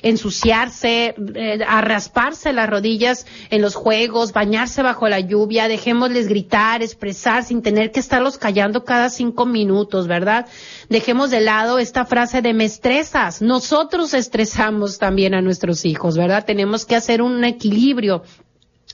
ensuciarse, 0.09 1.15
eh, 1.35 1.59
a 1.67 1.81
rasparse 1.81 2.53
las 2.53 2.69
rodillas 2.69 3.27
en 3.51 3.61
los 3.61 3.75
juegos, 3.75 4.33
bañarse 4.33 4.83
bajo 4.83 5.09
la 5.09 5.21
lluvia, 5.21 5.69
dejémosles 5.69 6.29
gritar, 6.29 6.83
expresar 6.83 7.43
sin 7.45 7.61
tener 7.63 7.91
que 7.91 8.01
estarlos 8.01 8.39
callando 8.39 8.85
cada 8.85 9.11
cinco 9.11 9.47
minutos, 9.47 10.07
¿verdad? 10.07 10.47
Dejemos 10.89 11.31
de 11.31 11.41
lado 11.41 11.79
esta 11.79 12.05
frase 12.05 12.41
de 12.41 12.55
me 12.55 12.65
estresas. 12.65 13.43
Nosotros 13.43 14.15
estresamos 14.15 14.99
también 14.99 15.35
a 15.35 15.43
nuestros 15.43 15.85
hijos, 15.85 16.17
¿verdad? 16.17 16.45
Tenemos 16.45 16.85
que 16.85 16.97
hacer 16.97 17.21
un 17.21 17.45
equilibrio 17.45 18.23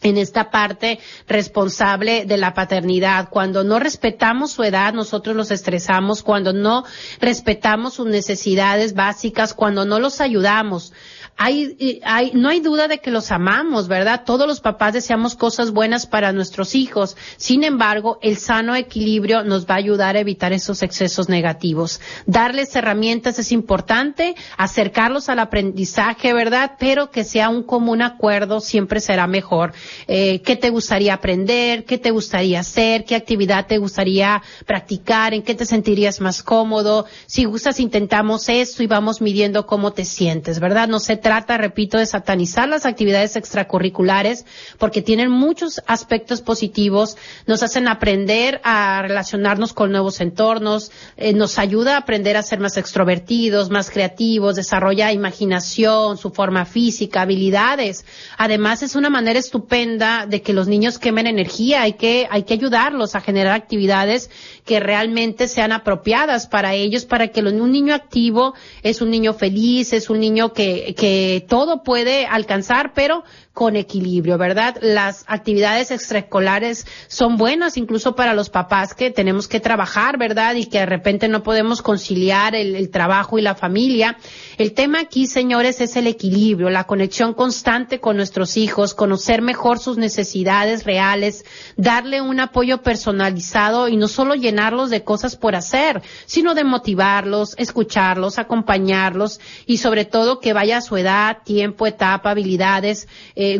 en 0.02 0.18
esta 0.18 0.50
parte 0.50 0.98
responsable 1.26 2.24
de 2.26 2.36
la 2.36 2.54
paternidad. 2.54 3.28
Cuando 3.30 3.64
no 3.64 3.78
respetamos 3.78 4.52
su 4.52 4.62
edad, 4.64 4.92
nosotros 4.92 5.36
los 5.36 5.50
estresamos. 5.50 6.22
Cuando 6.22 6.52
no 6.52 6.84
respetamos 7.20 7.94
sus 7.94 8.06
necesidades 8.06 8.94
básicas, 8.94 9.54
cuando 9.54 9.84
no 9.84 9.98
los 9.98 10.20
ayudamos 10.20 10.92
hay, 11.36 12.00
hay, 12.04 12.30
no 12.34 12.48
hay 12.48 12.60
duda 12.60 12.86
de 12.88 12.98
que 12.98 13.10
los 13.10 13.32
amamos, 13.32 13.88
¿verdad? 13.88 14.22
Todos 14.24 14.46
los 14.46 14.60
papás 14.60 14.92
deseamos 14.92 15.34
cosas 15.34 15.72
buenas 15.72 16.06
para 16.06 16.32
nuestros 16.32 16.74
hijos. 16.74 17.16
Sin 17.36 17.64
embargo, 17.64 18.18
el 18.22 18.36
sano 18.36 18.76
equilibrio 18.76 19.42
nos 19.42 19.66
va 19.66 19.74
a 19.74 19.78
ayudar 19.78 20.16
a 20.16 20.20
evitar 20.20 20.52
esos 20.52 20.82
excesos 20.82 21.28
negativos. 21.28 22.00
Darles 22.26 22.76
herramientas 22.76 23.38
es 23.38 23.50
importante, 23.50 24.36
acercarlos 24.56 25.28
al 25.28 25.40
aprendizaje, 25.40 26.32
¿verdad? 26.32 26.72
Pero 26.78 27.10
que 27.10 27.24
sea 27.24 27.48
un 27.48 27.64
común 27.64 28.02
acuerdo 28.02 28.60
siempre 28.60 29.00
será 29.00 29.26
mejor. 29.26 29.72
Eh, 30.06 30.42
¿Qué 30.42 30.54
te 30.54 30.70
gustaría 30.70 31.14
aprender? 31.14 31.84
¿Qué 31.84 31.98
te 31.98 32.10
gustaría 32.10 32.60
hacer? 32.60 33.04
¿Qué 33.04 33.16
actividad 33.16 33.66
te 33.66 33.78
gustaría 33.78 34.42
practicar? 34.66 35.34
¿En 35.34 35.42
qué 35.42 35.54
te 35.54 35.66
sentirías 35.66 36.20
más 36.20 36.42
cómodo? 36.42 37.06
Si 37.26 37.44
gustas, 37.44 37.80
intentamos 37.80 38.48
esto 38.48 38.82
y 38.82 38.86
vamos 38.86 39.20
midiendo 39.20 39.66
cómo 39.66 39.92
te 39.92 40.04
sientes, 40.04 40.60
¿verdad? 40.60 40.86
No 40.88 41.00
se 41.00 41.16
trata, 41.22 41.56
repito, 41.56 41.96
de 41.96 42.06
satanizar 42.06 42.68
las 42.68 42.84
actividades 42.84 43.36
extracurriculares 43.36 44.44
porque 44.78 45.00
tienen 45.00 45.30
muchos 45.30 45.80
aspectos 45.86 46.42
positivos, 46.42 47.16
nos 47.46 47.62
hacen 47.62 47.88
aprender 47.88 48.60
a 48.64 49.00
relacionarnos 49.02 49.72
con 49.72 49.92
nuevos 49.92 50.20
entornos, 50.20 50.90
eh, 51.16 51.32
nos 51.32 51.58
ayuda 51.58 51.94
a 51.94 51.98
aprender 52.00 52.36
a 52.36 52.42
ser 52.42 52.60
más 52.60 52.76
extrovertidos, 52.76 53.70
más 53.70 53.90
creativos, 53.90 54.56
desarrolla 54.56 55.12
imaginación, 55.12 56.18
su 56.18 56.30
forma 56.30 56.64
física, 56.64 57.22
habilidades. 57.22 58.04
Además, 58.36 58.82
es 58.82 58.96
una 58.96 59.10
manera 59.10 59.38
estupenda 59.38 60.26
de 60.26 60.42
que 60.42 60.52
los 60.52 60.68
niños 60.68 60.98
quemen 60.98 61.26
energía, 61.26 61.82
hay 61.82 61.94
que, 61.94 62.26
hay 62.30 62.42
que 62.42 62.54
ayudarlos 62.54 63.14
a 63.14 63.20
generar 63.20 63.54
actividades 63.54 64.30
que 64.64 64.80
realmente 64.80 65.48
sean 65.48 65.72
apropiadas 65.72 66.46
para 66.46 66.74
ellos, 66.74 67.04
para 67.04 67.28
que 67.28 67.40
un 67.40 67.70
niño 67.70 67.94
activo 67.94 68.54
es 68.82 69.00
un 69.00 69.10
niño 69.10 69.34
feliz, 69.34 69.92
es 69.92 70.10
un 70.10 70.20
niño 70.20 70.52
que, 70.52 70.94
que 70.96 71.11
todo 71.48 71.82
puede 71.82 72.26
alcanzar, 72.26 72.92
pero 72.94 73.24
con 73.52 73.76
equilibrio, 73.76 74.38
¿verdad? 74.38 74.78
Las 74.80 75.24
actividades 75.26 75.90
extraescolares 75.90 76.86
son 77.08 77.36
buenas 77.36 77.76
incluso 77.76 78.16
para 78.16 78.32
los 78.32 78.48
papás 78.48 78.94
que 78.94 79.10
tenemos 79.10 79.46
que 79.46 79.60
trabajar, 79.60 80.18
¿verdad? 80.18 80.54
Y 80.54 80.66
que 80.66 80.78
de 80.78 80.86
repente 80.86 81.28
no 81.28 81.42
podemos 81.42 81.82
conciliar 81.82 82.54
el, 82.54 82.74
el 82.74 82.90
trabajo 82.90 83.38
y 83.38 83.42
la 83.42 83.54
familia. 83.54 84.16
El 84.56 84.72
tema 84.72 85.00
aquí, 85.00 85.26
señores, 85.26 85.80
es 85.82 85.96
el 85.96 86.06
equilibrio, 86.06 86.70
la 86.70 86.84
conexión 86.84 87.34
constante 87.34 88.00
con 88.00 88.16
nuestros 88.16 88.56
hijos, 88.56 88.94
conocer 88.94 89.42
mejor 89.42 89.78
sus 89.78 89.98
necesidades 89.98 90.84
reales, 90.84 91.44
darle 91.76 92.22
un 92.22 92.40
apoyo 92.40 92.82
personalizado 92.82 93.88
y 93.88 93.96
no 93.96 94.08
solo 94.08 94.34
llenarlos 94.34 94.88
de 94.88 95.04
cosas 95.04 95.36
por 95.36 95.54
hacer, 95.56 96.02
sino 96.24 96.54
de 96.54 96.64
motivarlos, 96.64 97.54
escucharlos, 97.58 98.38
acompañarlos 98.38 99.40
y 99.66 99.76
sobre 99.76 100.06
todo 100.06 100.40
que 100.40 100.54
vaya 100.54 100.78
a 100.78 100.82
su 100.82 100.96
edad, 100.96 101.38
tiempo, 101.44 101.86
etapa, 101.86 102.30
habilidades, 102.30 103.08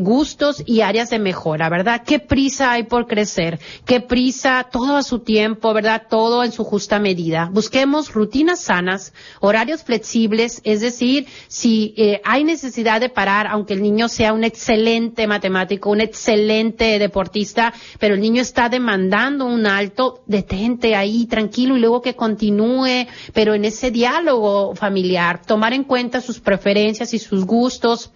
gustos 0.01 0.63
y 0.67 0.81
áreas 0.81 1.11
de 1.11 1.19
mejora, 1.19 1.69
¿verdad? 1.69 2.03
¿Qué 2.05 2.19
prisa 2.19 2.73
hay 2.73 2.85
por 2.85 3.07
crecer? 3.07 3.59
¿Qué 3.85 4.01
prisa? 4.01 4.69
Todo 4.71 4.97
a 4.97 5.03
su 5.03 5.21
tiempo, 5.21 5.73
¿verdad? 5.73 6.03
Todo 6.09 6.45
en 6.45 6.53
su 6.53 6.65
justa 6.65 6.99
medida. 6.99 7.49
Busquemos 7.53 8.13
rutinas 8.13 8.61
sanas, 8.61 9.13
horarios 9.41 9.83
flexibles, 9.83 10.61
es 10.65 10.81
decir, 10.81 11.27
si 11.49 11.95
eh, 11.97 12.21
hay 12.25 12.45
necesidad 12.45 13.01
de 13.01 13.09
parar, 13.09 13.47
aunque 13.47 13.75
el 13.75 13.83
niño 13.83 14.09
sea 14.09 14.33
un 14.33 14.45
excelente 14.45 15.27
matemático, 15.27 15.91
un 15.91 16.01
excelente 16.01 16.99
deportista, 16.99 17.73
pero 17.99 18.15
el 18.15 18.21
niño 18.21 18.43
está 18.43 18.69
demandando 18.69 19.47
un 19.47 19.67
alto, 19.67 20.23
detente 20.27 20.95
ahí, 20.95 21.27
tranquilo, 21.27 21.77
y 21.77 21.81
luego 21.81 22.03
que 22.03 22.15
continúe, 22.15 23.07
pero 23.33 23.55
en 23.55 23.65
ese 23.65 23.91
diálogo 23.91 24.75
familiar, 24.75 25.43
tomar 25.45 25.73
en 25.73 25.85
cuenta 25.85 26.21
sus 26.21 26.41
preferencias 26.41 27.15
y 27.15 27.19
sus 27.19 27.45
gustos, 27.45 28.13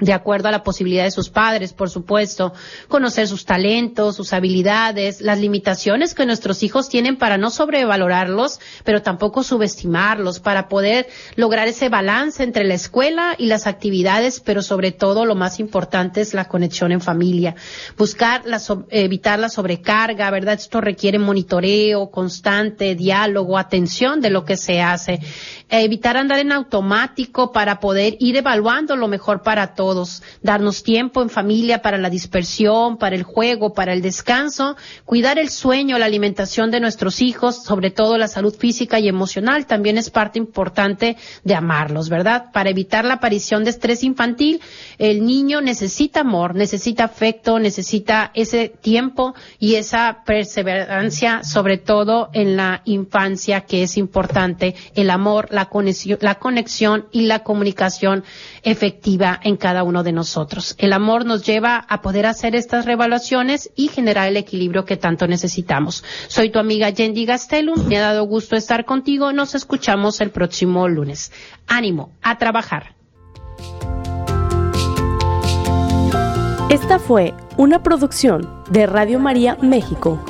de 0.00 0.14
acuerdo 0.14 0.48
a 0.48 0.50
la 0.50 0.62
posibilidad 0.62 1.04
de 1.04 1.10
sus 1.10 1.28
padres, 1.28 1.74
por 1.74 1.90
supuesto, 1.90 2.54
conocer 2.88 3.28
sus 3.28 3.44
talentos, 3.44 4.16
sus 4.16 4.32
habilidades, 4.32 5.20
las 5.20 5.38
limitaciones 5.38 6.14
que 6.14 6.24
nuestros 6.24 6.62
hijos 6.62 6.88
tienen 6.88 7.16
para 7.16 7.36
no 7.36 7.50
sobrevalorarlos, 7.50 8.58
pero 8.84 9.02
tampoco 9.02 9.42
subestimarlos, 9.42 10.40
para 10.40 10.68
poder 10.68 11.08
lograr 11.36 11.68
ese 11.68 11.90
balance 11.90 12.42
entre 12.42 12.64
la 12.64 12.74
escuela 12.74 13.34
y 13.36 13.46
las 13.46 13.66
actividades, 13.66 14.40
pero 14.40 14.62
sobre 14.62 14.92
todo 14.92 15.26
lo 15.26 15.34
más 15.34 15.60
importante 15.60 16.22
es 16.22 16.32
la 16.32 16.46
conexión 16.46 16.90
en 16.90 17.02
familia. 17.02 17.54
Buscar 17.98 18.42
la, 18.46 18.60
evitar 18.88 19.38
la 19.38 19.50
sobrecarga, 19.50 20.30
¿verdad? 20.30 20.54
Esto 20.54 20.80
requiere 20.80 21.18
monitoreo 21.18 22.10
constante, 22.10 22.94
diálogo, 22.94 23.58
atención 23.58 24.22
de 24.22 24.30
lo 24.30 24.44
que 24.46 24.56
se 24.56 24.80
hace. 24.80 25.20
Evitar 25.68 26.16
andar 26.16 26.38
en 26.38 26.52
automático 26.52 27.52
para 27.52 27.78
poder 27.78 28.16
ir 28.20 28.38
evaluando 28.38 28.96
lo 28.96 29.06
mejor 29.06 29.42
para 29.42 29.74
todos 29.74 29.81
todos, 29.82 30.22
darnos 30.42 30.84
tiempo 30.84 31.22
en 31.22 31.28
familia 31.28 31.82
para 31.82 31.98
la 31.98 32.08
dispersión, 32.08 32.98
para 32.98 33.16
el 33.16 33.24
juego, 33.24 33.74
para 33.74 33.92
el 33.92 34.00
descanso, 34.00 34.76
cuidar 35.04 35.40
el 35.40 35.50
sueño, 35.50 35.98
la 35.98 36.06
alimentación 36.06 36.70
de 36.70 36.78
nuestros 36.78 37.20
hijos, 37.20 37.64
sobre 37.64 37.90
todo 37.90 38.16
la 38.16 38.28
salud 38.28 38.54
física 38.54 39.00
y 39.00 39.08
emocional, 39.08 39.66
también 39.66 39.98
es 39.98 40.08
parte 40.08 40.38
importante 40.38 41.16
de 41.42 41.54
amarlos, 41.56 42.08
¿verdad? 42.08 42.52
Para 42.52 42.70
evitar 42.70 43.04
la 43.04 43.14
aparición 43.14 43.64
de 43.64 43.70
estrés 43.70 44.04
infantil, 44.04 44.60
el 44.98 45.26
niño 45.26 45.60
necesita 45.60 46.20
amor, 46.20 46.54
necesita 46.54 47.02
afecto, 47.02 47.58
necesita 47.58 48.30
ese 48.34 48.68
tiempo 48.68 49.34
y 49.58 49.74
esa 49.74 50.22
perseverancia, 50.24 51.42
sobre 51.42 51.78
todo 51.78 52.30
en 52.34 52.56
la 52.56 52.82
infancia, 52.84 53.62
que 53.62 53.82
es 53.82 53.96
importante, 53.96 54.76
el 54.94 55.10
amor, 55.10 55.48
la 55.50 55.64
conexión, 55.64 56.18
la 56.20 56.36
conexión 56.36 57.06
y 57.10 57.22
la 57.22 57.40
comunicación 57.40 58.22
efectiva 58.62 59.40
en 59.42 59.56
cada 59.56 59.71
cada 59.72 59.84
uno 59.84 60.02
de 60.02 60.12
nosotros. 60.12 60.74
El 60.76 60.92
amor 60.92 61.24
nos 61.24 61.46
lleva 61.46 61.78
a 61.88 62.02
poder 62.02 62.26
hacer 62.26 62.54
estas 62.54 62.84
revaluaciones 62.84 63.70
y 63.74 63.88
generar 63.88 64.28
el 64.28 64.36
equilibrio 64.36 64.84
que 64.84 64.98
tanto 64.98 65.26
necesitamos. 65.26 66.04
Soy 66.28 66.50
tu 66.50 66.58
amiga 66.58 66.90
Yendi 66.90 67.24
Gastelum, 67.24 67.86
me 67.88 67.96
ha 67.96 68.02
dado 68.02 68.24
gusto 68.24 68.54
estar 68.54 68.84
contigo, 68.84 69.32
nos 69.32 69.54
escuchamos 69.54 70.20
el 70.20 70.30
próximo 70.30 70.86
lunes. 70.88 71.32
Ánimo, 71.66 72.12
a 72.20 72.36
trabajar. 72.36 72.96
Esta 76.68 76.98
fue 76.98 77.32
una 77.56 77.82
producción 77.82 78.62
de 78.68 78.84
Radio 78.84 79.18
María 79.20 79.56
México. 79.62 80.22